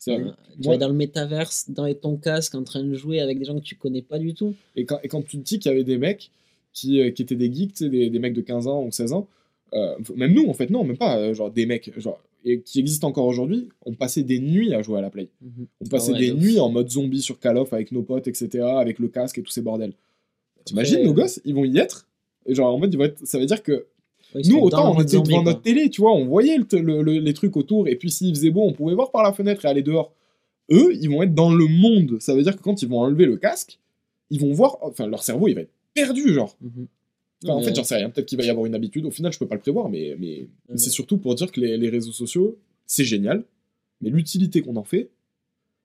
tu 0.00 0.68
vas 0.68 0.76
dans 0.76 0.88
le 0.88 0.94
métaverse, 0.94 1.70
dans 1.70 1.92
ton 1.94 2.16
casque, 2.16 2.54
en 2.54 2.64
train 2.64 2.82
de 2.82 2.94
jouer 2.94 3.20
avec 3.20 3.38
des 3.38 3.44
gens 3.44 3.58
que 3.58 3.64
tu 3.64 3.74
connais 3.74 4.02
pas 4.02 4.18
du 4.18 4.34
tout. 4.34 4.54
Et 4.76 4.84
quand, 4.84 4.98
et 5.02 5.08
quand 5.08 5.22
tu 5.22 5.38
te 5.38 5.42
dis 5.42 5.58
qu'il 5.58 5.70
y 5.70 5.74
avait 5.74 5.84
des 5.84 5.98
mecs 5.98 6.30
qui, 6.72 7.00
euh, 7.00 7.10
qui 7.10 7.22
étaient 7.22 7.36
des 7.36 7.52
geeks, 7.52 7.82
des, 7.84 8.10
des 8.10 8.18
mecs 8.18 8.34
de 8.34 8.40
15 8.40 8.66
ans 8.66 8.84
ou 8.84 8.90
16 8.90 9.12
ans, 9.12 9.28
euh, 9.74 9.94
même 10.16 10.32
nous, 10.32 10.48
en 10.48 10.54
fait, 10.54 10.70
non, 10.70 10.84
même 10.84 10.96
pas, 10.96 11.18
euh, 11.18 11.34
genre 11.34 11.50
des 11.50 11.66
mecs, 11.66 11.92
genre, 11.98 12.22
et 12.44 12.60
qui 12.60 12.80
existent 12.80 13.08
encore 13.08 13.26
aujourd'hui, 13.26 13.68
on 13.84 13.94
passait 13.94 14.22
des 14.22 14.38
nuits 14.38 14.72
à 14.72 14.82
jouer 14.82 14.98
à 14.98 15.02
la 15.02 15.10
Play. 15.10 15.28
On 15.80 15.88
passait 15.88 16.12
Ah 16.14 16.18
ouais, 16.18 16.20
des 16.20 16.32
nuits 16.32 16.60
en 16.60 16.70
mode 16.70 16.88
zombie 16.88 17.20
sur 17.20 17.38
Call 17.40 17.58
of 17.58 17.72
avec 17.72 17.92
nos 17.92 18.02
potes, 18.02 18.28
etc., 18.28 18.64
avec 18.64 18.98
le 18.98 19.08
casque 19.08 19.38
et 19.38 19.42
tous 19.42 19.50
ces 19.50 19.62
bordels. 19.62 19.92
T'imagines, 20.64 21.02
nos 21.02 21.14
gosses, 21.14 21.40
ils 21.44 21.54
vont 21.54 21.64
y 21.64 21.78
être 21.78 22.08
et 22.48 22.54
genre, 22.54 22.74
en 22.74 22.78
mode, 22.78 22.92
ils 22.92 22.96
vont 22.96 23.04
être, 23.04 23.24
ça 23.26 23.38
veut 23.38 23.46
dire 23.46 23.62
que 23.62 23.86
Ouais, 24.34 24.42
nous, 24.44 24.58
autant 24.58 24.94
on 24.94 25.00
était 25.00 25.18
devant 25.20 25.42
notre 25.42 25.62
télé, 25.62 25.88
tu 25.90 26.00
vois, 26.02 26.12
on 26.12 26.26
voyait 26.26 26.58
le- 26.58 26.80
le- 26.80 27.02
le- 27.02 27.18
les 27.18 27.34
trucs 27.34 27.56
autour, 27.56 27.88
et 27.88 27.96
puis 27.96 28.10
s'il 28.10 28.34
faisait 28.34 28.50
beau, 28.50 28.62
on 28.62 28.72
pouvait 28.72 28.94
voir 28.94 29.10
par 29.10 29.22
la 29.22 29.32
fenêtre 29.32 29.64
et 29.64 29.68
aller 29.68 29.82
dehors. 29.82 30.12
Eux, 30.70 30.94
ils 31.00 31.08
vont 31.08 31.22
être 31.22 31.34
dans 31.34 31.50
le 31.54 31.66
monde. 31.66 32.18
Ça 32.20 32.34
veut 32.34 32.42
dire 32.42 32.54
que 32.56 32.60
quand 32.62 32.82
ils 32.82 32.88
vont 32.88 33.00
enlever 33.00 33.24
le 33.24 33.36
casque, 33.38 33.78
ils 34.30 34.38
vont 34.40 34.52
voir, 34.52 34.76
enfin, 34.82 35.06
leur 35.06 35.22
cerveau, 35.22 35.48
il 35.48 35.54
va 35.54 35.62
être 35.62 35.72
perdu, 35.94 36.34
genre. 36.34 36.54
Mhm. 36.60 36.86
Enfin, 37.44 37.54
en 37.54 37.62
fait, 37.62 37.74
j'en 37.74 37.84
sais 37.84 37.96
rien. 37.96 38.10
Peut-être 38.10 38.26
qu'il 38.26 38.36
va 38.36 38.44
y 38.44 38.50
avoir 38.50 38.66
une 38.66 38.74
habitude. 38.74 39.06
Au 39.06 39.10
final, 39.10 39.32
je 39.32 39.38
peux 39.38 39.46
pas 39.46 39.54
le 39.54 39.60
prévoir, 39.62 39.88
mais, 39.88 40.14
mais 40.18 40.46
c'est 40.74 40.90
surtout 40.90 41.16
pour 41.16 41.34
dire 41.34 41.50
que 41.50 41.60
les, 41.60 41.78
les 41.78 41.88
réseaux 41.88 42.12
sociaux, 42.12 42.58
c'est 42.84 43.04
génial. 43.04 43.44
Mais 44.02 44.10
l'utilité 44.10 44.60
qu'on 44.60 44.76
en 44.76 44.84
fait, 44.84 45.08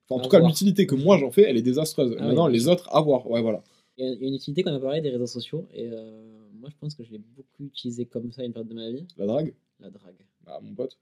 enfin, 0.09 0.15
en 0.15 0.19
À 0.19 0.23
tout 0.23 0.29
cas, 0.29 0.39
l'utilité 0.45 0.85
que 0.85 0.95
moi 0.95 1.17
j'en 1.17 1.31
fais, 1.31 1.43
elle 1.43 1.55
est 1.57 1.61
désastreuse. 1.61 2.15
Ah 2.19 2.25
Maintenant, 2.25 2.47
oui. 2.47 2.53
les 2.53 2.67
autres, 2.67 2.89
à 2.93 2.99
voir. 3.01 3.29
Ouais, 3.31 3.41
voilà. 3.41 3.63
Il 3.97 4.05
y, 4.05 4.09
a- 4.09 4.11
il 4.13 4.21
y 4.21 4.25
a 4.25 4.27
une 4.27 4.35
utilité 4.35 4.63
qu'on 4.63 4.73
a 4.73 4.79
parlé 4.79 4.99
des 5.01 5.11
réseaux 5.11 5.27
sociaux, 5.27 5.65
et 5.73 5.87
euh, 5.91 6.21
moi 6.63 6.69
je 6.71 6.77
pense 6.79 6.95
que 6.95 7.03
je 7.03 7.11
l'ai 7.11 7.17
beaucoup 7.17 7.65
utilisé 7.65 8.05
comme 8.05 8.31
ça 8.31 8.41
une 8.45 8.53
période 8.53 8.69
de 8.69 8.73
ma 8.73 8.89
vie, 8.89 9.05
La 9.17 9.25
drague, 9.25 9.53
la 9.81 9.89
drague. 9.89 10.15
bah, 10.45 10.61
mon 10.63 10.73
pote. 10.73 10.97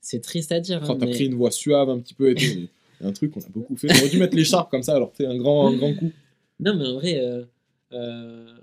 C'est 0.00 0.20
triste 0.20 0.52
à 0.52 0.60
dire, 0.60 0.80
Quand 0.80 0.94
hein, 0.94 0.98
t'as 1.00 1.06
mais 1.06 1.12
pris 1.12 1.26
une 1.26 1.34
voix 1.34 1.50
suave 1.50 1.90
un 1.90 1.98
petit 1.98 2.14
peu 2.14 2.30
et 2.30 2.34
tout. 2.36 2.68
Un 3.00 3.12
truc 3.12 3.32
qu'on 3.32 3.40
a 3.40 3.48
beaucoup 3.48 3.76
fait. 3.76 3.88
J'aurais 3.92 4.08
dû 4.08 4.18
mettre 4.18 4.36
l'écharpe 4.36 4.70
comme 4.70 4.84
ça, 4.84 4.94
alors 4.94 5.10
c'est 5.14 5.26
un 5.26 5.36
grand, 5.36 5.66
un 5.66 5.76
grand 5.76 5.94
coup. 5.94 6.12
non, 6.60 6.76
mais 6.76 6.86
en 6.86 6.94
vrai, 6.94 7.18
euh, 7.18 7.44
euh, 7.92 8.56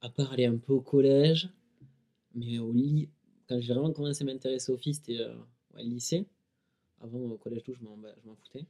à 0.00 0.08
part 0.08 0.32
aller 0.32 0.46
un 0.46 0.56
peu 0.56 0.72
au 0.72 0.80
collège, 0.80 1.50
mais 2.34 2.58
au 2.58 2.72
lit, 2.72 3.10
quand 3.46 3.60
j'ai 3.60 3.74
vraiment 3.74 3.92
commencé 3.92 4.24
à 4.24 4.26
m'intéresser 4.26 4.72
aux 4.72 4.78
filles, 4.78 4.94
c'était 4.94 5.20
euh, 5.20 5.34
ouais, 5.74 5.84
lycée. 5.84 6.24
Avant, 7.02 7.18
au 7.18 7.36
collège, 7.36 7.62
tout, 7.64 7.74
je 7.74 7.84
m'en 7.84 7.98
bah, 7.98 8.08
foutais. 8.42 8.64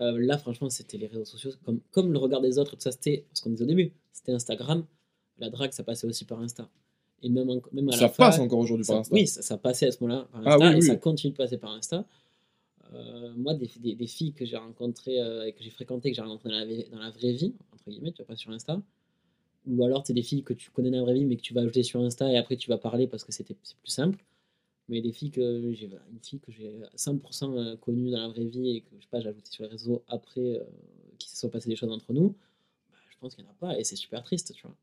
Euh, 0.00 0.18
là, 0.18 0.38
franchement, 0.38 0.70
c'était 0.70 0.96
les 0.96 1.06
réseaux 1.06 1.26
sociaux, 1.26 1.50
comme, 1.64 1.80
comme 1.90 2.10
le 2.10 2.18
regard 2.18 2.40
des 2.40 2.58
autres, 2.58 2.74
tout 2.74 2.80
ça, 2.80 2.90
c'était 2.90 3.26
ce 3.34 3.42
qu'on 3.42 3.50
disait 3.50 3.64
au 3.64 3.68
début, 3.68 3.92
c'était 4.12 4.32
Instagram. 4.32 4.86
La 5.38 5.50
drague, 5.50 5.72
ça 5.72 5.84
passait 5.84 6.06
aussi 6.06 6.24
par 6.24 6.40
Insta. 6.40 6.68
Et 7.22 7.28
même, 7.28 7.50
en- 7.50 7.60
même 7.72 7.88
à 7.88 7.92
Ça 7.92 8.02
la 8.02 8.08
passe 8.08 8.36
fac, 8.36 8.42
encore 8.42 8.60
aujourd'hui 8.60 8.86
par 8.86 8.96
Insta. 8.98 9.14
Oui, 9.14 9.26
ça, 9.26 9.42
ça 9.42 9.58
passait 9.58 9.86
à 9.86 9.92
ce 9.92 10.02
moment-là 10.04 10.28
par 10.32 10.40
Ah 10.44 10.56
Insta 10.56 10.66
oui, 10.70 10.78
et 10.78 10.80
oui. 10.80 10.88
ça 10.88 10.96
continue 10.96 11.32
de 11.32 11.36
passer 11.36 11.58
par 11.58 11.72
Insta. 11.72 12.06
Euh, 12.94 13.32
moi, 13.36 13.54
des, 13.54 13.70
des, 13.80 13.94
des 13.94 14.06
filles 14.06 14.32
que 14.32 14.44
j'ai 14.46 14.56
rencontrées 14.56 15.20
euh, 15.20 15.46
et 15.46 15.52
que 15.52 15.62
j'ai 15.62 15.70
fréquentées, 15.70 16.10
que 16.10 16.16
j'ai 16.16 16.22
rencontrées 16.22 16.50
dans 16.50 16.58
la, 16.58 16.64
vie- 16.66 16.86
dans 16.90 16.98
la 16.98 17.10
vraie 17.10 17.32
vie, 17.32 17.54
entre 17.74 17.90
guillemets, 17.90 18.12
tu 18.12 18.22
vas 18.22 18.26
pas 18.26 18.36
sur 18.36 18.50
Insta. 18.50 18.80
Ou 19.66 19.84
alors, 19.84 20.06
c'est 20.06 20.14
des 20.14 20.22
filles 20.22 20.42
que 20.44 20.54
tu 20.54 20.70
connais 20.70 20.90
dans 20.90 20.98
la 20.98 21.02
vraie 21.04 21.14
vie, 21.14 21.26
mais 21.26 21.36
que 21.36 21.42
tu 21.42 21.54
vas 21.54 21.60
ajouter 21.62 21.82
sur 21.82 22.00
Insta 22.00 22.30
et 22.32 22.36
après 22.38 22.56
tu 22.56 22.70
vas 22.70 22.78
parler 22.78 23.06
parce 23.06 23.24
que 23.24 23.32
c'était 23.32 23.56
c'est 23.62 23.76
plus 23.76 23.90
simple. 23.90 24.24
Mais 24.88 25.02
des 25.02 25.12
filles 25.12 25.30
que 25.32 25.72
j'ai 25.74 25.90
une 26.12 26.20
fille 26.22 26.40
que 26.40 26.52
j'ai 26.52 26.80
100% 26.96 27.76
connue 27.78 28.10
dans 28.10 28.20
la 28.22 28.28
vraie 28.28 28.44
vie 28.46 28.76
et 28.76 28.80
que 28.82 28.90
je 28.98 29.02
sais 29.02 29.08
pas, 29.10 29.20
j'ai 29.20 29.28
ajouté 29.30 29.50
sur 29.50 29.64
les 29.64 29.70
réseaux 29.70 30.02
après 30.08 30.40
euh, 30.60 30.64
qu'il 31.18 31.30
se 31.30 31.36
soit 31.38 31.50
passé 31.50 31.68
des 31.70 31.76
choses 31.76 31.92
entre 31.92 32.12
nous, 32.14 32.30
bah, 32.90 32.98
je 33.10 33.18
pense 33.18 33.34
qu'il 33.36 33.44
n'y 33.44 33.50
en 33.50 33.52
a 33.52 33.56
pas 33.56 33.78
et 33.80 33.84
c'est 33.84 33.96
super 33.96 34.22
triste, 34.24 34.52
tu 34.54 34.62
vois. 34.66 34.76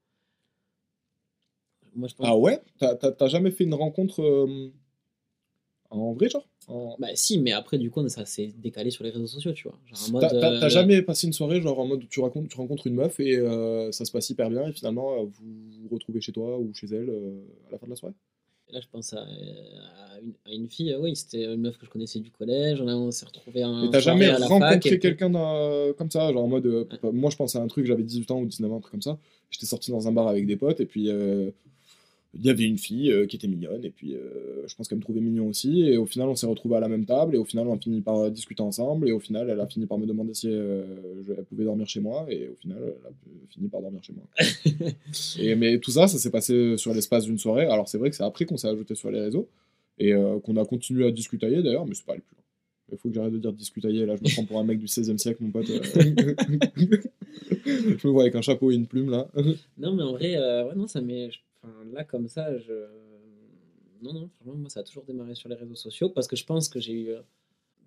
Moi, 1.95 2.07
je 2.09 2.15
pense 2.15 2.27
Ah 2.29 2.35
ouais? 2.37 2.59
T'as- 2.79 3.27
jamais 3.27 3.51
fait 3.51 3.63
une 3.63 3.73
rencontre 3.73 4.21
euh, 4.21 4.69
en 5.89 6.13
vrai, 6.13 6.29
genre? 6.29 6.47
En- 6.67 6.95
Bah 6.99 7.09
si, 7.13 7.37
mais 7.39 7.51
après 7.51 7.77
du 7.77 7.91
coup 7.91 8.07
ça 8.09 8.25
s'est 8.25 8.51
décalé 8.57 8.89
sur 8.89 9.03
les 9.03 9.11
réseaux 9.11 9.27
sociaux, 9.27 9.53
tu 9.53 9.67
vois. 9.69 9.77
T'as 10.19 10.33
euh, 10.65 10.69
jamais 10.69 11.01
passé 11.03 11.27
une 11.27 11.33
soirée, 11.33 11.61
genre 11.61 11.79
en 11.79 11.85
mode 11.85 12.07
tu, 12.09 12.19
racontes, 12.21 12.49
tu 12.49 12.57
rencontres 12.57 12.87
une 12.87 12.95
meuf 12.95 13.19
et 13.19 13.37
euh, 13.37 13.91
ça 13.91 14.03
se 14.03 14.11
passe 14.11 14.29
hyper 14.31 14.49
bien 14.49 14.67
et 14.67 14.73
finalement 14.73 15.23
vous 15.25 15.31
vous 15.83 15.87
retrouvez 15.91 16.21
chez 16.21 16.31
toi 16.31 16.57
ou 16.57 16.73
chez 16.73 16.87
elle 16.87 17.09
à 17.69 17.71
la 17.71 17.77
fin 17.77 17.85
de 17.85 17.91
la 17.91 17.95
soirée? 17.95 18.15
Là 18.71 18.79
je 18.81 18.87
pense 18.91 19.13
à, 19.13 19.19
à 19.21 20.19
une, 20.23 20.33
à 20.47 20.51
une 20.53 20.67
fille, 20.67 20.95
oui, 20.99 21.15
c'était 21.15 21.45
une 21.45 21.61
meuf 21.61 21.77
que 21.77 21.85
je 21.85 21.91
connaissais 21.91 22.19
du 22.19 22.31
collège, 22.31 22.81
on, 22.81 23.11
s'est 23.11 23.27
retrouvés 23.27 23.63
en 23.63 23.85
Et 23.85 23.91
t'as 23.91 23.99
jamais 23.99 24.27
à 24.27 24.37
rencontré 24.37 24.79
puis- 24.79 24.99
quelqu'un 24.99 25.31
comme 25.95 26.09
ça, 26.09 26.33
genre 26.33 26.43
en 26.45 26.47
mode. 26.47 26.87
moi 27.13 27.29
je 27.29 27.35
pense 27.37 27.55
à 27.55 27.61
un 27.61 27.67
truc, 27.67 27.85
j'avais 27.85 28.01
18 28.03 28.31
ans 28.31 28.39
ou 28.39 28.47
19 28.47 28.71
ans, 28.71 28.77
un 28.77 28.79
truc 28.79 28.91
comme 28.91 29.03
ça. 29.03 29.19
J'étais 29.51 29.67
sorti 29.67 29.91
dans 29.91 30.07
un 30.07 30.11
bar 30.11 30.27
avec 30.27 30.47
des 30.47 30.57
potes 30.57 30.81
et 30.81 30.87
puis 30.87 31.11
il 32.37 32.45
y 32.45 32.49
avait 32.49 32.65
une 32.65 32.77
fille 32.77 33.11
euh, 33.11 33.25
qui 33.25 33.37
était 33.37 33.47
mignonne 33.47 33.83
et 33.85 33.89
puis 33.89 34.13
euh, 34.15 34.67
je 34.67 34.75
pense 34.75 34.87
qu'elle 34.89 34.97
me 34.97 35.03
trouvait 35.03 35.21
mignon 35.21 35.47
aussi. 35.47 35.83
Et 35.83 35.97
au 35.97 36.05
final 36.05 36.27
on 36.27 36.35
s'est 36.35 36.45
retrouvés 36.47 36.75
à 36.75 36.79
la 36.81 36.89
même 36.89 37.05
table 37.05 37.35
et 37.35 37.37
au 37.37 37.45
final 37.45 37.67
on 37.67 37.73
a 37.75 37.79
fini 37.79 38.01
par 38.01 38.17
euh, 38.17 38.29
discuter 38.29 38.61
ensemble 38.61 39.07
et 39.07 39.11
au 39.13 39.19
final 39.19 39.49
elle 39.49 39.59
a 39.59 39.67
fini 39.67 39.85
par 39.85 39.97
me 39.97 40.05
demander 40.05 40.33
si 40.33 40.49
euh, 40.49 40.83
je- 41.25 41.33
elle 41.33 41.45
pouvait 41.45 41.63
dormir 41.63 41.87
chez 41.87 42.01
moi 42.01 42.25
et 42.29 42.49
au 42.49 42.55
final 42.55 42.77
elle 42.83 43.07
a 43.07 43.11
fini 43.49 43.67
par 43.69 43.81
dormir 43.81 44.03
chez 44.03 44.13
moi. 44.13 44.25
et, 45.39 45.55
mais 45.55 45.79
tout 45.79 45.91
ça, 45.91 46.07
ça 46.07 46.17
s'est 46.17 46.29
passé 46.31 46.77
sur 46.77 46.93
l'espace 46.93 47.23
d'une 47.25 47.37
soirée. 47.39 47.65
Alors 47.65 47.87
c'est 47.87 47.97
vrai 47.97 48.09
que 48.09 48.15
c'est 48.15 48.23
après 48.23 48.45
qu'on 48.45 48.57
s'est 48.57 48.67
ajouté 48.69 48.95
sur 48.95 49.09
les 49.11 49.21
réseaux 49.21 49.47
et 49.97 50.11
qu'on 50.43 50.57
a 50.57 50.65
continué 50.65 51.07
à 51.07 51.11
discutailler 51.11 51.63
d'ailleurs, 51.63 51.85
mais 51.85 51.93
c'est 51.95 52.05
pas 52.05 52.11
allé 52.13 52.21
plus 52.21 52.35
loin. 52.35 52.41
Il 52.91 52.97
faut 52.97 53.07
que 53.09 53.15
j'arrête 53.15 53.31
de 53.33 53.39
dire 53.39 53.53
discutailler. 53.53 54.05
Là, 54.05 54.15
je 54.17 54.21
me 54.23 54.33
prends 54.33 54.43
pour 54.45 54.59
un 54.59 54.63
mec 54.63 54.77
du 54.77 54.85
16e 54.87 55.17
siècle, 55.17 55.41
mon 55.41 55.51
pote. 55.51 55.65
je 56.75 58.07
me 58.07 58.11
vois 58.11 58.23
avec 58.23 58.35
un 58.35 58.41
chapeau 58.41 58.71
et 58.71 58.75
une 58.75 58.87
plume, 58.87 59.09
là. 59.09 59.27
Non 59.77 59.93
mais 59.95 60.03
en 60.03 60.11
vrai, 60.13 60.37
ouais 60.37 60.75
non 60.75 60.87
ça 60.87 61.01
m'est... 61.01 61.29
Enfin, 61.65 61.85
là 61.93 62.03
comme 62.03 62.27
ça, 62.27 62.57
je... 62.57 62.73
Non, 64.01 64.13
non, 64.13 64.29
franchement 64.35 64.55
moi 64.55 64.69
ça 64.69 64.81
a 64.81 64.83
toujours 64.83 65.03
démarré 65.03 65.35
sur 65.35 65.49
les 65.49 65.55
réseaux 65.55 65.75
sociaux 65.75 66.09
parce 66.09 66.27
que 66.27 66.35
je 66.35 66.45
pense 66.45 66.69
que 66.69 66.79
j'ai 66.79 66.93
eu... 66.93 67.09
euh, 67.09 67.21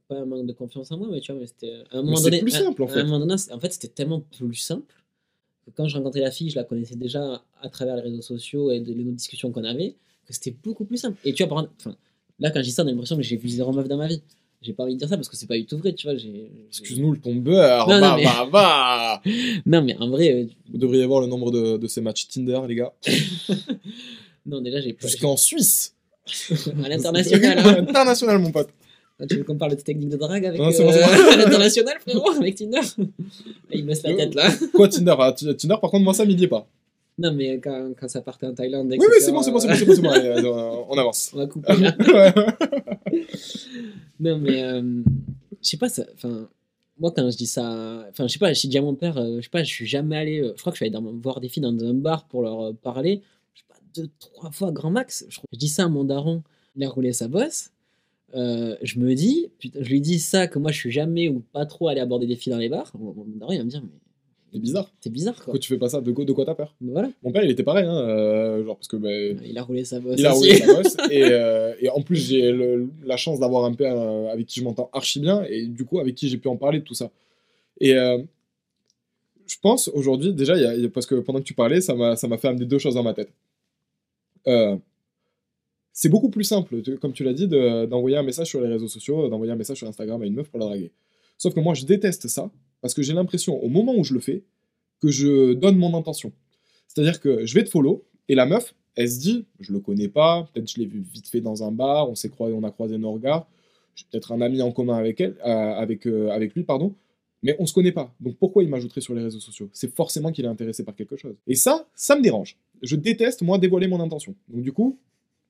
Pas 0.08 0.16
un 0.16 0.24
manque 0.24 0.46
de 0.46 0.52
confiance 0.52 0.90
en 0.90 0.98
moi, 0.98 1.08
mais 1.10 1.20
tu 1.20 1.32
vois, 1.32 1.40
mais 1.40 1.46
c'était... 1.46 1.84
À 1.90 1.98
un 1.98 2.02
moment 2.02 2.20
donné, 2.20 2.40
plus 2.40 2.54
à- 2.54 2.60
simple, 2.60 2.82
en 2.82 2.86
à 2.86 2.88
fait. 2.88 3.00
un 3.00 3.04
moment 3.04 3.20
donné, 3.20 3.34
en 3.52 3.60
fait 3.60 3.72
c'était 3.72 3.88
tellement 3.88 4.20
plus 4.20 4.54
simple 4.54 4.94
que 5.64 5.70
quand 5.70 5.86
je 5.86 5.96
rencontrais 5.96 6.20
la 6.20 6.30
fille, 6.30 6.50
je 6.50 6.56
la 6.56 6.64
connaissais 6.64 6.96
déjà 6.96 7.44
à 7.60 7.68
travers 7.68 7.96
les 7.96 8.02
réseaux 8.02 8.22
sociaux 8.22 8.70
et 8.70 8.80
de, 8.80 8.94
nos 8.94 9.12
discussions 9.12 9.52
qu'on 9.52 9.64
avait, 9.64 9.96
que 10.26 10.32
c'était 10.32 10.50
beaucoup 10.62 10.84
plus 10.84 10.96
simple. 10.98 11.18
Et 11.24 11.32
tu 11.32 11.42
vois, 11.44 11.48
par 11.48 11.58
exemple, 11.64 11.98
là, 12.38 12.50
quand 12.50 12.60
je 12.60 12.64
dis 12.64 12.72
ça, 12.72 12.84
on 12.84 12.86
a 12.86 12.90
l'impression 12.90 13.16
que 13.16 13.22
j'ai 13.22 13.36
vu 13.36 13.48
zéro 13.48 13.72
meuf 13.72 13.88
dans 13.88 13.96
ma 13.96 14.08
vie. 14.08 14.22
J'ai 14.60 14.72
pas 14.72 14.82
envie 14.82 14.94
de 14.94 14.98
dire 14.98 15.08
ça 15.08 15.16
parce 15.16 15.28
que 15.28 15.36
c'est 15.36 15.46
pas 15.46 15.54
du 15.56 15.66
tout 15.66 15.78
vrai, 15.78 15.92
tu 15.92 16.08
vois. 16.08 16.16
Excuse-nous 16.68 17.12
le 17.12 17.18
ton 17.18 17.34
beurre. 17.36 17.86
Non, 17.88 17.94
non, 17.94 18.00
bah, 18.00 18.14
mais- 18.16 18.24
bah, 18.24 18.48
bah. 18.52 19.22
Non, 19.66 19.82
mais 19.82 19.96
en 19.98 20.08
vrai, 20.10 20.32
euh, 20.32 20.44
Vous 20.72 20.78
devriez 20.78 21.06
voir 21.06 21.20
le 21.20 21.28
nombre 21.28 21.50
de, 21.52 21.76
de 21.76 21.86
ces 21.86 22.00
matchs 22.00 22.26
Tinder, 22.28 22.60
les 22.66 22.74
gars. 22.74 22.92
non, 24.46 24.60
déjà, 24.60 24.80
j'ai 24.80 24.92
pas. 24.94 25.06
Jusqu'en 25.06 25.36
Suisse. 25.36 25.94
à 26.84 26.88
l'international. 26.88 27.58
hein. 27.58 27.76
International, 27.88 28.38
mon 28.40 28.50
pote. 28.50 28.68
Ah, 29.20 29.26
Tu 29.26 29.36
veux 29.36 29.44
qu'on 29.44 29.56
parle 29.56 29.76
de 29.76 29.80
technique 29.80 30.08
de 30.10 30.16
drague 30.16 30.44
avec 30.46 30.60
Non, 30.60 30.70
c'est 30.70 30.84
bon, 30.84 30.92
euh, 30.92 31.06
bon. 31.06 31.32
à 31.32 31.36
l'international, 31.36 31.96
frérot, 32.00 32.30
avec 32.30 32.54
Tinder? 32.56 32.80
Il 33.72 33.84
me 33.84 33.88
laisse 33.88 34.02
la 34.02 34.14
tête 34.14 34.34
là. 34.34 34.48
Quoi, 34.74 34.88
Tinder? 34.88 35.14
Ah, 35.18 35.32
Ti- 35.32 35.56
Tinder, 35.56 35.76
par 35.80 35.90
contre, 35.90 36.04
moi, 36.04 36.14
ça 36.14 36.24
m'y 36.24 36.40
est 36.42 36.46
pas. 36.48 36.66
Non, 37.20 37.32
mais 37.32 37.58
quand, 37.58 37.88
quand 37.98 38.08
ça 38.08 38.20
partait 38.20 38.46
en 38.46 38.54
Thaïlande, 38.54 38.86
Oui, 38.90 38.94
etc., 38.96 39.08
oui, 39.10 39.16
c'est 39.20 39.32
bon, 39.32 39.42
c'est 39.42 39.50
bon, 39.50 39.58
c'est 39.58 39.66
bon, 39.68 39.74
c'est 39.74 39.84
bon. 39.86 39.94
c'est 39.94 40.02
bon. 40.02 40.10
Allez, 40.10 40.28
euh, 40.28 40.70
on 40.88 40.96
avance. 40.98 41.30
On 41.34 41.38
va 41.38 41.46
couper 41.46 41.76
là. 41.76 41.96
Non, 44.20 44.38
mais 44.38 44.62
euh, 44.62 45.02
je 45.62 45.68
sais 45.68 45.76
pas, 45.76 45.88
enfin, 46.14 46.48
moi 46.98 47.12
quand 47.14 47.30
je 47.30 47.36
dis 47.36 47.46
ça, 47.46 48.06
enfin, 48.10 48.26
je 48.26 48.32
sais 48.32 48.38
pas, 48.38 48.52
je 48.52 48.66
dis 48.66 48.78
à 48.78 48.82
mon 48.82 48.94
père, 48.94 49.18
euh, 49.18 49.36
je 49.36 49.42
sais 49.42 49.50
pas, 49.50 49.62
je 49.62 49.72
suis 49.72 49.86
jamais 49.86 50.16
allé, 50.16 50.40
euh, 50.40 50.52
je 50.56 50.60
crois 50.60 50.72
que 50.72 50.78
je 50.78 50.84
suis 50.84 50.94
allé 50.94 51.06
voir 51.22 51.40
des 51.40 51.48
filles 51.48 51.62
dans 51.62 51.84
un 51.84 51.94
bar 51.94 52.26
pour 52.28 52.42
leur 52.42 52.60
euh, 52.60 52.72
parler, 52.72 53.22
je 53.54 53.60
sais 53.60 53.66
pas, 53.68 53.76
deux, 53.94 54.08
trois 54.18 54.50
fois 54.50 54.72
grand 54.72 54.90
max. 54.90 55.26
Je, 55.28 55.40
dis 55.52 55.68
ça 55.68 55.84
à 55.84 55.88
mon 55.88 56.04
daron, 56.04 56.42
il 56.76 56.84
a 56.84 56.88
roulé 56.88 57.12
sa 57.12 57.28
bosse. 57.28 57.70
Je 58.34 58.98
me 58.98 59.14
dis, 59.14 59.50
putain, 59.58 59.80
je 59.82 59.88
lui 59.88 60.00
dis 60.00 60.18
ça, 60.18 60.46
que 60.48 60.58
moi 60.58 60.70
je 60.70 60.78
suis 60.78 60.90
jamais 60.90 61.28
ou 61.28 61.40
pas 61.40 61.66
trop 61.66 61.88
allé 61.88 62.00
aborder 62.00 62.26
des 62.26 62.36
filles 62.36 62.52
dans 62.52 62.58
les 62.58 62.68
bars. 62.68 62.92
Mon, 62.98 63.14
mon 63.14 63.24
daron 63.36 63.52
il 63.52 63.58
va 63.58 63.64
me 63.64 63.70
dire, 63.70 63.82
mais 63.82 63.98
C'est 64.52 64.58
bizarre. 64.60 64.90
c'est 65.00 65.10
bizarre 65.12 65.34
quoi. 65.34 65.44
Pourquoi 65.44 65.58
tu 65.60 65.68
fais 65.68 65.78
pas 65.78 65.88
ça 65.90 66.00
De 66.00 66.10
quoi, 66.12 66.24
de 66.24 66.32
quoi 66.32 66.44
t'as 66.46 66.54
peur 66.54 66.74
voilà, 66.80 67.10
Mon 67.22 67.32
père, 67.32 67.44
il 67.44 67.50
était 67.50 67.62
pareil, 67.62 67.84
hein, 67.86 67.98
euh, 67.98 68.64
genre, 68.64 68.76
parce 68.76 68.88
que, 68.88 68.96
bah, 68.96 69.12
il 69.12 69.56
a 69.58 69.62
roulé 69.62 69.84
sa 69.84 70.00
bosse. 70.00 70.14
il 70.18 70.24
a 70.26 70.32
roulé 70.32 70.54
sa 70.56 70.66
bosse. 70.82 70.96
et, 71.10 71.22
euh, 71.24 71.74
et 71.80 71.88
en 71.90 72.00
plus, 72.00 72.16
j'ai 72.16 72.52
la 73.04 73.16
chance 73.16 73.38
d'avoir 73.40 73.64
un 73.64 73.74
père 73.74 73.94
euh, 73.98 74.28
avec 74.32 74.46
qui 74.46 74.60
je 74.60 74.64
m'entends 74.64 74.88
archi 74.92 75.20
bien, 75.20 75.44
et 75.44 75.66
du 75.66 75.84
coup, 75.84 75.98
avec 76.00 76.14
qui 76.14 76.28
j'ai 76.28 76.38
pu 76.38 76.48
en 76.48 76.56
parler 76.56 76.78
de 76.78 76.84
tout 76.84 76.94
ça. 76.94 77.10
Et 77.80 77.94
euh, 77.94 78.18
je 79.46 79.56
pense 79.62 79.88
aujourd'hui, 79.88 80.32
déjà, 80.32 80.56
il 80.56 80.62
y 80.62 80.66
a- 80.66 80.74
il 80.74 80.82
y 80.82 80.86
a- 80.86 80.90
parce 80.90 81.06
que 81.06 81.16
pendant 81.16 81.38
que 81.40 81.44
tu 81.44 81.54
parlais, 81.54 81.80
ça 81.80 81.94
m'a 81.94 82.16
fait 82.16 82.48
amener 82.48 82.64
deux 82.66 82.78
choses 82.78 82.94
dans 82.94 83.02
ma 83.02 83.14
tête. 83.14 83.30
C'est 85.92 86.08
beaucoup 86.08 86.30
plus 86.30 86.44
simple, 86.44 86.80
comme 87.00 87.12
tu 87.12 87.24
l'as 87.24 87.32
dit, 87.32 87.48
de- 87.48 87.86
d'envoyer 87.86 88.16
un 88.16 88.22
message 88.22 88.46
sur 88.46 88.60
les 88.60 88.68
réseaux 88.68 88.88
sociaux, 88.88 89.28
d'envoyer 89.28 89.52
un 89.52 89.56
message 89.56 89.78
sur 89.78 89.88
Instagram 89.88 90.22
à 90.22 90.26
une 90.26 90.34
meuf 90.34 90.48
pour 90.48 90.60
la 90.60 90.66
draguer. 90.66 90.92
Sauf 91.36 91.54
que 91.54 91.60
moi, 91.60 91.74
je 91.74 91.84
déteste 91.84 92.28
ça, 92.28 92.50
parce 92.80 92.94
que 92.94 93.02
j'ai 93.02 93.12
l'impression, 93.12 93.62
au 93.62 93.68
moment 93.68 93.94
où 93.96 94.04
je 94.04 94.14
le 94.14 94.20
fais, 94.20 94.44
que 95.00 95.10
je 95.10 95.52
donne 95.54 95.76
mon 95.76 95.96
intention. 95.96 96.32
C'est-à-dire 96.88 97.20
que 97.20 97.44
je 97.44 97.54
vais 97.54 97.64
te 97.64 97.70
follow, 97.70 98.04
et 98.28 98.34
la 98.34 98.46
meuf, 98.46 98.74
elle 98.96 99.10
se 99.10 99.18
dit, 99.20 99.46
je 99.60 99.72
le 99.72 99.80
connais 99.80 100.08
pas, 100.08 100.48
peut-être 100.52 100.70
je 100.70 100.78
l'ai 100.78 100.86
vu 100.86 101.00
vite 101.00 101.28
fait 101.28 101.40
dans 101.40 101.62
un 101.62 101.70
bar, 101.70 102.10
on 102.10 102.14
s'est 102.14 102.28
croisé, 102.28 102.54
on 102.54 102.64
a 102.64 102.70
croisé 102.70 102.98
nos 102.98 103.12
regards, 103.12 103.48
j'ai 103.94 104.04
peut-être 104.10 104.32
un 104.32 104.40
ami 104.40 104.60
en 104.62 104.72
commun 104.72 104.96
avec 104.96 105.20
elle, 105.20 105.36
euh, 105.44 105.72
avec, 105.74 106.06
euh, 106.06 106.30
avec 106.30 106.54
lui, 106.54 106.64
pardon, 106.64 106.94
mais 107.42 107.54
on 107.58 107.66
se 107.66 107.72
connaît 107.72 107.92
pas. 107.92 108.12
Donc 108.20 108.36
pourquoi 108.36 108.62
il 108.62 108.68
m'ajouterait 108.68 109.00
sur 109.00 109.14
les 109.14 109.22
réseaux 109.22 109.40
sociaux? 109.40 109.70
C'est 109.72 109.94
forcément 109.94 110.32
qu'il 110.32 110.44
est 110.44 110.48
intéressé 110.48 110.84
par 110.84 110.94
quelque 110.94 111.16
chose. 111.16 111.36
Et 111.46 111.54
ça, 111.54 111.86
ça 111.94 112.16
me 112.16 112.22
dérange. 112.22 112.58
Je 112.82 112.96
déteste, 112.96 113.42
moi, 113.42 113.58
dévoiler 113.58 113.86
mon 113.86 114.00
intention. 114.00 114.34
Donc 114.48 114.62
du 114.62 114.72
coup, 114.72 114.98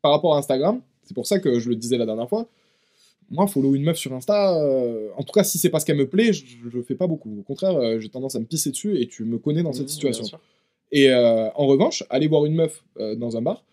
par 0.02 0.12
rapport 0.12 0.34
à 0.34 0.38
Instagram, 0.38 0.80
c'est 1.02 1.14
pour 1.14 1.26
ça 1.26 1.38
que 1.38 1.58
je 1.58 1.68
le 1.68 1.76
disais 1.76 1.96
la 1.96 2.06
dernière 2.06 2.28
fois, 2.28 2.48
moi, 3.30 3.46
follow 3.46 3.74
une 3.74 3.82
meuf 3.82 3.98
sur 3.98 4.12
Insta, 4.14 4.58
euh, 4.62 5.08
en 5.16 5.22
tout 5.22 5.32
cas, 5.32 5.44
si 5.44 5.58
c'est 5.58 5.68
pas 5.70 5.80
ce 5.80 5.86
qu'elle 5.86 5.96
me 5.98 6.08
plaît, 6.08 6.32
je, 6.32 6.44
je 6.72 6.80
fais 6.82 6.94
pas 6.94 7.06
beaucoup. 7.06 7.38
Au 7.38 7.42
contraire, 7.42 7.76
euh, 7.76 8.00
j'ai 8.00 8.08
tendance 8.08 8.34
à 8.36 8.40
me 8.40 8.44
pisser 8.46 8.70
dessus 8.70 8.98
et 9.00 9.06
tu 9.06 9.24
me 9.24 9.38
connais 9.38 9.62
dans 9.62 9.72
cette 9.72 9.86
Mmh, 9.86 9.88
situation. 9.88 10.38
Et 10.92 11.10
euh, 11.10 11.50
en 11.54 11.66
revanche, 11.66 12.04
aller 12.08 12.26
voir 12.28 12.44
une 12.46 12.54
meuf 12.54 12.82
dans 13.16 13.36
un 13.36 13.42
bar, 13.42 13.64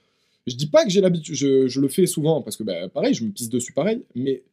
je 0.47 0.55
dis 0.55 0.67
pas 0.67 0.83
que 0.83 0.89
j'ai 0.91 1.01
l'habitude, 1.01 1.33
je, 1.35 1.67
je 1.67 1.79
le 1.79 1.87
fais 1.87 2.05
souvent 2.05 2.41
parce 2.41 2.57
que 2.57 2.63
bah, 2.63 2.89
pareil, 2.89 3.13
je 3.13 3.23
me 3.23 3.31
pisse 3.31 3.49
dessus 3.49 3.71
pareil, 3.73 4.01
mais 4.13 4.43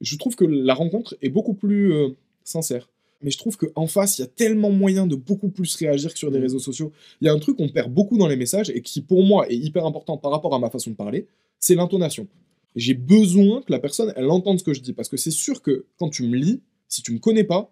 je 0.00 0.16
trouve 0.16 0.34
que 0.36 0.44
la 0.44 0.74
rencontre 0.74 1.16
est 1.22 1.28
beaucoup 1.28 1.54
plus 1.54 1.92
sincère. 2.44 2.88
Mais 3.22 3.30
je 3.30 3.38
trouve 3.38 3.56
qu'en 3.56 3.86
face, 3.86 4.18
il 4.18 4.22
y 4.22 4.24
a 4.24 4.28
tellement 4.28 4.70
moyen 4.70 5.06
de 5.06 5.14
beaucoup 5.14 5.48
plus 5.48 5.76
réagir 5.76 6.12
que 6.12 6.18
sur 6.18 6.30
des 6.32 6.38
Mm. 6.38 6.42
réseaux 6.42 6.58
sociaux. 6.58 6.90
Il 7.20 7.26
y 7.26 7.28
a 7.28 7.32
un 7.32 7.38
truc 7.38 7.56
qu'on 7.56 7.68
perd 7.68 7.92
beaucoup 7.92 8.18
dans 8.18 8.26
les 8.26 8.34
messages 8.36 8.70
et 8.70 8.80
qui, 8.82 9.00
pour 9.00 9.22
moi, 9.22 9.48
est 9.48 9.56
hyper 9.56 9.86
important 9.86 10.16
par 10.16 10.32
rapport 10.32 10.54
à 10.54 10.58
ma 10.58 10.70
façon 10.70 10.90
de 10.90 10.96
parler, 10.96 11.26
c'est 11.60 11.74
l'intonation. 11.76 12.26
J'ai 12.76 12.94
besoin 12.94 13.62
que 13.62 13.72
la 13.72 13.78
personne, 13.78 14.12
elle 14.16 14.30
entende 14.30 14.58
ce 14.58 14.64
que 14.64 14.72
je 14.74 14.80
dis. 14.80 14.92
Parce 14.92 15.08
que 15.08 15.16
c'est 15.16 15.30
sûr 15.30 15.62
que 15.62 15.86
quand 15.98 16.08
tu 16.08 16.24
me 16.24 16.36
lis, 16.36 16.60
si 16.88 17.02
tu 17.02 17.12
me 17.12 17.18
connais 17.18 17.44
pas, 17.44 17.70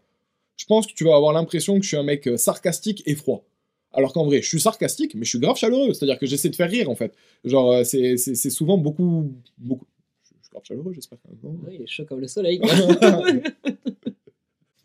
je 0.56 0.66
pense 0.66 0.86
que 0.86 0.92
tu 0.92 1.04
vas 1.04 1.16
avoir 1.16 1.32
l'impression 1.32 1.76
que 1.78 1.82
je 1.82 1.88
suis 1.88 1.96
un 1.96 2.02
mec 2.02 2.26
euh, 2.26 2.36
sarcastique 2.36 3.02
et 3.06 3.14
froid. 3.14 3.44
Alors 3.92 4.12
qu'en 4.12 4.24
vrai, 4.26 4.42
je 4.42 4.48
suis 4.48 4.60
sarcastique, 4.60 5.14
mais 5.14 5.24
je 5.24 5.30
suis 5.30 5.38
grave 5.40 5.56
chaleureux. 5.56 5.92
C'est-à-dire 5.94 6.18
que 6.18 6.26
j'essaie 6.26 6.50
de 6.50 6.56
faire 6.56 6.70
rire, 6.70 6.90
en 6.90 6.94
fait. 6.94 7.14
Genre, 7.44 7.72
euh, 7.72 7.84
c'est 7.84 8.16
c'est- 8.18 8.34
c'est 8.34 8.50
souvent 8.50 8.76
beaucoup, 8.78 9.32
beaucoup... 9.58 9.86
Je 10.22 10.28
suis 10.42 10.50
grave 10.52 10.64
chaleureux, 10.64 10.92
j'espère. 10.92 11.18
Ouais, 11.42 11.74
il 11.76 11.82
est 11.82 11.86
chaud 11.86 12.04
comme 12.04 12.20
le 12.20 12.28
soleil. 12.28 12.60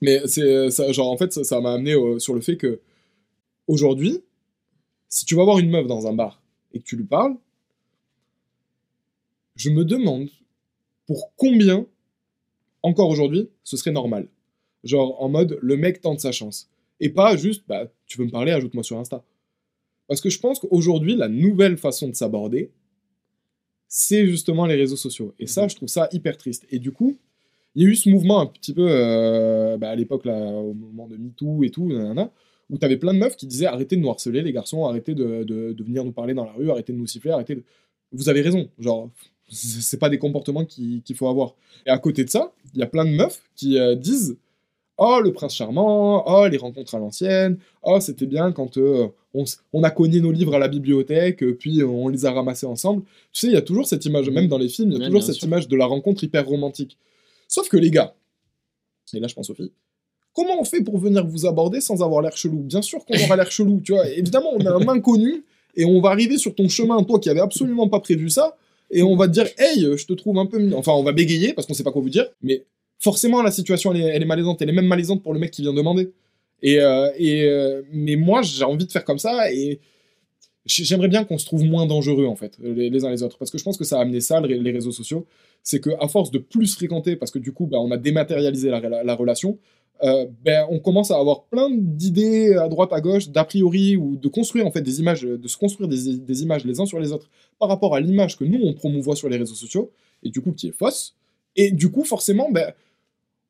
Mais 0.01 0.21
c'est 0.27 0.69
ça, 0.71 0.91
genre 0.91 1.09
en 1.11 1.17
fait 1.17 1.31
ça 1.33 1.43
ça 1.43 1.61
m'a 1.61 1.73
amené 1.73 1.93
euh, 1.93 2.19
sur 2.19 2.33
le 2.33 2.41
fait 2.41 2.57
que 2.57 2.79
aujourd'hui, 3.67 4.21
si 5.09 5.25
tu 5.25 5.35
vas 5.35 5.43
voir 5.43 5.59
une 5.59 5.69
meuf 5.69 5.87
dans 5.87 6.07
un 6.07 6.13
bar 6.13 6.41
et 6.73 6.79
que 6.79 6.83
tu 6.83 6.95
lui 6.97 7.05
parles, 7.05 7.35
je 9.55 9.69
me 9.69 9.83
demande 9.85 10.29
pour 11.07 11.33
combien 11.35 11.85
encore 12.83 13.09
aujourd'hui 13.09 13.49
ce 13.63 13.77
serait 13.77 13.91
normal. 13.91 14.27
Genre 14.83 15.21
en 15.21 15.29
mode 15.29 15.57
le 15.61 15.77
mec 15.77 16.01
tente 16.01 16.19
sa 16.19 16.31
chance 16.31 16.69
et 16.99 17.09
pas 17.09 17.35
juste 17.37 17.63
bah 17.67 17.91
tu 18.05 18.17
veux 18.17 18.25
me 18.25 18.31
parler 18.31 18.51
ajoute-moi 18.51 18.83
sur 18.83 18.97
Insta. 18.97 19.23
Parce 20.07 20.21
que 20.21 20.29
je 20.29 20.39
pense 20.39 20.59
qu'aujourd'hui 20.59 21.15
la 21.15 21.27
nouvelle 21.29 21.77
façon 21.77 22.07
de 22.09 22.15
s'aborder 22.15 22.71
c'est 23.87 24.27
justement 24.27 24.65
les 24.65 24.75
réseaux 24.75 24.95
sociaux 24.95 25.33
et 25.39 25.47
ça 25.47 25.67
je 25.67 25.75
trouve 25.75 25.89
ça 25.89 26.09
hyper 26.11 26.37
triste 26.37 26.65
et 26.69 26.79
du 26.79 26.91
coup 26.91 27.17
il 27.75 27.83
y 27.83 27.85
a 27.85 27.89
eu 27.89 27.95
ce 27.95 28.09
mouvement 28.09 28.39
un 28.39 28.45
petit 28.45 28.73
peu 28.73 28.87
euh, 28.89 29.77
bah, 29.77 29.89
à 29.89 29.95
l'époque, 29.97 30.23
là, 30.23 30.37
au 30.39 30.73
moment 30.73 31.07
de 31.09 31.17
MeToo 31.17 31.61
et 31.65 31.69
tout, 31.71 31.85
nanana, 31.89 32.31
où 32.69 32.77
tu 32.77 32.85
avais 32.85 32.95
plein 32.95 33.13
de 33.13 33.19
meufs 33.19 33.35
qui 33.35 33.47
disaient 33.47 33.65
arrêtez 33.65 33.97
de 33.97 34.01
nous 34.01 34.09
harceler, 34.09 34.41
les 34.43 34.53
garçons, 34.53 34.85
arrêtez 34.85 35.13
de, 35.13 35.43
de- 35.43 35.73
de 35.73 35.83
venir 35.83 36.05
nous 36.05 36.13
parler 36.13 36.33
dans 36.33 36.45
la 36.45 36.53
rue, 36.53 36.71
arrêtez 36.71 36.93
de 36.93 36.97
nous 36.97 37.05
siffler, 37.05 37.31
arrêtez 37.31 37.55
de. 37.55 37.63
Vous 38.13 38.29
avez 38.29 38.39
raison, 38.39 38.69
genre, 38.79 39.09
c'est 39.49 39.99
pas 39.99 40.09
des 40.09 40.17
comportements 40.17 40.65
qui- 40.65 41.01
qu'il 41.05 41.15
faut 41.15 41.27
avoir. 41.27 41.53
Et 41.85 41.89
à 41.89 41.97
côté 41.97 42.23
de 42.23 42.29
ça, 42.29 42.51
il 42.73 42.79
y 42.79 42.83
a 42.83 42.87
plein 42.87 43.05
de 43.05 43.11
meufs 43.11 43.41
qui 43.55 43.77
euh, 43.77 43.95
disent 43.95 44.37
Oh, 44.97 45.19
le 45.21 45.33
prince 45.33 45.53
charmant, 45.53 46.23
oh, 46.25 46.47
les 46.47 46.55
rencontres 46.57 46.95
à 46.95 46.99
l'ancienne, 46.99 47.57
oh, 47.83 47.99
c'était 47.99 48.25
bien 48.27 48.53
quand 48.53 48.77
euh, 48.77 49.07
on, 49.33 49.43
on 49.73 49.83
a 49.83 49.91
cogné 49.91 50.21
nos 50.21 50.31
livres 50.31 50.55
à 50.55 50.59
la 50.59 50.69
bibliothèque, 50.69 51.43
euh, 51.43 51.53
puis 51.53 51.83
on 51.83 52.07
les 52.07 52.25
a 52.25 52.31
ramassés 52.31 52.65
ensemble. 52.65 53.03
Tu 53.33 53.41
sais, 53.41 53.47
il 53.47 53.53
y 53.53 53.57
a 53.57 53.61
toujours 53.61 53.85
cette 53.87 54.05
image, 54.05 54.29
même 54.29 54.47
dans 54.47 54.57
les 54.57 54.69
films, 54.69 54.91
il 54.91 54.93
y 54.93 55.01
a 55.01 55.05
toujours 55.07 55.19
bien 55.19 55.27
cette 55.27 55.35
sûr. 55.35 55.47
image 55.47 55.67
de 55.67 55.75
la 55.75 55.85
rencontre 55.85 56.23
hyper 56.23 56.47
romantique. 56.47 56.97
Sauf 57.49 57.67
que 57.67 57.75
les 57.75 57.91
gars, 57.91 58.15
et 59.13 59.19
là 59.19 59.27
je 59.27 59.35
pense 59.35 59.49
aux 59.49 59.53
filles, 59.53 59.73
comment 60.33 60.59
on 60.59 60.63
fait 60.63 60.81
pour 60.81 60.97
venir 60.97 61.27
vous 61.27 61.45
aborder 61.45 61.81
sans 61.81 62.01
avoir 62.01 62.21
l'air 62.21 62.35
chelou? 62.37 62.59
Bien 62.59 62.81
sûr 62.81 63.03
qu'on 63.05 63.21
aura 63.21 63.35
l'air 63.35 63.51
chelou, 63.51 63.81
tu 63.83 63.91
vois. 63.91 64.07
Évidemment, 64.09 64.51
on 64.53 64.65
a 64.65 64.71
un 64.71 64.87
inconnu 64.95 65.43
et 65.75 65.83
on 65.83 65.99
va 65.99 66.11
arriver 66.11 66.37
sur 66.37 66.55
ton 66.55 66.69
chemin, 66.69 67.03
toi 67.03 67.19
qui 67.19 67.29
avait 67.29 67.41
absolument 67.41 67.89
pas 67.89 67.99
prévu 67.99 68.29
ça, 68.29 68.55
et 68.91 69.01
on 69.03 69.15
va 69.15 69.27
te 69.27 69.33
dire, 69.33 69.47
hey, 69.57 69.81
je 69.97 70.05
te 70.05 70.13
trouve 70.13 70.37
un 70.39 70.45
peu. 70.45 70.71
Enfin, 70.75 70.91
on 70.93 71.03
va 71.03 71.11
bégayer 71.11 71.53
parce 71.53 71.67
qu'on 71.67 71.73
sait 71.73 71.83
pas 71.83 71.91
quoi 71.91 72.01
vous 72.01 72.09
dire, 72.09 72.27
mais 72.41 72.63
forcément 72.99 73.41
la 73.41 73.51
situation 73.51 73.93
elle 73.93 74.01
est, 74.01 74.05
elle 74.15 74.21
est 74.21 74.25
malaisante, 74.25 74.61
elle 74.61 74.69
est 74.69 74.73
même 74.73 74.87
malaisante 74.87 75.21
pour 75.23 75.33
le 75.33 75.39
mec 75.39 75.51
qui 75.51 75.61
vient 75.61 75.73
demander. 75.73 76.11
Et, 76.61 76.79
euh, 76.79 77.09
et 77.17 77.43
euh, 77.43 77.81
mais 77.91 78.15
moi 78.15 78.41
j'ai 78.41 78.63
envie 78.63 78.85
de 78.85 78.91
faire 78.91 79.03
comme 79.03 79.19
ça 79.19 79.51
et 79.51 79.79
j'aimerais 80.65 81.09
bien 81.09 81.23
qu'on 81.25 81.37
se 81.37 81.45
trouve 81.45 81.63
moins 81.63 81.85
dangereux 81.85 82.25
en 82.25 82.35
fait 82.35 82.57
les, 82.63 83.05
uns 83.05 83.11
les 83.11 83.21
autres 83.21 83.37
parce 83.37 83.51
que 83.51 83.57
je 83.57 83.63
pense 83.63 83.77
que 83.77 83.83
ça 83.83 83.99
a 83.99 84.01
amené 84.01 84.19
ça 84.21 84.39
le- 84.39 84.47
les 84.47 84.71
réseaux 84.71 84.91
sociaux 84.93 85.27
c'est 85.61 85.79
que 85.79 85.91
à 85.99 86.07
force 86.07 86.31
de 86.31 86.39
plus 86.39 86.73
fréquenter 86.73 87.17
parce 87.17 87.29
que 87.29 87.37
du 87.39 87.51
coup 87.51 87.67
bah, 87.67 87.77
on 87.79 87.91
a 87.91 87.97
dématérialisé 87.97 88.69
la 88.71 89.15
relation 89.15 89.59
euh, 90.03 90.25
ben, 90.43 90.65
on 90.69 90.79
commence 90.79 91.11
à 91.11 91.17
avoir 91.17 91.43
plein 91.45 91.69
d'idées 91.71 92.53
à 92.55 92.67
droite 92.67 92.91
à 92.91 93.01
gauche 93.01 93.29
d'a 93.29 93.45
priori 93.45 93.95
ou 93.95 94.17
de 94.17 94.27
construire 94.27 94.67
en 94.67 94.71
fait 94.71 94.81
des 94.81 94.99
images 94.99 95.21
de 95.21 95.47
se 95.47 95.57
construire 95.57 95.87
des, 95.87 96.17
des 96.17 96.43
images 96.43 96.65
les 96.65 96.79
uns 96.79 96.85
sur 96.85 96.99
les 96.99 97.11
autres 97.13 97.29
par 97.59 97.69
rapport 97.69 97.95
à 97.95 98.01
l'image 98.01 98.37
que 98.37 98.43
nous 98.43 98.59
on 98.63 98.73
promouvoit 98.73 99.15
sur 99.15 99.29
les 99.29 99.37
réseaux 99.37 99.55
sociaux 99.55 99.91
et 100.23 100.29
du 100.29 100.41
coup 100.41 100.51
qui 100.51 100.67
est 100.67 100.77
fausse 100.77 101.15
et 101.55 101.71
du 101.71 101.89
coup 101.89 102.03
forcément 102.03 102.51
ben, 102.51 102.73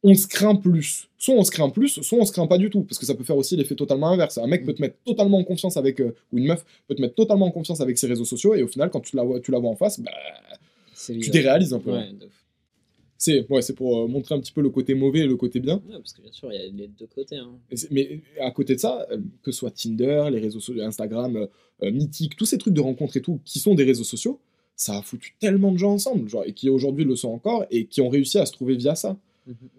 on 0.07 0.13
se 0.13 0.27
craint 0.27 0.55
plus. 0.55 1.09
Soit 1.17 1.33
on 1.33 1.43
se 1.43 1.49
craint 1.49 1.69
plus, 1.71 1.99
soit 2.03 2.19
on 2.19 2.25
se 2.25 2.31
craint 2.31 2.45
pas 2.45 2.59
du 2.59 2.69
tout, 2.69 2.83
parce 2.83 2.99
que 2.99 3.07
ça 3.07 3.15
peut 3.15 3.23
faire 3.23 3.37
aussi 3.37 3.55
l'effet 3.55 3.73
totalement 3.73 4.09
inverse. 4.09 4.37
Un 4.37 4.45
mec 4.45 4.63
peut 4.63 4.73
te 4.73 4.81
mettre 4.81 4.97
totalement 5.03 5.39
en 5.39 5.43
confiance 5.43 5.77
avec, 5.77 5.99
euh, 5.99 6.13
ou 6.31 6.37
une 6.37 6.45
meuf 6.45 6.63
peut 6.87 6.93
te 6.93 7.01
mettre 7.01 7.15
totalement 7.15 7.47
en 7.47 7.51
confiance 7.51 7.81
avec 7.81 7.97
ses 7.97 8.05
réseaux 8.05 8.23
sociaux, 8.23 8.53
et 8.53 8.61
au 8.61 8.67
final, 8.67 8.91
quand 8.91 8.99
tu 8.99 9.15
la 9.15 9.23
vois, 9.23 9.39
tu 9.39 9.49
la 9.49 9.57
vois 9.57 9.71
en 9.71 9.75
face, 9.75 9.99
bah, 9.99 10.11
tu 11.07 11.31
déréalises 11.31 11.73
un 11.73 11.79
peu. 11.79 11.91
Ouais. 11.91 12.11
C'est 13.17 13.49
ouais, 13.49 13.61
pour 13.75 13.99
euh, 14.03 14.07
montrer 14.07 14.35
un 14.35 14.39
petit 14.39 14.51
peu 14.51 14.61
le 14.61 14.69
côté 14.69 14.93
mauvais 14.93 15.19
et 15.19 15.27
le 15.27 15.37
côté 15.37 15.59
bien. 15.59 15.75
Ouais, 15.87 15.93
parce 15.97 16.13
que 16.13 16.21
bien 16.21 16.31
sûr, 16.31 16.51
il 16.51 16.55
y 16.59 16.61
a 16.61 16.67
les 16.69 16.87
deux 16.87 17.07
côtés. 17.07 17.37
hein. 17.37 17.57
Mais 17.91 18.21
à 18.39 18.51
côté 18.51 18.75
de 18.75 18.79
ça, 18.79 19.07
euh, 19.11 19.19
que 19.41 19.51
ce 19.51 19.59
soit 19.59 19.71
Tinder, 19.71 20.27
les 20.31 20.39
réseaux 20.39 20.59
sociaux, 20.59 20.83
Instagram, 20.83 21.47
euh, 21.83 21.91
Mythique, 21.91 22.35
tous 22.35 22.45
ces 22.45 22.57
trucs 22.57 22.73
de 22.73 22.81
rencontres 22.81 23.17
et 23.17 23.21
tout, 23.21 23.39
qui 23.45 23.59
sont 23.59 23.73
des 23.73 23.83
réseaux 23.85 24.03
sociaux, 24.03 24.39
ça 24.75 24.97
a 24.97 25.01
foutu 25.01 25.35
tellement 25.39 25.71
de 25.71 25.77
gens 25.77 25.93
ensemble, 25.93 26.27
genre, 26.27 26.43
et 26.45 26.51
qui 26.53 26.69
aujourd'hui 26.69 27.05
le 27.05 27.15
sont 27.15 27.29
encore, 27.29 27.65
et 27.71 27.85
qui 27.85 28.01
ont 28.01 28.09
réussi 28.09 28.37
à 28.37 28.45
se 28.45 28.51
trouver 28.51 28.75
via 28.75 28.95
ça. 28.95 29.17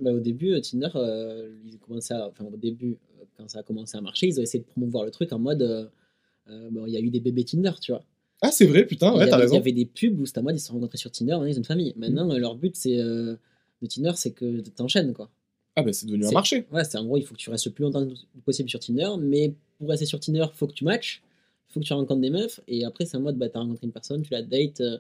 Bah, 0.00 0.12
au 0.12 0.20
début, 0.20 0.58
Tinder, 0.62 0.88
euh, 0.94 1.54
ils 1.66 1.78
commençaient 1.78 2.14
à. 2.14 2.28
Enfin, 2.28 2.44
au 2.46 2.56
début, 2.56 2.96
quand 3.36 3.48
ça 3.50 3.58
a 3.58 3.62
commencé 3.62 3.98
à 3.98 4.00
marcher, 4.00 4.28
ils 4.28 4.40
ont 4.40 4.42
essayé 4.42 4.60
de 4.62 4.68
promouvoir 4.68 5.04
le 5.04 5.10
truc 5.10 5.32
en 5.32 5.38
mode. 5.38 5.62
euh, 5.62 6.70
bon, 6.70 6.86
il 6.86 6.92
y 6.92 6.96
a 6.96 7.00
eu 7.00 7.10
des 7.10 7.20
bébés 7.20 7.44
Tinder, 7.44 7.72
tu 7.80 7.92
vois. 7.92 8.02
Ah, 8.42 8.50
c'est 8.52 8.66
vrai, 8.66 8.86
putain, 8.86 9.14
ouais, 9.16 9.26
y 9.26 9.30
t'as 9.30 9.36
avait, 9.36 9.44
il 9.44 9.48
y 9.48 9.50
raison. 9.52 9.56
avait 9.56 9.72
des 9.72 9.86
pubs 9.86 10.20
où 10.20 10.26
c'était 10.26 10.40
en 10.40 10.42
mode 10.42 10.56
ils 10.56 10.60
se 10.60 10.66
sont 10.66 10.74
rencontrés 10.74 10.98
sur 10.98 11.10
Tinder, 11.10 11.32
maintenant 11.32 11.46
ils 11.46 11.54
ont 11.54 11.58
une 11.58 11.64
famille. 11.64 11.92
Maintenant, 11.96 12.36
leur 12.36 12.54
but 12.54 12.76
c'est 12.76 12.98
euh, 13.00 13.34
de 13.82 13.86
Tinder, 13.86 14.12
c'est 14.16 14.32
que 14.32 14.60
t'enchaînes 14.70 15.12
quoi. 15.14 15.30
Ah, 15.74 15.82
bah, 15.82 15.92
c'est 15.92 16.06
devenu 16.06 16.26
un 16.26 16.30
marché. 16.32 16.66
Ouais, 16.72 16.84
c'est 16.84 16.96
en 16.98 17.04
gros, 17.04 17.16
il 17.18 17.22
faut 17.24 17.34
que 17.34 17.38
tu 17.40 17.50
restes 17.50 17.66
le 17.66 17.72
plus 17.72 17.82
longtemps 17.82 18.06
possible 18.44 18.68
sur 18.68 18.80
Tinder, 18.80 19.10
mais 19.20 19.54
pour 19.78 19.88
rester 19.88 20.06
sur 20.06 20.20
Tinder, 20.20 20.46
faut 20.54 20.66
que 20.66 20.72
tu 20.72 20.84
matches, 20.84 21.22
faut 21.68 21.80
que 21.80 21.84
tu 21.84 21.92
rencontres 21.92 22.20
des 22.20 22.30
meufs, 22.30 22.60
et 22.68 22.84
après, 22.84 23.04
c'est 23.06 23.16
en 23.16 23.20
mode, 23.20 23.36
bah, 23.36 23.48
t'as 23.48 23.58
rencontré 23.60 23.86
une 23.86 23.92
personne, 23.92 24.22
tu 24.22 24.32
la 24.32 24.42
dates, 24.42 24.80
euh, 24.80 24.98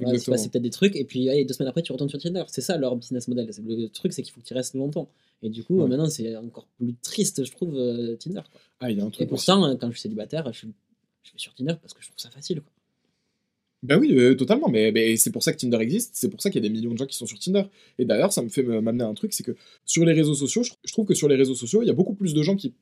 voilà, 0.00 0.14
il 0.14 0.20
s'est 0.20 0.30
Exactement. 0.30 0.34
passé 0.36 0.48
peut-être 0.48 0.62
des 0.62 0.70
trucs, 0.70 0.94
et 0.96 1.04
puis 1.04 1.28
allez, 1.28 1.44
deux 1.44 1.54
semaines 1.54 1.68
après, 1.68 1.82
tu 1.82 1.90
retournes 1.92 2.08
sur 2.10 2.20
Tinder. 2.20 2.44
C'est 2.48 2.60
ça 2.60 2.76
leur 2.78 2.94
business 2.96 3.26
model. 3.28 3.48
Le 3.66 3.88
truc, 3.88 4.12
c'est 4.12 4.22
qu'il 4.22 4.32
faut 4.32 4.40
que 4.40 4.46
tu 4.46 4.54
restes 4.54 4.74
longtemps. 4.74 5.08
Et 5.42 5.50
du 5.50 5.62
coup, 5.64 5.80
Ouais. 5.80 5.88
maintenant, 5.88 6.08
c'est 6.08 6.36
encore 6.36 6.66
plus 6.78 6.94
triste, 7.02 7.44
je 7.44 7.50
trouve, 7.52 7.76
euh, 7.76 8.16
Tinder. 8.16 8.42
quoi. 8.50 8.60
Ah, 8.80 8.90
il 8.92 8.98
y 8.98 9.00
a 9.00 9.04
un 9.04 9.08
Et 9.08 9.10
truc 9.10 9.32
aussi. 9.32 9.46
pourtant, 9.46 9.64
euh, 9.68 9.74
quand 9.76 9.88
je 9.88 9.92
suis 9.94 10.02
célibataire, 10.02 10.52
je, 10.52 10.58
suis- 10.58 10.68
je 11.28 11.32
vais 11.32 11.38
sur 11.38 11.54
Tinder 11.54 11.74
parce 11.80 11.94
que 11.94 12.02
je 12.02 12.08
trouve 12.08 12.18
ça 12.18 12.30
facile. 12.30 12.62
Ben 13.84 13.96
oui, 13.98 14.12
euh, 14.18 14.34
totalement, 14.34 14.68
mais, 14.68 15.16
c'est 15.16 15.30
pour 15.30 15.42
ça 15.44 15.52
que 15.52 15.58
Tinder 15.58 15.78
existe, 15.78 16.10
c'est 16.14 16.28
pour 16.28 16.42
ça 16.42 16.50
qu'il 16.50 16.62
y 16.62 16.66
a 16.66 16.68
des 16.68 16.74
millions 16.74 16.92
de 16.92 16.98
gens 16.98 17.06
qui 17.06 17.16
sont 17.16 17.26
sur 17.26 17.38
Tinder. 17.38 17.62
Et 17.98 18.04
d'ailleurs, 18.04 18.32
ça 18.32 18.42
me 18.42 18.48
fait 18.48 18.64
me- 18.64 18.80
m'amener 18.80 19.04
à 19.04 19.06
un 19.06 19.14
truc, 19.14 19.32
c'est 19.32 19.44
que 19.44 19.54
sur 19.84 20.04
les 20.04 20.14
réseaux 20.14 20.34
sociaux, 20.34 20.64
je, 20.64 20.92
trouve 20.92 21.06
que 21.06 21.14
sur 21.14 21.28
les 21.28 21.36
réseaux 21.36 21.54
sociaux, 21.54 21.82
il 21.82 21.86
y 21.86 21.90
a 21.90 21.94
beaucoup 21.94 22.14
plus 22.14 22.34
de 22.34 22.42
gens 22.42 22.56
qui 22.56 22.74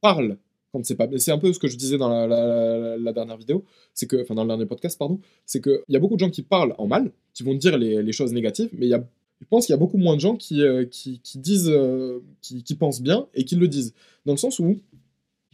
parlent 0.00 0.38
quand 0.72 0.84
c'est 0.84 0.94
pas. 0.94 1.08
C'est 1.18 1.32
un 1.32 1.38
peu 1.38 1.52
ce 1.52 1.58
que 1.58 1.66
je 1.66 1.76
disais 1.76 1.98
dans 1.98 2.08
la, 2.08 3.12
dernière 3.12 3.36
vidéo, 3.36 3.64
c'est 3.92 4.06
que, 4.06 4.22
enfin 4.22 4.36
dans 4.36 4.44
le 4.44 4.48
dernier 4.48 4.66
podcast, 4.66 4.96
pardon, 4.96 5.18
c'est 5.44 5.60
qu'il 5.60 5.82
y 5.88 5.96
a 5.96 5.98
beaucoup 5.98 6.14
de 6.14 6.20
gens 6.20 6.30
qui 6.30 6.42
parlent 6.42 6.76
en 6.78 6.86
mal, 6.86 7.10
qui 7.34 7.42
vont 7.42 7.54
dire 7.54 7.76
les, 7.76 8.12
choses 8.12 8.32
négatives, 8.32 8.70
mais 8.72 8.88
je 8.88 9.46
pense 9.48 9.66
qu'il 9.66 9.72
y 9.72 9.74
a 9.74 9.78
beaucoup 9.78 9.98
moins 9.98 10.14
de 10.14 10.20
gens 10.20 10.36
qui, 10.36 10.62
euh, 10.62 10.84
disent, 11.34 11.68
euh, 11.68 12.20
qui 12.40 12.74
pensent 12.76 13.02
bien 13.02 13.26
et 13.34 13.44
qui 13.44 13.56
le 13.56 13.66
disent. 13.66 13.92
Dans 14.26 14.32
le 14.32 14.38
sens 14.38 14.58
où, 14.60 14.78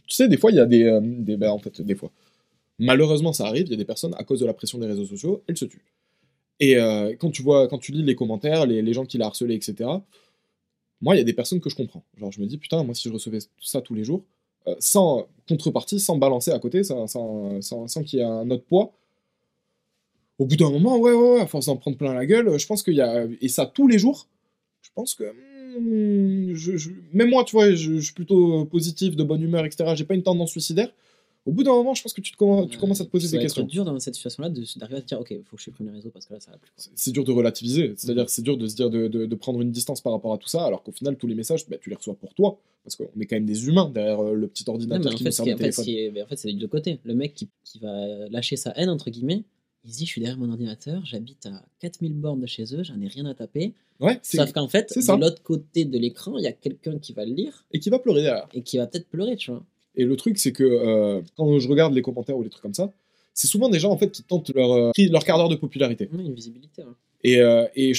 tu 0.07 0.15
sais, 0.15 0.27
des 0.27 0.37
fois, 0.37 0.51
il 0.51 0.55
y 0.55 0.59
a 0.59 0.65
des, 0.65 0.83
euh, 0.83 1.01
des 1.03 1.37
ben, 1.37 1.51
en 1.51 1.59
fait, 1.59 1.81
des 1.81 1.95
fois. 1.95 2.11
Malheureusement, 2.79 3.33
ça 3.33 3.45
arrive, 3.47 3.67
il 3.67 3.71
y 3.71 3.73
a 3.73 3.77
des 3.77 3.85
personnes, 3.85 4.13
à 4.17 4.23
cause 4.23 4.39
de 4.39 4.45
la 4.45 4.53
pression 4.53 4.77
des 4.79 4.87
réseaux 4.87 5.05
sociaux, 5.05 5.43
elles 5.47 5.57
se 5.57 5.65
tuent. 5.65 5.85
Et 6.59 6.77
euh, 6.77 7.15
quand 7.19 7.31
tu 7.31 7.41
vois, 7.41 7.67
quand 7.67 7.77
tu 7.77 7.91
lis 7.91 8.03
les 8.03 8.15
commentaires, 8.15 8.65
les, 8.65 8.93
gens 8.93 9.05
qui 9.05 9.17
la 9.17 9.27
harcelé, 9.27 9.55
etc., 9.55 9.89
moi, 11.01 11.15
il 11.15 11.19
y 11.19 11.21
a 11.21 11.23
des 11.23 11.33
personnes 11.33 11.59
que 11.59 11.69
je 11.69 11.75
comprends. 11.75 12.03
Genre, 12.17 12.31
je 12.31 12.41
me 12.41 12.47
dis, 12.47 12.57
putain, 12.57 12.83
moi, 12.83 12.95
si 12.95 13.07
je 13.07 13.13
recevais 13.13 13.39
ça 13.61 13.81
tous 13.81 13.93
les 13.93 14.03
jours, 14.03 14.23
euh, 14.67 14.75
sans 14.79 15.27
contrepartie, 15.47 15.99
sans 15.99 16.17
balancer 16.17 16.51
à 16.51 16.59
côté, 16.59 16.83
sans, 16.83 17.05
sans, 17.07 17.61
sans, 17.61 18.03
qu'il 18.03 18.19
y 18.19 18.21
ait 18.21 18.25
un 18.25 18.49
autre 18.49 18.63
poids, 18.63 18.93
au 20.39 20.45
bout 20.45 20.55
d'un 20.55 20.71
moment, 20.71 20.97
ouais, 20.97 21.13
ouais, 21.13 21.33
ouais, 21.33 21.41
à 21.41 21.47
force 21.47 21.67
d'en 21.67 21.77
prendre 21.77 21.97
plein 21.97 22.13
la 22.13 22.25
gueule, 22.25 22.57
je 22.57 22.65
pense 22.67 22.83
qu'il 22.83 22.95
y 22.95 23.01
a. 23.01 23.25
Et 23.41 23.49
ça 23.49 23.65
tous 23.65 23.87
les 23.87 23.99
jours, 23.99 24.27
je 24.81 24.89
pense 24.93 25.15
que. 25.15 25.23
Hmm, 25.79 26.53
je, 26.53 26.77
je- 26.77 26.89
même 27.13 27.29
moi, 27.29 27.43
tu 27.43 27.55
vois, 27.55 27.71
je, 27.73 27.95
je 27.95 27.99
suis 27.99 28.13
plutôt 28.13 28.65
positif, 28.65 29.15
de 29.15 29.23
bonne 29.23 29.41
humeur, 29.41 29.65
etc. 29.65 29.91
J'ai 29.95 30.05
pas 30.05 30.15
une 30.15 30.23
tendance 30.23 30.51
suicidaire. 30.51 30.91
Au 31.45 31.51
bout 31.53 31.63
d'un 31.63 31.71
moment, 31.71 31.93
je 31.93 32.03
pense 32.03 32.11
que 32.11 32.19
tu, 32.19 32.33
te 32.33 32.37
commen- 32.37 32.67
tu 32.67 32.77
commences 32.77 32.99
à 32.99 33.05
te 33.05 33.09
poser 33.09 33.29
des 33.29 33.41
questions. 33.41 33.63
dur 33.63 33.85
dans 33.85 33.97
cette 34.01 34.15
situation-là 34.15 34.49
de- 34.49 34.65
d'arriver 34.77 34.97
à 34.97 35.01
te 35.01 35.07
dire, 35.07 35.17
ok, 35.21 35.31
il 35.31 35.43
faut 35.45 35.55
que 35.55 35.59
je 35.59 35.63
supprime 35.63 35.87
les 35.87 35.93
réseaux 35.93 36.09
parce 36.09 36.25
que 36.25 36.33
là, 36.33 36.41
ça 36.41 36.51
va 36.51 36.57
plus. 36.57 36.69
C'est- 36.75 36.89
C'est 36.93 37.11
dur 37.13 37.23
de 37.23 37.31
relativiser, 37.31 37.93
c'est-à-dire 37.95 38.29
c'est 38.29 38.41
dur 38.41 38.57
de 38.57 38.67
se 38.67 38.75
dire 38.75 38.89
de, 38.89 39.07
de- 39.07 39.25
de 39.25 39.35
prendre 39.35 39.61
une 39.61 39.71
distance 39.71 40.01
par 40.01 40.11
rapport 40.11 40.33
à 40.33 40.37
tout 40.37 40.49
ça, 40.49 40.65
alors 40.65 40.83
qu'au 40.83 40.91
final, 40.91 41.15
tous 41.15 41.25
les 41.27 41.35
messages, 41.35 41.65
bah, 41.69 41.77
tu 41.79 41.89
les 41.89 41.95
reçois 41.95 42.15
pour 42.15 42.33
toi, 42.33 42.59
parce 42.83 42.97
qu'on 42.97 43.05
est 43.21 43.25
quand 43.27 43.37
même 43.37 43.45
des 43.45 43.65
humains 43.65 43.89
derrière 43.93 44.19
euh, 44.19 44.33
le 44.33 44.47
petit 44.47 44.65
Non, 44.67 44.73
ordinateur 44.73 45.05
mais 45.05 45.13
en 45.13 45.17
qui 45.17 45.23
fait, 45.23 45.29
nous 45.29 45.31
sert 45.35 45.45
de 45.45 45.53
en 45.53 45.57
fait, 45.57 45.69
en 46.33 46.35
c'est 46.35 46.47
des 46.49 46.53
deux 46.55 46.67
côtés. 46.67 46.99
Le 47.05 47.15
mec 47.15 47.33
qui, 47.33 47.47
qui 47.63 47.79
va 47.79 48.27
lâcher 48.29 48.57
sa 48.57 48.71
haine, 48.75 48.89
entre 48.89 49.09
guillemets, 49.09 49.43
dit, 49.91 50.05
je 50.05 50.09
suis 50.11 50.21
derrière 50.21 50.37
mon 50.37 50.49
ordinateur, 50.49 51.05
j'habite 51.05 51.45
à 51.45 51.63
4000 51.79 52.13
bornes 52.13 52.39
de 52.41 52.45
chez 52.47 52.63
eux, 52.75 52.83
j'en 52.83 52.99
ai 53.01 53.07
rien 53.07 53.25
à 53.25 53.33
taper. 53.33 53.73
Ouais, 53.99 54.19
Sauf 54.23 54.51
qu'en 54.53 54.67
fait, 54.67 54.93
de 54.95 55.21
l'autre 55.21 55.41
côté 55.43 55.85
de 55.85 55.97
l'écran, 55.97 56.37
il 56.37 56.43
y 56.43 56.47
a 56.47 56.51
quelqu'un 56.51 56.99
qui 56.99 57.13
va 57.13 57.25
le 57.25 57.33
lire 57.33 57.65
et 57.71 57.79
qui 57.79 57.89
va 57.89 57.97
pleurer 57.99 58.21
derrière. 58.21 58.47
et 58.53 58.61
qui 58.61 58.77
va 58.77 58.85
peut-être 58.87 59.07
pleurer, 59.09 59.35
tu 59.35 59.51
vois. 59.51 59.63
Et 59.95 60.03
le 60.05 60.15
truc, 60.15 60.37
c'est 60.37 60.51
que 60.51 60.63
euh, 60.63 61.21
quand 61.35 61.57
je 61.59 61.67
regarde 61.67 61.93
les 61.93 62.01
commentaires 62.03 62.37
ou 62.37 62.43
les 62.43 62.49
trucs 62.49 62.61
comme 62.61 62.75
ça, 62.75 62.91
c'est 63.33 63.47
souvent 63.47 63.69
des 63.69 63.79
gens 63.79 63.91
en 63.91 63.97
fait 63.97 64.11
qui 64.11 64.21
tentent 64.23 64.49
leur, 64.53 64.71
euh, 64.71 64.91
leur 64.97 65.23
quart 65.23 65.37
d'heure 65.37 65.49
de 65.49 65.55
popularité. 65.55 66.07
Oui, 66.13 66.25
une 66.25 66.35
visibilité. 66.35 66.83
hein. 66.83 66.95
Et, 67.23 67.39
euh, 67.39 67.65
et 67.75 67.93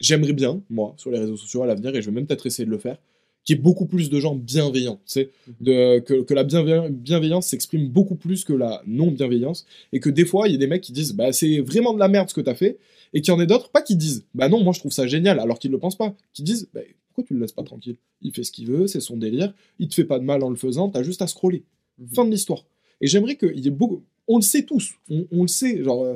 j'aimerais 0.00 0.32
bien, 0.34 0.62
moi, 0.68 0.94
sur 0.98 1.10
les 1.10 1.18
réseaux 1.18 1.36
sociaux 1.36 1.62
à 1.62 1.66
l'avenir, 1.66 1.94
et 1.94 2.02
je 2.02 2.06
vais 2.10 2.14
même 2.14 2.26
peut-être 2.26 2.46
essayer 2.46 2.66
de 2.66 2.70
le 2.70 2.78
faire, 2.78 2.98
qu'il 3.44 3.56
y 3.56 3.58
ait 3.58 3.62
beaucoup 3.62 3.86
plus 3.86 4.10
de 4.10 4.18
gens 4.20 4.34
bienveillants. 4.34 4.96
Tu 5.06 5.12
sais, 5.12 5.30
de, 5.60 5.98
que, 6.00 6.22
que 6.22 6.34
la 6.34 6.44
bienveillan- 6.44 6.90
bienveillance 6.90 7.46
s'exprime 7.48 7.88
beaucoup 7.88 8.16
plus 8.16 8.44
que 8.44 8.52
la 8.52 8.82
non-bienveillance. 8.86 9.66
Et 9.92 10.00
que 10.00 10.10
des 10.10 10.24
fois, 10.24 10.48
il 10.48 10.52
y 10.52 10.54
a 10.54 10.58
des 10.58 10.66
mecs 10.66 10.82
qui 10.82 10.92
disent 10.92 11.14
bah, 11.14 11.32
c'est 11.32 11.60
vraiment 11.60 11.92
de 11.94 11.98
la 11.98 12.08
merde 12.08 12.28
ce 12.28 12.34
que 12.34 12.40
t'as 12.40 12.54
fait. 12.54 12.78
Et 13.12 13.20
qu'il 13.20 13.32
y 13.32 13.36
en 13.36 13.40
ait 13.40 13.46
d'autres, 13.46 13.70
pas 13.70 13.82
qui 13.82 13.96
disent 13.96 14.24
bah 14.34 14.48
non, 14.48 14.62
moi 14.62 14.72
je 14.72 14.80
trouve 14.80 14.92
ça 14.92 15.06
génial, 15.06 15.38
alors 15.38 15.58
qu'ils 15.58 15.70
le 15.70 15.78
pensent 15.78 15.98
pas. 15.98 16.16
Qui 16.32 16.42
disent 16.42 16.68
bah, 16.74 16.80
pourquoi 17.08 17.24
tu 17.28 17.34
le 17.34 17.40
laisses 17.40 17.52
pas 17.52 17.62
tranquille? 17.62 17.96
Il 18.22 18.32
fait 18.32 18.42
ce 18.42 18.50
qu'il 18.50 18.66
veut, 18.66 18.86
c'est 18.86 19.00
son 19.00 19.16
délire, 19.16 19.52
il 19.78 19.88
te 19.88 19.94
fait 19.94 20.04
pas 20.04 20.18
de 20.18 20.24
mal 20.24 20.42
en 20.42 20.50
le 20.50 20.56
faisant, 20.56 20.88
t'as 20.88 21.02
juste 21.02 21.22
à 21.22 21.26
scroller. 21.26 21.62
Mhm. 21.98 22.08
Fin 22.08 22.24
de 22.24 22.30
l'histoire. 22.30 22.64
Et 23.00 23.06
j'aimerais 23.06 23.36
qu'il 23.36 23.60
y 23.60 23.68
ait 23.68 23.70
beaucoup. 23.70 24.02
On 24.26 24.36
le 24.36 24.42
sait 24.42 24.64
tous, 24.64 24.94
on, 25.10 25.26
on 25.30 25.42
le 25.42 25.48
sait, 25.48 25.84
genre, 25.84 26.02
euh, 26.02 26.14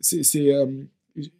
c'est. 0.00 0.22
c'est, 0.24 0.52
euh, 0.52 0.66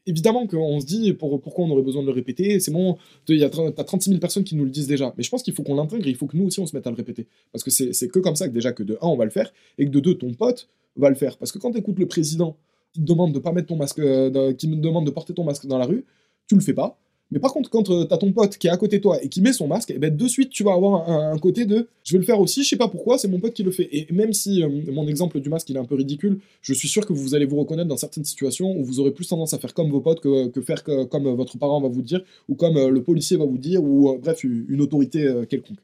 Évidemment 0.07 0.47
qu'on 0.47 0.81
se 0.81 0.87
dit 0.87 1.13
pour, 1.13 1.41
pourquoi 1.41 1.65
on 1.65 1.71
aurait 1.71 1.83
besoin 1.83 2.03
de 2.03 2.07
le 2.09 2.13
répéter, 2.13 2.59
c'est 2.61 2.71
bon, 2.71 2.97
il 3.29 3.37
y 3.37 3.45
a 3.45 3.49
tr- 3.49 3.73
t'as 3.75 3.85
36 3.85 4.11
000 4.11 4.21
personnes 4.21 4.45
qui 4.45 4.57
nous 4.57 4.65
le 4.65 4.71
disent 4.71 4.87
déjà, 4.89 5.15
mais 5.17 5.23
je 5.23 5.31
pense 5.31 5.43
qu'il 5.43 5.55
faut 5.55 5.63
qu'on 5.63 5.75
l'intègre, 5.77 6.07
il 6.07 6.17
faut 6.17 6.27
que 6.27 6.37
nous 6.37 6.47
aussi 6.47 6.61
on 6.61 6.67
se 6.67 6.75
mette 6.77 6.87
à 6.87 6.91
le 6.91 6.97
répéter. 6.97 7.27
Parce 7.53 7.63
que 7.65 7.71
c'est 7.71 8.09
que 8.09 8.19
comme 8.19 8.37
ça 8.37 8.49
que 8.49 8.53
déjà 8.55 8.73
que 8.73 8.83
de 8.83 8.95
1 9.01 9.07
on 9.07 9.17
va 9.17 9.25
le 9.25 9.31
faire, 9.31 9.53
et 9.79 9.85
que 9.85 9.91
de 9.91 10.01
2 10.01 10.15
ton 10.15 10.33
pote 10.35 10.69
va 10.97 11.09
le 11.09 11.15
faire. 11.15 11.37
Parce 11.39 11.53
que 11.53 11.59
quand 11.59 11.71
t'écoutes 11.73 11.99
le 11.99 12.07
président 12.07 12.57
qui 12.93 13.01
te 13.01 13.07
demande 13.07 13.33
de 13.33 13.39
pas 13.39 13.53
mettre 13.53 13.69
ton 13.69 13.77
masque, 13.77 14.01
euh, 14.01 14.53
qui 14.55 14.67
me 14.69 14.77
demande 14.77 15.07
de 15.07 15.11
porter 15.11 15.33
ton 15.35 15.45
masque 15.45 15.67
dans 15.67 15.79
la 15.79 15.87
rue, 15.87 16.05
tu 16.49 16.57
le 16.57 16.61
fais 16.61 16.75
pas. 16.75 16.99
Mais 17.33 17.39
par 17.39 17.53
contre, 17.53 17.71
quand 17.71 17.89
euh, 17.91 18.05
t'as 18.05 18.17
ton 18.19 18.33
pote 18.33 18.57
qui 18.59 18.67
est 18.67 18.71
à 18.71 18.77
côté 18.77 18.99
de 18.99 19.03
toi 19.03 19.23
et 19.23 19.29
qui 19.29 19.41
met 19.41 19.53
son 19.53 19.69
masque, 19.69 19.91
et 19.91 19.99
ben 19.99 20.15
de 20.15 20.27
suite 20.29 20.51
tu 20.51 20.65
vas 20.65 20.73
avoir 20.73 21.09
un, 21.09 21.33
un 21.33 21.39
côté 21.39 21.65
de 21.65 21.87
je 22.05 22.13
vais 22.13 22.19
le 22.19 22.25
faire 22.25 22.41
aussi, 22.41 22.65
je 22.65 22.69
sais 22.71 22.77
pas 22.77 22.89
pourquoi, 22.89 23.19
c'est 23.19 23.29
mon 23.29 23.39
pote 23.39 23.53
qui 23.55 23.63
le 23.63 23.71
fait. 23.71 23.89
Et 23.93 24.07
même 24.13 24.33
si 24.33 24.63
euh, 24.63 24.69
mon 24.91 25.07
exemple 25.07 25.39
du 25.41 25.49
masque 25.49 25.71
il 25.71 25.77
est 25.77 25.79
un 25.79 25.85
peu 25.85 25.95
ridicule, 25.95 26.41
je 26.63 26.75
suis 26.75 26.89
sûr 26.89 27.07
que 27.07 27.13
vous 27.13 27.35
allez 27.37 27.45
vous 27.47 27.57
reconnaître 27.59 27.89
dans 27.89 27.97
certaines 27.97 28.25
situations 28.25 28.73
où 28.77 28.83
vous 28.85 28.99
aurez 28.99 29.13
plus 29.13 29.29
tendance 29.29 29.55
à 29.55 29.59
faire 29.59 29.75
comme 29.75 29.91
vos 29.91 30.01
potes 30.01 30.21
que, 30.21 30.49
que 30.49 30.61
faire 30.61 30.83
que- 30.83 31.05
comme 31.05 31.27
euh, 31.29 31.35
votre 31.35 31.57
parent 31.57 31.81
va 31.81 31.89
vous 31.89 32.03
dire, 32.03 32.21
ou 32.49 32.55
comme 32.57 32.77
euh, 32.77 32.89
le 32.91 33.03
policier 33.03 33.37
va 33.37 33.45
vous 33.45 33.59
dire, 33.59 33.83
ou 33.83 34.11
euh, 34.11 34.19
bref, 34.19 34.43
une 34.43 34.81
autorité 34.81 35.25
quelconque. 35.49 35.79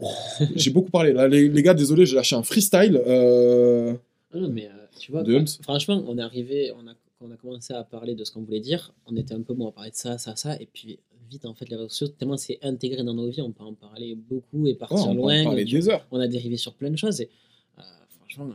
j'ai 0.54 0.70
beaucoup 0.70 0.90
parlé 0.90 1.12
là, 1.12 1.26
les, 1.28 1.48
les 1.48 1.62
gars, 1.62 1.74
désolé, 1.74 2.06
j'ai 2.06 2.14
lâché 2.14 2.36
un 2.36 2.42
freestyle. 2.42 3.00
Ah 3.06 4.38
non, 4.38 4.50
mais 4.50 4.68
tu 5.00 5.12
vois, 5.12 5.22
De 5.22 5.42
franchement, 5.62 6.04
on 6.06 6.18
est 6.18 6.22
arrivé, 6.22 6.72
on 6.76 6.86
a, 6.86 6.92
quand 7.18 7.26
on 7.26 7.30
a 7.30 7.36
commencé 7.36 7.72
à 7.74 7.82
parler 7.84 8.14
de 8.14 8.24
ce 8.24 8.32
qu'on 8.32 8.42
voulait 8.42 8.60
dire, 8.60 8.94
on 9.06 9.16
était 9.16 9.34
un 9.34 9.42
peu 9.42 9.54
bon 9.54 9.68
à 9.68 9.72
parler 9.72 9.90
de 9.90 9.96
ça, 9.96 10.18
ça, 10.18 10.36
ça, 10.36 10.60
et 10.60 10.66
puis 10.66 10.98
vite, 11.30 11.44
en 11.44 11.54
fait, 11.54 11.68
les 11.68 11.76
réseaux 11.76 11.88
sociaux, 11.88 12.08
tellement 12.08 12.36
c'est 12.36 12.58
intégré 12.62 13.02
dans 13.02 13.14
nos 13.14 13.28
vies, 13.28 13.42
on 13.42 13.52
peut 13.52 13.64
en 13.64 13.74
parler 13.74 14.14
beaucoup 14.14 14.66
et 14.66 14.72
oh, 14.74 14.78
partir 14.78 15.08
on 15.08 15.14
loin. 15.14 15.54
des 15.54 15.88
heures. 15.88 16.06
on 16.10 16.20
a 16.20 16.28
dérivé 16.28 16.56
sur 16.56 16.74
plein 16.74 16.90
de 16.90 16.96
choses, 16.96 17.20
et 17.20 17.28
euh, 17.78 17.82
franchement, 18.18 18.50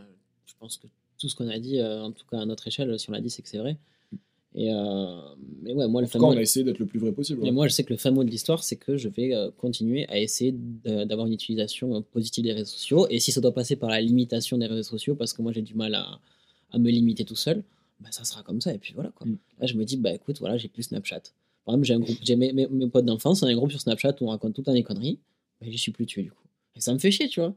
je 0.46 0.54
pense 0.60 0.78
que 0.78 0.88
tout 1.20 1.30
ce 1.30 1.36
qu'on 1.36 1.50
a 1.50 1.60
dit, 1.60 1.80
euh, 1.80 2.04
en 2.04 2.12
tout 2.12 2.26
cas 2.30 2.40
à 2.40 2.46
notre 2.46 2.68
échelle, 2.68 2.98
si 3.00 3.10
on 3.10 3.14
l'a 3.14 3.22
dit, 3.22 3.30
c'est 3.30 3.42
que 3.42 3.50
c'est 3.50 3.60
vrai. 3.60 3.78
Et 4.56 4.72
euh, 4.72 5.22
mais 5.64 5.74
ouais, 5.74 5.88
moi, 5.88 6.02
le 6.02 6.08
tout 6.08 6.20
cas, 6.20 6.26
on 6.26 6.38
a 6.38 6.42
essayé 6.42 6.64
d'être 6.64 6.78
le 6.78 6.86
plus 6.86 7.00
vrai 7.00 7.12
possible. 7.12 7.42
mais 7.42 7.52
moi, 7.52 7.68
je 7.68 7.74
sais 7.74 7.84
que 7.84 7.92
le 7.92 7.98
fin 7.98 8.12
mot 8.12 8.24
de 8.24 8.30
l'histoire, 8.30 8.64
c'est 8.64 8.76
que 8.76 8.98
je 8.98 9.10
vais 9.10 9.34
euh, 9.34 9.50
continuer 9.58 10.08
à 10.10 10.20
essayer 10.20 10.54
d'avoir 10.84 11.26
une 11.26 11.34
utilisation 11.34 12.02
positive 12.04 12.44
des 12.44 12.54
réseaux 12.54 12.72
sociaux. 12.72 13.08
Et 13.10 13.20
si 13.20 13.32
ça 13.32 13.42
doit 13.42 13.54
passer 13.54 13.76
par 13.76 13.90
la 13.90 14.00
limitation 14.00 14.58
des 14.58 14.68
réseaux 14.68 14.84
sociaux, 14.84 15.16
parce 15.16 15.34
que 15.34 15.42
moi 15.42 15.52
j'ai 15.54 15.64
du 15.64 15.74
mal 15.74 15.96
à, 15.96 16.20
à 16.72 16.78
me 16.78 16.92
limiter 16.92 17.26
tout 17.26 17.36
seul, 17.36 17.64
bah, 18.04 18.10
ça 18.12 18.24
sera 18.24 18.44
comme 18.44 18.62
ça. 18.62 18.74
Et 18.74 18.78
puis 18.78 18.94
voilà 18.94 19.12
quoi. 19.16 19.26
Mm. 19.26 19.38
Là, 19.60 19.68
je 19.68 19.76
me 19.76 19.86
dis, 19.86 19.98
bah 19.98 20.12
écoute, 20.14 20.40
voilà, 20.40 20.58
j'ai 20.58 20.68
plus 20.68 20.84
Snapchat. 20.84 21.22
Par 21.66 21.74
exemple, 21.76 21.86
j'ai 21.88 21.94
un 21.94 22.00
groupe, 22.00 22.18
j'ai 22.22 22.36
mes, 22.36 22.52
mes, 22.54 22.68
mes 22.68 22.88
potes 22.88 23.06
d'enfance, 23.06 23.42
on 23.42 23.48
a 23.48 23.50
un 23.50 23.56
groupe 23.56 23.72
sur 23.72 23.80
Snapchat 23.82 24.16
où 24.22 24.26
on 24.26 24.30
raconte 24.30 24.54
tout 24.54 24.62
temps 24.62 24.74
des 24.74 24.84
conneries. 24.84 25.20
Bah, 25.62 25.68
j'y 25.70 25.78
suis 25.78 25.92
plus 25.92 26.06
tué 26.06 26.24
du 26.24 26.32
coup. 26.32 26.44
Et 26.76 26.82
ça 26.82 26.94
me 26.94 27.00
fait 27.00 27.12
chier, 27.12 27.28
tu 27.30 27.40
vois. 27.40 27.56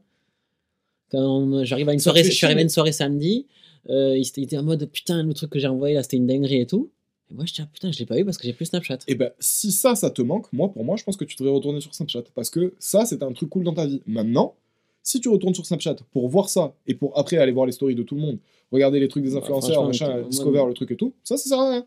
Quand 1.11 1.63
j'arrive 1.63 1.89
à 1.89 1.93
une 1.93 1.99
Ça 1.99 2.05
soirée, 2.05 2.23
je 2.23 2.31
suis 2.31 2.45
arrivé 2.45 2.59
à 2.59 2.63
une 2.63 2.69
soirée 2.69 2.91
samedi, 2.91 3.45
euh, 3.89 4.17
il 4.17 4.43
était- 4.43 4.57
en 4.57 4.63
mode 4.63 4.85
putain, 4.91 5.23
le 5.23 5.33
truc 5.33 5.49
que 5.49 5.59
j'ai 5.59 5.67
envoyé 5.67 5.95
là, 5.95 6.03
c'était 6.03 6.17
une 6.17 6.27
dinguerie 6.27 6.61
et 6.61 6.67
tout. 6.67 6.91
Et 7.29 7.33
moi, 7.33 7.45
je 7.45 7.53
dis, 7.53 7.61
ah, 7.61 7.67
putain, 7.71 7.91
je 7.91 7.99
l'ai 7.99 8.05
pas 8.05 8.17
eu 8.17 8.23
parce 8.25 8.37
que 8.37 8.43
j'ai 8.45 8.53
plus 8.53 8.65
Snapchat. 8.65 8.99
Et 9.07 9.15
ben, 9.15 9.31
si 9.39 9.71
ça, 9.71 9.95
ça 9.95 10.09
te 10.09 10.21
manque, 10.21 10.51
moi, 10.53 10.71
pour 10.71 10.85
moi, 10.85 10.95
je 10.95 11.03
pense 11.03 11.17
que 11.17 11.25
tu 11.25 11.35
devrais 11.37 11.53
retourner 11.53 11.81
sur 11.81 11.93
Snapchat. 11.93 12.23
Parce 12.35 12.49
que 12.49 12.73
ça, 12.79 13.05
c'était 13.05 13.23
un 13.23 13.33
truc 13.33 13.49
cool 13.49 13.63
dans 13.65 13.73
ta 13.73 13.85
vie. 13.85 14.01
Maintenant, 14.05 14.55
si 15.07 15.21
tu 15.21 15.29
retournes 15.29 15.53
sur 15.53 15.65
Snapchat 15.65 15.95
pour 16.11 16.27
voir 16.27 16.49
ça, 16.49 16.75
et 16.85 16.93
pour 16.93 17.17
après 17.17 17.37
aller 17.37 17.53
voir 17.53 17.65
les 17.65 17.71
stories 17.71 17.95
de 17.95 18.03
tout 18.03 18.15
le 18.15 18.21
monde, 18.21 18.39
regarder 18.73 18.99
les 18.99 19.07
trucs 19.07 19.23
des 19.23 19.31
Bah, 19.31 19.37
influenceurs, 19.37 19.83
franchement, 19.83 20.07
machin, 20.09 20.27
Discover, 20.27 20.65
le 20.67 20.73
truc 20.73 20.91
et 20.91 20.97
tout, 20.97 21.13
ça, 21.23 21.37
ça 21.37 21.47
sert 21.47 21.59
à 21.59 21.71
rien. 21.71 21.85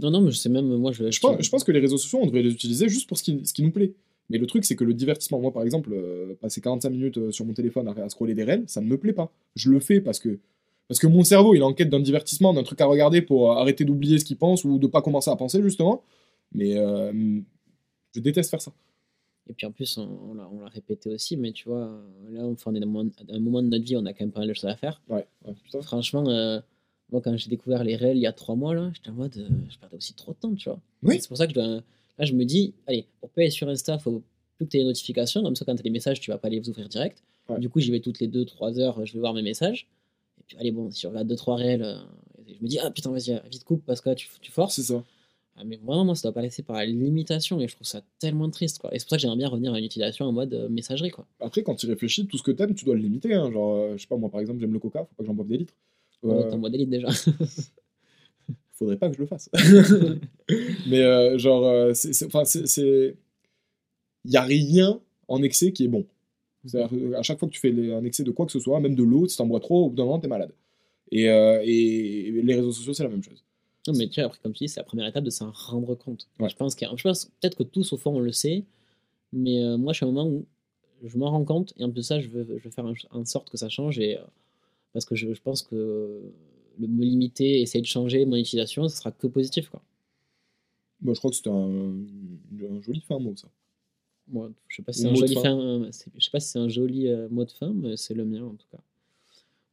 Non, 0.00 0.10
non, 0.10 0.20
mais 0.20 0.32
je 0.32 0.38
sais 0.38 0.48
même, 0.48 0.66
moi, 0.76 0.90
je, 0.90 1.08
Je 1.08 1.20
pense, 1.20 1.36
je 1.40 1.48
pense 1.50 1.62
que 1.62 1.70
les 1.70 1.78
réseaux 1.78 1.98
sociaux, 1.98 2.18
on 2.20 2.26
devrait 2.26 2.42
les 2.42 2.50
utiliser 2.50 2.88
juste 2.88 3.08
pour 3.08 3.16
ce 3.16 3.22
qui, 3.22 3.40
ce 3.44 3.52
qui 3.52 3.62
nous 3.62 3.70
plaît. 3.70 3.92
Mais 4.28 4.38
le 4.38 4.46
truc, 4.48 4.64
c'est 4.64 4.74
que 4.74 4.82
le 4.82 4.92
divertissement, 4.92 5.38
moi, 5.38 5.52
par 5.52 5.62
exemple, 5.62 5.90
euh, 5.92 6.34
passer 6.40 6.60
45 6.60 6.90
minutes 6.90 7.18
euh, 7.18 7.30
sur 7.30 7.44
mon 7.46 7.54
téléphone 7.54 7.86
à, 7.86 7.92
à 8.02 8.08
scroller 8.08 8.34
des 8.34 8.42
reels, 8.42 8.64
ça 8.66 8.80
ne 8.80 8.86
me 8.86 8.98
plaît 8.98 9.12
pas. 9.12 9.32
Je 9.54 9.70
le 9.70 9.78
fais 9.78 10.00
parce 10.00 10.18
que, 10.18 10.40
parce 10.88 10.98
que 10.98 11.06
mon 11.06 11.22
cerveau, 11.22 11.54
il 11.54 11.60
est 11.60 11.62
en 11.62 11.72
quête 11.72 11.90
d'un 11.90 12.00
divertissement, 12.00 12.52
d'un 12.52 12.64
truc 12.64 12.80
à 12.80 12.86
regarder 12.86 13.22
pour 13.22 13.52
euh, 13.52 13.54
arrêter 13.54 13.84
d'oublier 13.84 14.18
ce 14.18 14.24
qu'il 14.24 14.36
pense 14.36 14.64
ou 14.64 14.78
de 14.80 14.88
pas 14.88 15.00
commencer 15.00 15.30
à 15.30 15.36
penser, 15.36 15.62
justement. 15.62 16.02
Mais 16.52 16.76
euh, 16.76 17.12
je 18.16 18.20
déteste 18.20 18.50
faire 18.50 18.60
ça. 18.60 18.72
Et 19.48 19.54
puis 19.54 19.66
en 19.66 19.72
plus, 19.72 19.96
on, 19.98 20.08
on 20.30 20.34
l'a- 20.34 20.48
on 20.52 20.60
l'a 20.60 20.68
répété 20.68 21.08
aussi, 21.10 21.36
mais 21.36 21.52
tu 21.52 21.68
vois, 21.68 22.00
là, 22.30 22.42
on 22.44 22.54
un 22.66 22.80
moment, 22.86 23.04
un 23.30 23.38
moment 23.40 23.62
de 23.62 23.68
notre 23.68 23.84
vie, 23.84 23.96
on 23.96 24.04
a 24.06 24.12
quand 24.12 24.24
même 24.24 24.32
pas 24.32 24.40
mal 24.40 24.48
de 24.48 24.54
choses 24.54 24.66
à 24.70 24.76
faire. 24.76 25.00
Ouais, 25.08 25.26
ouais. 25.46 25.54
Franchement, 25.82 26.28
euh, 26.28 26.60
moi, 27.10 27.20
quand 27.22 27.34
j'ai 27.36 27.48
découvert 27.48 27.82
les 27.84 27.96
réels 27.96 28.16
il 28.18 28.20
y 28.22 28.26
a 28.26 28.32
trois 28.32 28.54
mois, 28.56 28.74
là, 28.74 28.90
j'étais 28.94 29.08
en 29.10 29.14
mode, 29.14 29.36
euh, 29.38 29.48
je 29.70 29.78
perdais 29.78 29.96
aussi 29.96 30.12
trop 30.14 30.32
de 30.32 30.36
temps, 30.38 30.54
tu 30.54 30.68
vois. 30.68 30.80
Oui. 31.02 31.18
C'est 31.20 31.28
pour 31.28 31.36
ça 31.38 31.46
que 31.46 31.50
je 31.52 31.54
dois- 31.54 31.66
là, 31.66 32.24
je 32.24 32.34
me 32.34 32.44
dis, 32.44 32.74
allez, 32.86 33.06
pour 33.20 33.30
payer 33.30 33.48
sur 33.50 33.68
Insta, 33.68 33.98
faut 33.98 34.22
plus 34.56 34.66
que 34.66 34.70
tu 34.72 34.76
as 34.76 34.80
les 34.80 34.86
notifications, 34.86 35.42
comme 35.42 35.56
ça, 35.56 35.64
quand 35.64 35.74
tu 35.74 35.80
as 35.80 35.84
les 35.84 35.90
messages, 35.90 36.20
tu 36.20 36.30
vas 36.30 36.38
pas 36.38 36.48
les 36.50 36.68
ouvrir 36.68 36.88
direct. 36.88 37.22
Ouais. 37.48 37.58
Du 37.58 37.70
coup, 37.70 37.80
j'y 37.80 37.90
vais 37.90 38.00
toutes 38.00 38.20
les 38.20 38.28
2-3 38.28 38.78
heures, 38.78 39.06
je 39.06 39.14
vais 39.14 39.20
voir 39.20 39.32
mes 39.32 39.42
messages. 39.42 39.88
Et 40.38 40.42
puis, 40.46 40.56
allez, 40.58 40.72
bon, 40.72 40.90
si 40.90 41.00
je 41.02 41.06
regarde 41.06 41.26
2-3 41.28 41.56
réels, 41.56 41.82
euh, 41.82 41.96
je 42.46 42.62
me 42.62 42.68
dis, 42.68 42.78
ah 42.78 42.90
putain, 42.90 43.10
vas-y, 43.10 43.40
vite 43.50 43.64
coupe 43.64 43.82
parce 43.86 44.00
que 44.02 44.10
là, 44.10 44.14
tu, 44.14 44.28
tu 44.42 44.50
forces. 44.52 44.74
C'est 44.76 44.82
ça. 44.82 45.02
Ah, 45.60 45.64
mais 45.64 45.76
vraiment, 45.76 46.04
moi, 46.04 46.14
ça 46.14 46.28
doit 46.28 46.34
pas 46.34 46.42
laisser 46.42 46.62
par 46.62 46.76
la 46.76 46.84
limitation 46.86 47.60
et 47.60 47.66
je 47.66 47.74
trouve 47.74 47.86
ça 47.86 48.00
tellement 48.20 48.48
triste. 48.48 48.78
Quoi. 48.78 48.94
Et 48.94 48.98
c'est 48.98 49.04
pour 49.06 49.10
ça 49.10 49.16
que 49.16 49.22
j'aimerais 49.22 49.36
bien 49.38 49.48
revenir 49.48 49.74
à 49.74 49.78
une 49.78 49.84
utilisation 49.84 50.26
en 50.26 50.32
mode 50.32 50.54
euh, 50.54 50.68
messagerie. 50.68 51.10
Quoi. 51.10 51.26
Après, 51.40 51.62
quand 51.64 51.74
tu 51.74 51.86
réfléchis, 51.86 52.26
tout 52.28 52.38
ce 52.38 52.42
que 52.44 52.52
t'aimes, 52.52 52.74
tu 52.74 52.84
dois 52.84 52.94
le 52.94 53.00
limiter. 53.00 53.34
hein. 53.34 53.50
Genre, 53.50 53.74
euh, 53.74 53.92
je 53.96 54.02
sais 54.02 54.06
pas, 54.08 54.16
moi 54.16 54.30
par 54.30 54.40
exemple, 54.40 54.60
j'aime 54.60 54.72
le 54.72 54.78
coca, 54.78 55.00
faut 55.00 55.14
pas 55.16 55.22
que 55.22 55.26
j'en 55.26 55.34
boive 55.34 55.48
des 55.48 55.58
litres. 55.58 55.74
On 56.22 56.30
Euh, 56.30 56.48
est 56.48 56.52
en 56.54 56.58
mode 56.58 56.74
élite 56.74 56.90
déjà. 56.90 57.08
faudrait 58.72 58.96
pas 58.96 59.08
que 59.08 59.16
je 59.16 59.20
le 59.20 59.26
fasse. 59.26 59.50
Mais 60.86 61.00
euh, 61.02 61.36
genre, 61.38 61.94
c'est, 61.96 62.24
enfin, 62.26 62.44
c'est, 62.44 62.66
c'est, 62.66 63.16
y 64.24 64.36
a 64.36 64.42
rien 64.42 65.00
en 65.26 65.42
excès 65.42 65.72
qui 65.72 65.84
est 65.84 65.88
bon. 65.88 66.06
C'est-à-dire 66.64 66.90
que 66.90 67.14
à 67.14 67.22
chaque 67.22 67.38
fois 67.38 67.48
que 67.48 67.54
tu 67.54 67.60
fais 67.60 67.70
les- 67.70 67.92
un 67.92 68.04
excès 68.04 68.22
de 68.24 68.30
quoi 68.30 68.46
que 68.46 68.52
ce 68.52 68.60
soit, 68.60 68.78
même 68.80 68.94
de 68.94 69.02
l'eau, 69.02 69.26
si 69.26 69.36
t'en 69.36 69.46
bois 69.46 69.60
trop, 69.60 69.86
au 69.86 69.90
bout 69.90 69.96
d'un 69.96 70.04
moment, 70.04 70.18
t'es 70.20 70.28
malade. 70.28 70.52
Et, 71.10 71.22
et 71.24 72.30
les 72.42 72.54
réseaux 72.54 72.72
sociaux, 72.72 72.92
c'est 72.92 73.02
la 73.04 73.08
même 73.08 73.22
chose. 73.22 73.42
Non, 73.88 73.94
mais 73.98 74.08
tu 74.08 74.20
vois, 74.20 74.26
après, 74.26 74.38
comme 74.42 74.52
tu 74.52 74.64
dis, 74.64 74.68
c'est 74.68 74.80
la 74.80 74.84
première 74.84 75.06
étape 75.06 75.24
de 75.24 75.30
s'en 75.30 75.50
rendre 75.50 75.94
compte. 75.94 76.28
Ouais. 76.38 76.48
Je 76.48 76.56
pense, 76.56 76.74
qu'il 76.74 76.86
y 76.86 76.90
a- 76.90 76.94
je 76.94 77.02
pense 77.02 77.26
peut-être 77.40 77.56
que 77.56 77.62
tous, 77.62 77.92
au 77.92 77.96
fond, 77.96 78.14
on 78.16 78.20
le 78.20 78.32
sait, 78.32 78.64
mais 79.32 79.64
euh, 79.64 79.76
moi, 79.78 79.92
je 79.92 79.98
suis 79.98 80.04
à 80.04 80.08
un 80.08 80.12
moment 80.12 80.28
où 80.28 80.46
je 81.04 81.16
m'en 81.16 81.30
rends 81.30 81.44
compte, 81.44 81.72
et 81.78 81.84
en 81.84 81.90
plus 81.90 82.00
de 82.00 82.02
ça, 82.02 82.20
je 82.20 82.28
veux, 82.28 82.44
je 82.58 82.64
veux 82.64 82.70
faire 82.70 82.86
en, 83.10 83.24
sorte 83.24 83.50
que 83.50 83.56
ça 83.56 83.68
change, 83.68 83.98
et, 83.98 84.18
euh, 84.18 84.22
parce 84.92 85.04
que 85.04 85.14
je, 85.14 85.32
je 85.32 85.40
pense 85.40 85.62
que 85.62 86.22
le, 86.78 86.86
me 86.86 87.04
limiter, 87.04 87.60
essayer 87.62 87.80
de 87.80 87.86
changer 87.86 88.26
mon 88.26 88.36
utilisation, 88.36 88.88
ce 88.88 88.96
sera 88.96 89.10
que 89.10 89.26
positif. 89.26 89.70
Quoi. 89.70 89.82
Moi, 91.00 91.14
je 91.14 91.20
crois 91.20 91.30
que 91.30 91.36
c'était 91.36 91.50
un, 91.50 91.94
un 92.70 92.80
joli 92.82 93.00
fin 93.00 93.18
mot, 93.18 93.34
ça. 93.36 93.48
Moi, 94.26 94.50
je 94.68 94.76
sais 94.76 94.82
pas 94.82 94.92
si 94.92 95.00
Ou 95.00 95.02
c'est 95.02 95.08
un 95.08 95.12
mot 95.12 95.16
de 95.16 95.26
joli 95.26 95.34
fin. 95.34 95.42
fin, 95.42 95.58
euh, 95.58 95.90
je 96.16 96.24
sais 96.24 96.30
pas 96.30 96.40
si 96.40 96.48
c'est 96.50 96.58
un 96.58 96.68
joli 96.68 97.08
euh, 97.08 97.28
mot 97.30 97.44
de 97.44 97.50
fin, 97.50 97.72
mais 97.72 97.96
c'est 97.96 98.14
le 98.14 98.24
mien 98.24 98.44
en 98.44 98.54
tout 98.54 98.66
cas. 98.70 98.78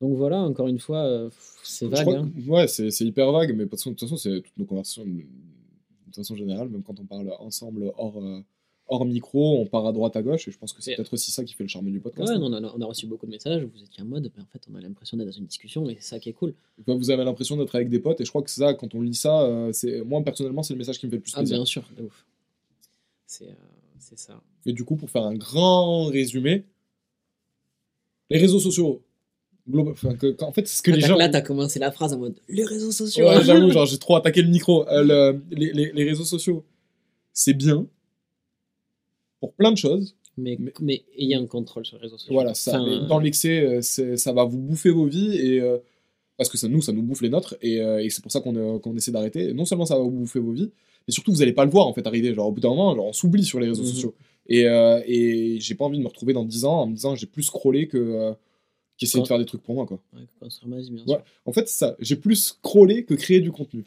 Donc 0.01 0.15
voilà, 0.17 0.39
encore 0.39 0.67
une 0.67 0.79
fois, 0.79 1.05
euh, 1.05 1.29
c'est 1.63 1.87
vague. 1.87 2.01
crois 2.01 2.19
hein. 2.19 2.31
ouais, 2.47 2.67
c'est, 2.67 2.89
hyper 3.01 3.31
vague, 3.31 3.51
mais 3.51 3.63
de 3.65 3.69
toute 3.69 3.71
façon, 3.71 3.93
toute 3.93 4.17
c'est 4.17 4.41
toutes 4.41 4.57
nos 4.57 4.65
conversations, 4.65 5.05
de 5.05 5.23
façon 6.13 6.35
générale, 6.35 6.69
même 6.69 6.83
quand 6.83 6.99
on 6.99 7.05
parle 7.05 7.33
ensemble 7.39 7.93
hors, 7.97 8.21
euh, 8.21 8.41
hors 8.87 9.05
micro, 9.05 9.57
on 9.61 9.65
part 9.65 9.85
à 9.85 9.93
droite 9.93 10.17
à 10.17 10.21
gauche, 10.21 10.49
et 10.49 10.51
je 10.51 10.57
pense 10.57 10.73
que 10.73 10.81
c'est 10.81 10.95
peut-être 10.95 11.13
aussi 11.13 11.31
ça 11.31 11.45
qui 11.45 11.53
fait 11.53 11.63
le 11.63 11.69
charme 11.69 11.89
du 11.89 12.01
podcast. 12.01 12.29
Ouais, 12.29 12.35
hein. 12.35 12.41
on, 12.41 12.51
a, 12.51 12.61
on 12.61 12.81
a 12.81 12.85
reçu 12.85 13.07
beaucoup 13.07 13.25
de 13.25 13.31
messages, 13.31 13.63
vous 13.63 13.83
étiez 13.83 14.03
en 14.03 14.07
mode, 14.07 14.29
ben, 14.35 14.43
en 14.43 14.47
fait, 14.47 14.61
on 14.69 14.75
a 14.75 14.81
l'impression 14.81 15.15
d'être 15.15 15.27
dans 15.27 15.33
une 15.33 15.45
discussion, 15.45 15.89
et 15.89 15.95
c'est 15.95 16.09
ça 16.09 16.19
qui 16.19 16.27
est 16.27 16.33
cool. 16.33 16.53
Quand 16.85 16.97
vous 16.97 17.09
avez 17.09 17.23
l'impression 17.23 17.55
d'être 17.55 17.75
avec 17.75 17.87
des 17.89 17.99
potes, 17.99 18.19
et 18.19 18.25
je 18.25 18.29
crois 18.29 18.41
que 18.41 18.51
ça, 18.51 18.73
quand 18.73 18.95
on 18.95 19.01
lit 19.01 19.15
ça, 19.15 19.43
euh, 19.43 19.71
c'est 19.71 20.01
moi 20.01 20.21
personnellement, 20.21 20.61
c'est 20.61 20.73
le 20.73 20.79
message 20.79 20.99
qui 20.99 21.05
me 21.05 21.11
fait 21.11 21.17
le 21.17 21.23
plus 21.23 21.33
Ah, 21.35 21.39
plaisir. 21.39 21.57
bien 21.57 21.65
sûr, 21.65 21.89
de 21.97 22.03
ouf. 22.03 22.25
C'est 23.27 24.19
ça. 24.19 24.41
Et 24.65 24.73
du 24.73 24.83
coup, 24.83 24.95
pour 24.97 25.09
faire 25.09 25.23
un 25.23 25.33
grand 25.33 26.05
résumé, 26.05 26.63
les 28.29 28.37
réseaux 28.37 28.59
sociaux, 28.59 29.01
enfin, 29.87 30.15
que- 30.15 30.31
qu'en 30.31 30.51
fait, 30.51 30.67
c'est 30.67 30.77
ce 30.77 30.81
que 30.83 30.91
Ah, 30.91 30.95
les 30.95 31.01
gens. 31.01 31.15
Là, 31.17 31.29
t'as 31.29 31.41
commencé 31.41 31.79
la 31.79 31.91
phrase 31.91 32.13
en 32.13 32.19
mode, 32.19 32.35
les 32.49 32.63
réseaux 32.65 32.91
sociaux. 32.91 33.25
Ouais, 33.25 33.43
j'avoue, 33.43 33.71
genre 33.71 33.85
j'ai 33.85 33.97
trop 33.97 34.15
attaqué 34.15 34.41
le 34.41 34.49
micro. 34.49 34.87
Euh, 34.89 35.03
le- 35.03 35.41
les, 35.51 35.71
les- 35.73 35.91
les 35.91 36.03
réseaux 36.03 36.23
sociaux, 36.25 36.63
c'est 37.33 37.53
bien 37.53 37.87
pour 39.39 39.53
plein 39.53 39.71
de 39.71 39.77
choses. 39.77 40.15
mais, 40.37 40.57
Mais- 40.59 40.73
mais 40.81 41.03
ayez 41.17 41.35
un 41.35 41.45
contrôle 41.45 41.85
sur 41.85 41.95
les 41.97 42.03
réseaux 42.03 42.17
sociaux. 42.17 42.33
Voilà, 42.33 42.53
ça. 42.53 42.81
Enfin, 42.81 42.85
mais 43.01 43.07
dans 43.07 43.19
l'excès, 43.19 43.61
euh, 43.61 43.81
ça 44.17 44.33
va 44.33 44.43
vous 44.43 44.57
bouffer 44.57 44.89
vos 44.89 45.05
vies 45.05 45.33
et 45.37 45.61
euh, 45.61 45.77
parce 46.37 46.49
que 46.49 46.57
ça, 46.57 46.67
nous, 46.67 46.81
ça 46.81 46.91
nous 46.91 47.03
bouffe 47.03 47.21
les 47.21 47.29
nôtres 47.29 47.55
et, 47.61 47.79
euh, 47.81 48.03
et 48.03 48.09
c'est 48.09 48.21
pour 48.21 48.31
ça 48.33 48.41
qu'on 48.41 48.95
essaie 48.97 49.11
d'arrêter. 49.11 49.53
Non 49.53 49.63
seulement 49.63 49.85
ça 49.85 49.95
va 49.97 50.03
vous 50.03 50.11
bouffer 50.11 50.39
vos 50.39 50.51
vies, 50.51 50.71
mais 51.07 51.13
surtout 51.13 51.31
vous 51.31 51.41
allez 51.41 51.53
pas 51.53 51.63
le 51.63 51.71
voir 51.71 51.87
en 51.87 51.93
fait 51.93 52.05
arriver. 52.05 52.33
Genre 52.33 52.47
au 52.47 52.51
bout 52.51 52.59
d'un 52.59 52.67
moment, 52.69 52.93
genre, 52.95 53.05
on 53.05 53.13
s'oublie 53.13 53.45
sur 53.45 53.59
les 53.61 53.67
réseaux 53.69 53.83
Mhm. 53.83 53.87
sociaux. 53.89 54.13
Et, 54.47 54.63
et 54.63 55.57
j'ai 55.61 55.73
pas 55.75 55.85
envie 55.85 55.97
de 55.99 56.03
me 56.03 56.07
retrouver 56.09 56.33
dans 56.33 56.43
10 56.43 56.65
ans 56.65 56.81
en 56.81 56.87
me 56.87 56.95
disant 56.95 57.15
j'ai 57.15 57.25
plus 57.27 57.43
scrollé 57.43 57.87
que 57.87 58.33
euh, 58.95 58.97
qu'essayer 58.97 59.21
de 59.21 59.27
faire 59.27 59.37
des 59.39 59.45
trucs 59.45 59.61
pour 59.63 59.75
moi 59.75 59.85
quoi. 59.85 59.99
ouais. 60.13 61.17
En 61.45 61.51
fait, 61.53 61.67
ça, 61.67 61.95
j'ai 61.99 62.15
plus 62.15 62.35
scrollé 62.35 63.03
que 63.05 63.13
créé 63.13 63.39
du 63.41 63.51
contenu. 63.51 63.85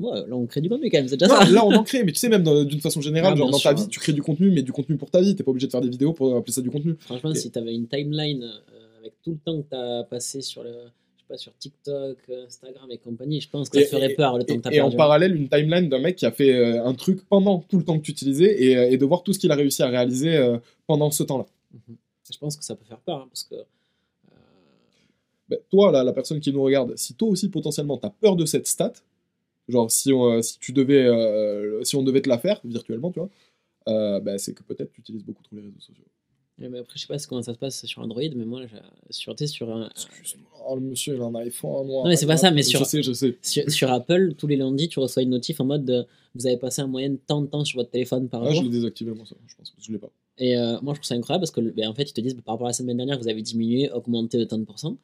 Ouais, 0.00 0.20
là, 0.28 0.36
on 0.36 0.46
crée 0.46 0.60
du 0.60 0.68
contenu 0.68 0.90
quand 0.90 0.98
même, 0.98 1.08
c'est 1.08 1.16
déjà 1.16 1.32
Non, 1.32 1.40
ça. 1.40 1.50
là 1.50 1.64
on 1.66 1.72
en 1.74 1.82
crée, 1.82 2.04
mais 2.04 2.12
tu 2.12 2.18
sais 2.18 2.28
même 2.28 2.44
d'une 2.66 2.80
façon 2.80 3.00
générale, 3.00 3.32
Ah, 3.34 3.36
genre 3.36 3.50
dans 3.50 3.58
ta 3.58 3.72
vie, 3.72 3.88
tu 3.88 3.98
crées 3.98 4.12
du 4.12 4.22
contenu, 4.22 4.50
mais 4.50 4.62
du 4.62 4.70
contenu 4.70 4.96
pour 4.96 5.10
ta 5.10 5.20
vie. 5.20 5.34
T'es 5.34 5.42
pas 5.42 5.50
obligé 5.50 5.66
de 5.66 5.72
faire 5.72 5.80
des 5.80 5.88
vidéos 5.88 6.12
pour 6.12 6.36
appeler 6.36 6.52
ça 6.52 6.60
du 6.62 6.70
contenu. 6.70 6.94
Franchement, 7.00 7.32
Et- 7.32 7.34
si 7.34 7.50
t'avais 7.50 7.74
une 7.74 7.88
timeline 7.88 8.44
euh, 8.44 8.98
avec 9.00 9.14
tout 9.24 9.32
le 9.32 9.38
temps 9.38 9.60
que 9.60 9.66
t'as 9.68 10.04
passé 10.04 10.40
sur 10.40 10.62
le. 10.62 10.70
Je 10.70 11.22
sais 11.22 11.26
pas, 11.28 11.36
sur 11.36 11.52
TikTok, 11.58 12.16
euh, 12.28 12.46
Instagram 12.46 12.88
et 12.92 12.98
compagnie, 12.98 13.40
je 13.40 13.48
pense 13.50 13.68
que 13.68 13.78
ça 13.78 13.82
Et- 13.82 13.86
ferait 13.88 14.14
peur 14.14 14.38
le 14.38 14.44
temps 14.44 14.54
Et, 14.54 14.58
que 14.58 14.62
t'as 14.62 14.70
et 14.70 14.80
en 14.80 14.84
perdu. 14.84 14.96
parallèle, 14.98 15.34
une 15.34 15.48
timeline 15.48 15.88
d'un 15.88 15.98
mec 15.98 16.14
qui 16.14 16.26
a 16.26 16.30
fait 16.30 16.54
euh, 16.54 16.84
un 16.84 16.94
truc 16.94 17.22
pendant 17.28 17.58
tout 17.58 17.76
le 17.78 17.84
temps 17.84 17.98
que 17.98 18.04
tu 18.04 18.12
utilisais 18.12 18.62
et, 18.92 18.96
de 18.96 19.04
voir 19.04 19.24
tout 19.24 19.32
ce 19.32 19.40
qu'il 19.40 19.50
a 19.50 19.56
réussi 19.56 19.82
à 19.82 19.88
réaliser 19.88 20.36
euh, 20.36 20.58
pendant 20.86 21.10
ce 21.10 21.24
temps-là. 21.24 21.46
Mhm. 21.74 21.96
Je 22.32 22.38
pense 22.38 22.56
que 22.56 22.64
ça 22.64 22.76
peut 22.76 22.84
faire 22.84 23.00
peur, 23.00 23.22
hein, 23.22 23.26
parce 23.28 23.42
que. 23.42 23.56
Ben, 25.48 25.58
toi, 25.70 25.90
là, 25.92 26.04
la 26.04 26.12
personne 26.12 26.40
qui 26.40 26.52
nous 26.52 26.62
regarde, 26.62 26.94
si 26.96 27.14
toi 27.14 27.28
aussi 27.28 27.48
potentiellement 27.48 27.96
tu 27.98 28.06
as 28.06 28.10
peur 28.10 28.36
de 28.36 28.44
cette 28.44 28.66
stat, 28.66 28.92
genre 29.68 29.90
si, 29.90 30.12
on, 30.12 30.32
euh, 30.32 30.42
si 30.42 30.58
tu 30.58 30.72
devais, 30.72 31.06
euh, 31.06 31.82
si 31.84 31.96
on 31.96 32.02
devait 32.02 32.20
te 32.22 32.28
la 32.28 32.38
faire 32.38 32.60
virtuellement, 32.64 33.10
tu 33.10 33.20
vois, 33.20 33.30
euh, 33.88 34.20
ben, 34.20 34.38
c'est 34.38 34.52
que 34.54 34.62
peut-être 34.62 34.92
tu 34.92 35.00
utilises 35.00 35.24
beaucoup 35.24 35.42
trop 35.42 35.56
les 35.56 35.62
réseaux 35.62 35.80
sociaux. 35.80 36.04
Ouais, 36.60 36.68
mais 36.68 36.78
après, 36.80 36.94
je 36.96 37.02
sais 37.02 37.06
pas 37.06 37.16
comment 37.28 37.40
ça 37.40 37.54
se 37.54 37.58
passe 37.58 37.86
sur 37.86 38.02
Android, 38.02 38.20
mais 38.34 38.44
moi, 38.44 38.62
sur, 39.10 39.34
sur, 39.48 39.70
un, 39.70 39.88
Excuse-moi, 39.90 40.50
oh, 40.68 40.74
le 40.74 40.80
monsieur 40.80 41.14
il 41.14 41.22
a 41.22 41.24
un 41.24 41.34
iPhone 41.36 41.86
noir. 41.86 42.02
Non, 42.04 42.10
mais 42.10 42.16
c'est 42.16 42.26
pas 42.26 42.36
ça, 42.36 42.50
mais 42.50 42.64
sur- 42.64 42.80
Je 42.80 42.84
sais, 42.84 43.02
je 43.02 43.12
sais. 43.12 43.38
sur, 43.42 43.70
sur 43.70 43.90
Apple, 43.92 44.34
tous 44.36 44.48
les 44.48 44.56
lundis, 44.56 44.88
tu 44.88 44.98
reçois 44.98 45.22
une 45.22 45.30
notif 45.30 45.60
en 45.60 45.64
mode 45.66 46.06
vous 46.34 46.46
avez 46.46 46.56
passé 46.56 46.82
en 46.82 46.88
moyenne 46.88 47.16
tant 47.26 47.40
de 47.42 47.46
temps 47.46 47.64
sur 47.64 47.78
votre 47.78 47.90
téléphone 47.90 48.28
par 48.28 48.42
Ah, 48.42 48.50
je 48.50 48.54
jour. 48.56 48.64
l'ai 48.64 48.70
désactivé 48.70 49.12
moi 49.12 49.24
ça, 49.24 49.34
je 49.46 49.54
pense, 49.54 49.72
je 49.80 49.92
l'ai 49.92 49.98
pas. 49.98 50.10
Et 50.36 50.56
euh, 50.56 50.78
moi, 50.82 50.94
je 50.94 50.98
trouve 51.00 51.06
ça 51.06 51.14
incroyable 51.14 51.42
parce 51.42 51.50
que, 51.52 51.60
ben, 51.60 51.88
en 51.88 51.94
fait, 51.94 52.10
ils 52.10 52.12
te 52.12 52.20
disent 52.20 52.34
par 52.44 52.54
rapport 52.54 52.66
à 52.66 52.70
la 52.70 52.74
semaine 52.74 52.96
dernière, 52.96 53.18
vous 53.18 53.28
avez 53.28 53.40
diminué, 53.42 53.90
augmenté 53.92 54.36
de 54.38 54.44
tant 54.44 54.58
de 54.58 54.64
pourcents. 54.64 54.96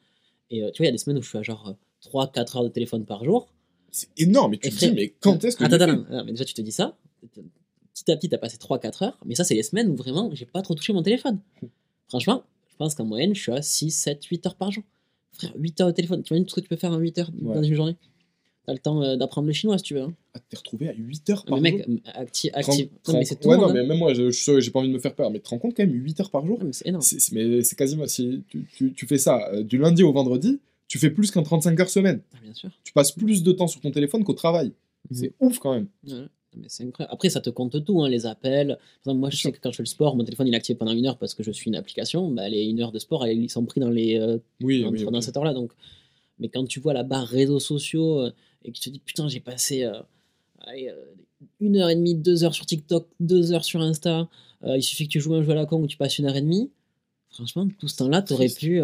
Et 0.49 0.63
euh, 0.63 0.71
tu 0.71 0.81
vois, 0.81 0.85
il 0.85 0.87
y 0.87 0.89
a 0.89 0.91
des 0.91 0.97
semaines 0.97 1.17
où 1.17 1.21
je 1.21 1.29
suis 1.29 1.37
à 1.37 1.43
genre 1.43 1.75
3-4 2.03 2.57
heures 2.57 2.63
de 2.63 2.69
téléphone 2.69 3.05
par 3.05 3.23
jour. 3.23 3.47
C'est 3.91 4.09
énorme, 4.17 4.53
et 4.53 4.57
tu 4.57 4.67
Et 4.67 4.71
te 4.71 4.75
frère- 4.75 4.89
dis, 4.89 4.95
mais 4.95 5.13
quand 5.21 5.43
est-ce 5.43 5.55
que. 5.57 5.63
Attends, 5.63 5.75
attends, 5.75 6.03
attends, 6.03 6.25
mais 6.25 6.31
déjà, 6.31 6.45
tu 6.45 6.53
te 6.53 6.61
dis 6.61 6.71
ça. 6.71 6.97
Petit 7.93 8.11
à 8.11 8.17
petit, 8.17 8.27
t'as 8.29 8.37
passé 8.37 8.57
3-4 8.57 9.03
heures. 9.03 9.17
Mais 9.25 9.35
ça, 9.35 9.43
c'est 9.45 9.55
les 9.55 9.63
semaines 9.63 9.89
où 9.89 9.95
vraiment, 9.95 10.29
j'ai 10.33 10.45
pas 10.45 10.61
trop 10.61 10.75
touché 10.75 10.91
mon 10.93 11.01
téléphone. 11.01 11.39
Franchement, 12.09 12.43
je 12.69 12.75
pense 12.75 12.93
qu'en 12.93 13.05
moyenne, 13.05 13.33
je 13.33 13.41
suis 13.41 13.51
à 13.51 13.61
6, 13.61 13.89
7, 13.91 14.23
8 14.25 14.45
heures 14.47 14.55
par 14.55 14.71
jour. 14.71 14.83
Frère, 15.31 15.53
8 15.57 15.81
heures 15.81 15.87
au 15.87 15.91
téléphone. 15.93 16.21
Tu 16.23 16.33
imagines 16.33 16.45
tout 16.45 16.51
ce 16.51 16.55
que 16.55 16.61
tu 16.61 16.67
peux 16.69 16.75
faire 16.75 16.91
en 16.91 16.97
8 16.97 17.17
heures 17.19 17.31
dans 17.31 17.51
Ouais. 17.59 17.65
une 17.67 17.73
journée? 17.73 17.95
T'as 18.65 18.73
le 18.73 18.79
temps 18.79 19.01
euh, 19.03 19.15
d'apprendre 19.15 19.47
le 19.47 19.53
chinois 19.53 19.77
si 19.77 19.83
tu 19.83 19.93
veux. 19.93 20.01
hein. 20.01 20.13
Ah, 20.33 20.39
t'es 20.49 20.57
retrouvé 20.57 20.89
à 20.89 20.93
8 20.93 21.29
heures 21.29 21.43
Mais 21.45 21.49
par 21.51 21.61
mec, 21.61 21.85
jour? 21.87 21.97
acti-. 22.15 22.51
Non, 23.07 23.13
mais 23.13 23.25
c'est 23.25 23.35
tout 23.39 23.47
ouais, 23.49 23.57
non, 23.57 23.71
mais 23.71 23.81
hein. 23.81 23.85
même 23.85 23.97
moi, 23.99 24.13
je, 24.13 24.31
je 24.31 24.59
j'ai 24.59 24.71
pas 24.71 24.79
envie 24.79 24.89
de 24.89 24.93
me 24.93 24.99
faire 24.99 25.13
peur, 25.13 25.29
mais 25.29 25.37
tu 25.39 25.43
te 25.45 25.49
rends 25.49 25.59
compte 25.59 25.75
quand 25.75 25.83
même, 25.85 25.93
8 25.93 26.19
heures 26.19 26.31
par 26.31 26.45
jour? 26.45 26.57
Non, 26.59 26.65
mais 26.65 26.73
c'est 26.73 27.31
mais 27.33 27.61
c'est 27.61 27.75
quasiment. 27.75 28.07
si 28.07 28.43
tu, 28.47 28.65
tu- 28.75 28.93
tu 28.93 29.05
fais 29.07 29.17
ça 29.19 29.49
euh, 29.53 29.63
du 29.63 29.77
lundi 29.77 30.01
au 30.03 30.11
vendredi, 30.11 30.59
tu 30.87 30.97
fais 30.99 31.09
plus 31.11 31.29
qu'un 31.31 31.43
35 31.43 31.79
heures 31.79 31.89
semaine. 31.89 32.21
Ah, 32.33 32.37
bien 32.43 32.53
sûr. 32.53 32.69
Tu 32.83 32.91
passes 32.93 33.11
plus 33.11 33.43
de 33.43 33.51
temps 33.51 33.67
sur 33.67 33.81
ton 33.81 33.91
téléphone 33.91 34.23
qu'au 34.23 34.33
travail. 34.33 34.71
Mhm. 35.11 35.17
C'est 35.17 35.33
ouf 35.39 35.59
quand 35.59 35.73
même. 35.73 35.87
Ouais, 36.07 36.25
mais 36.57 36.65
c'est 36.67 36.83
incroyable. 36.85 37.13
Après, 37.13 37.29
ça 37.29 37.41
te 37.41 37.49
compte 37.51 37.83
tout, 37.85 38.01
hein, 38.03 38.09
les 38.09 38.25
appels. 38.25 38.69
Par 39.03 39.11
exemple, 39.11 39.19
moi, 39.19 39.29
je 39.29 39.37
sais 39.37 39.51
que 39.51 39.59
quand 39.61 39.71
je 39.71 39.77
fais 39.77 39.83
le 39.83 39.87
sport, 39.87 40.15
mon 40.15 40.23
téléphone 40.23 40.47
il 40.47 40.53
est 40.53 40.57
activé 40.57 40.75
pendant 40.77 40.93
une 40.93 41.05
heure 41.05 41.17
parce 41.17 41.33
que 41.35 41.43
je 41.43 41.51
suis 41.51 41.69
une 41.69 41.75
application. 41.75 42.29
Bah, 42.31 42.49
les 42.49 42.63
une 42.63 42.81
heure 42.81 42.91
de 42.91 42.99
sport, 42.99 43.27
ils 43.27 43.49
sont 43.49 43.63
pris 43.65 43.79
dans 43.79 43.89
les 43.91 44.17
euh, 44.19 44.37
Oui, 44.61 44.81
dans, 44.81 44.89
oui. 44.89 45.05
dans 45.05 45.21
cette 45.21 45.37
heure-là. 45.37 45.53
Donc, 45.53 45.71
mais 46.39 46.49
quand 46.49 46.65
tu 46.65 46.79
vois 46.81 46.93
la 46.93 47.03
barre 47.03 47.27
réseaux 47.27 47.59
sociaux 47.61 48.27
et 48.65 48.71
que 48.71 48.77
tu 48.77 48.81
te 48.81 48.89
dis 48.89 48.99
putain, 48.99 49.27
j'ai 49.27 49.39
passé 49.39 49.83
euh, 49.83 50.01
allez, 50.61 50.89
euh, 50.89 51.05
une 51.59 51.77
heure 51.77 51.89
et 51.89 51.95
demie, 51.95 52.15
deux 52.15 52.43
heures 52.43 52.53
sur 52.53 52.65
TikTok, 52.65 53.07
deux 53.19 53.51
heures 53.51 53.63
sur 53.63 53.81
Insta. 53.81 54.27
euh, 54.63 54.77
il 54.77 54.83
suffit 54.83 55.07
que 55.07 55.11
tu 55.13 55.19
joues 55.19 55.35
un 55.35 55.43
jeu 55.43 55.51
à 55.51 55.55
la 55.55 55.65
con 55.65 55.81
où 55.81 55.87
tu 55.87 55.97
passes 55.97 56.17
une 56.17 56.25
heure 56.25 56.35
et 56.35 56.41
demie. 56.41 56.71
Franchement, 57.29 57.67
tout 57.79 57.87
ce 57.87 57.97
temps-là, 57.97 58.21
t'aurais 58.21 58.47
pu, 58.47 58.81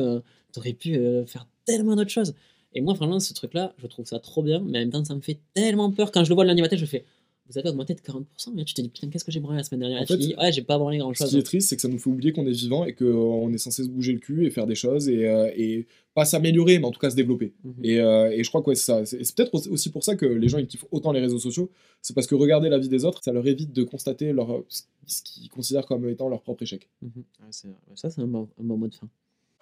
t'aurais 0.51 0.73
pu 0.73 0.99
faire 1.25 1.47
tellement 1.65 1.95
d'autres 1.95 2.09
choses. 2.09 2.35
Et 2.73 2.81
moi, 2.81 2.93
vraiment, 2.93 3.21
ce 3.21 3.33
truc-là, 3.33 3.73
je 3.77 3.87
trouve 3.87 4.05
ça 4.05 4.19
trop 4.19 4.43
bien, 4.43 4.59
mais 4.59 4.79
en 4.79 4.81
même 4.81 4.89
temps, 4.91 5.05
ça 5.05 5.15
me 5.15 5.21
fait 5.21 5.39
tellement 5.53 5.89
peur. 5.89 6.11
Quand 6.11 6.25
je 6.25 6.29
le 6.29 6.35
vois 6.35 6.43
le 6.43 6.49
lundi 6.49 6.61
matin, 6.61 6.75
je 6.75 6.85
fais 6.85 7.05
Vous 7.51 7.57
avez 7.57 7.69
augmenté 7.69 7.93
de 7.93 7.99
40%, 7.99 8.23
et 8.57 8.65
tu 8.65 8.73
te 8.73 8.81
dis 8.81 8.89
Putain, 8.89 9.09
qu'est-ce 9.09 9.25
que 9.25 9.31
j'ai 9.31 9.39
branlé 9.39 9.57
la 9.57 9.63
semaine 9.63 9.81
dernière 9.81 9.99
En 9.99 10.03
Et 10.03 10.05
tu 10.05 10.13
te 10.13 10.19
fait, 10.19 10.25
dis 10.27 10.35
Ouais, 10.37 10.51
j'ai 10.51 10.61
pas 10.61 10.77
branlé 10.77 10.97
Ce 10.97 11.01
grand-chose. 11.03 11.29
qui 11.29 11.37
est 11.37 11.43
triste, 11.43 11.69
c'est 11.69 11.75
que 11.75 11.81
ça 11.81 11.87
nous 11.87 11.97
fait 11.99 12.09
oublier 12.09 12.31
qu'on 12.31 12.45
est 12.45 12.51
vivant 12.51 12.85
et 12.85 12.93
qu'on 12.93 13.51
est 13.53 13.57
censé 13.57 13.83
se 13.83 13.89
bouger 13.89 14.13
le 14.13 14.19
cul 14.19 14.45
et 14.45 14.49
faire 14.51 14.67
des 14.67 14.75
choses 14.75 15.09
et, 15.09 15.27
euh, 15.27 15.51
et 15.55 15.85
pas 16.13 16.25
s'améliorer, 16.25 16.79
mais 16.79 16.85
en 16.85 16.91
tout 16.91 16.99
cas 16.99 17.09
se 17.09 17.15
développer. 17.15 17.53
Mhm. 17.63 17.73
Et, 17.83 17.99
euh, 17.99 18.31
et 18.31 18.43
je 18.43 18.49
crois 18.49 18.61
que 18.61 18.69
ouais, 18.69 18.75
c'est 18.75 18.85
ça. 18.85 19.05
C'est 19.05 19.35
peut-être 19.35 19.53
aussi 19.69 19.89
pour 19.89 20.03
ça 20.03 20.15
que 20.15 20.25
les 20.25 20.47
gens 20.47 20.57
ils 20.57 20.67
kiffent 20.67 20.85
autant 20.91 21.11
les 21.11 21.19
réseaux 21.19 21.39
sociaux. 21.39 21.69
C'est 22.01 22.13
parce 22.13 22.27
que 22.27 22.35
regarder 22.35 22.69
la 22.69 22.77
vie 22.79 22.89
des 22.89 23.05
autres, 23.05 23.21
ça 23.23 23.31
leur 23.33 23.45
évite 23.47 23.73
de 23.73 23.83
constater 23.83 24.33
leur, 24.33 24.63
ce 24.69 25.21
qu'ils 25.23 25.49
considèrent 25.49 25.85
comme 25.85 26.07
étant 26.09 26.29
leur 26.29 26.41
propre 26.41 26.63
échec. 26.63 26.89
Mhm. 27.01 27.11
Ouais, 27.17 27.51
ça, 27.95 28.09
c'est 28.09 28.21
un 28.21 28.27
bon, 28.27 28.47
un 28.59 28.63
bon 28.63 28.77
mot 28.77 28.87
de 28.87 28.95
fin. 28.95 29.09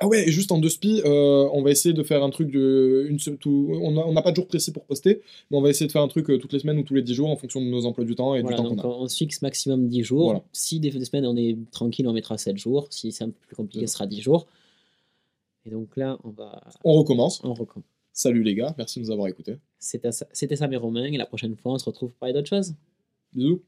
Ah 0.02 0.08
ouais, 0.08 0.30
et 0.30 0.32
juste 0.32 0.54
en 0.54 0.60
deux 0.60 0.70
spi, 0.70 1.02
euh, 1.04 1.50
on 1.52 1.62
va 1.62 1.72
essayer 1.72 1.93
de 1.93 2.04
faire 2.04 2.24
un 2.24 2.30
truc 2.30 2.50
de. 2.52 3.06
Une, 3.10 3.18
tout, 3.38 3.70
on 3.82 4.14
n'a 4.14 4.22
pas 4.22 4.32
de 4.32 4.36
jour 4.38 4.47
précis 4.47 4.72
pour 4.72 4.86
poster, 4.86 5.22
mais 5.52 5.58
on 5.58 5.62
va 5.62 5.70
essayer 5.70 5.88
de 5.88 5.91
faire 5.91 6.02
un 6.02 6.08
truc 6.08 6.30
euh, 6.30 6.38
toutes 6.38 6.54
les 6.54 6.60
semaines 6.60 6.78
ou 6.78 6.84
tous 6.84 6.93
les 6.95 7.02
10 7.02 7.14
jours 7.14 7.30
en 7.30 7.36
fonction 7.36 7.60
de 7.60 7.66
nos 7.66 7.86
emplois 7.86 8.06
du 8.06 8.16
temps 8.16 8.34
et 8.34 8.41
Voilà, 8.41 8.58
du 8.58 8.64
temps 8.64 8.76
qu'on 8.76 8.80
a. 8.80 8.86
on, 8.86 9.08
se 9.10 9.18
fixe 9.18 9.41
maximum 9.41 9.89
10 9.89 10.04
jours. 10.04 10.26
Voilà. 10.26 10.43
Si 10.54 10.80
des, 10.80 10.89
des 10.89 11.04
semaines 11.04 11.26
on 11.26 11.36
est 11.36 11.58
tranquille, 11.72 12.08
on 12.08 12.14
mettra 12.14 12.38
7 12.38 12.58
jours. 12.58 12.88
Si 12.91 13.12
c'est 13.12 13.26
un 13.26 13.30
peu 13.30 13.39
plus 13.47 13.56
compliqué, 13.58 13.88
ce 13.88 13.93
sera 13.93 14.08
10 14.08 14.22
jours. 14.22 14.47
Et 15.66 15.70
donc 15.70 15.97
là, 15.97 16.18
on 16.24 16.30
va. 16.30 16.64
On 16.86 16.93
recommence. 16.93 17.41
On 17.43 17.54
recommence. 17.54 17.86
Salut 18.14 18.43
les 18.43 18.56
gars, 18.56 18.74
merci 18.78 19.00
de 19.00 19.06
nous 19.06 19.12
avoir 19.12 19.28
écoutés. 19.28 19.58
C'était 19.78 20.12
ça, 20.12 20.68
mes 20.68 20.78
Romains. 20.78 21.06
Et 21.06 21.18
la 21.18 21.26
prochaine 21.26 21.56
fois, 21.56 21.74
on 21.74 21.78
se 21.78 21.86
retrouve 21.86 22.10
pour 22.10 22.20
parler 22.20 22.34
d'autre 22.34 22.50
chose. 22.50 22.74
Bisous. 23.34 23.62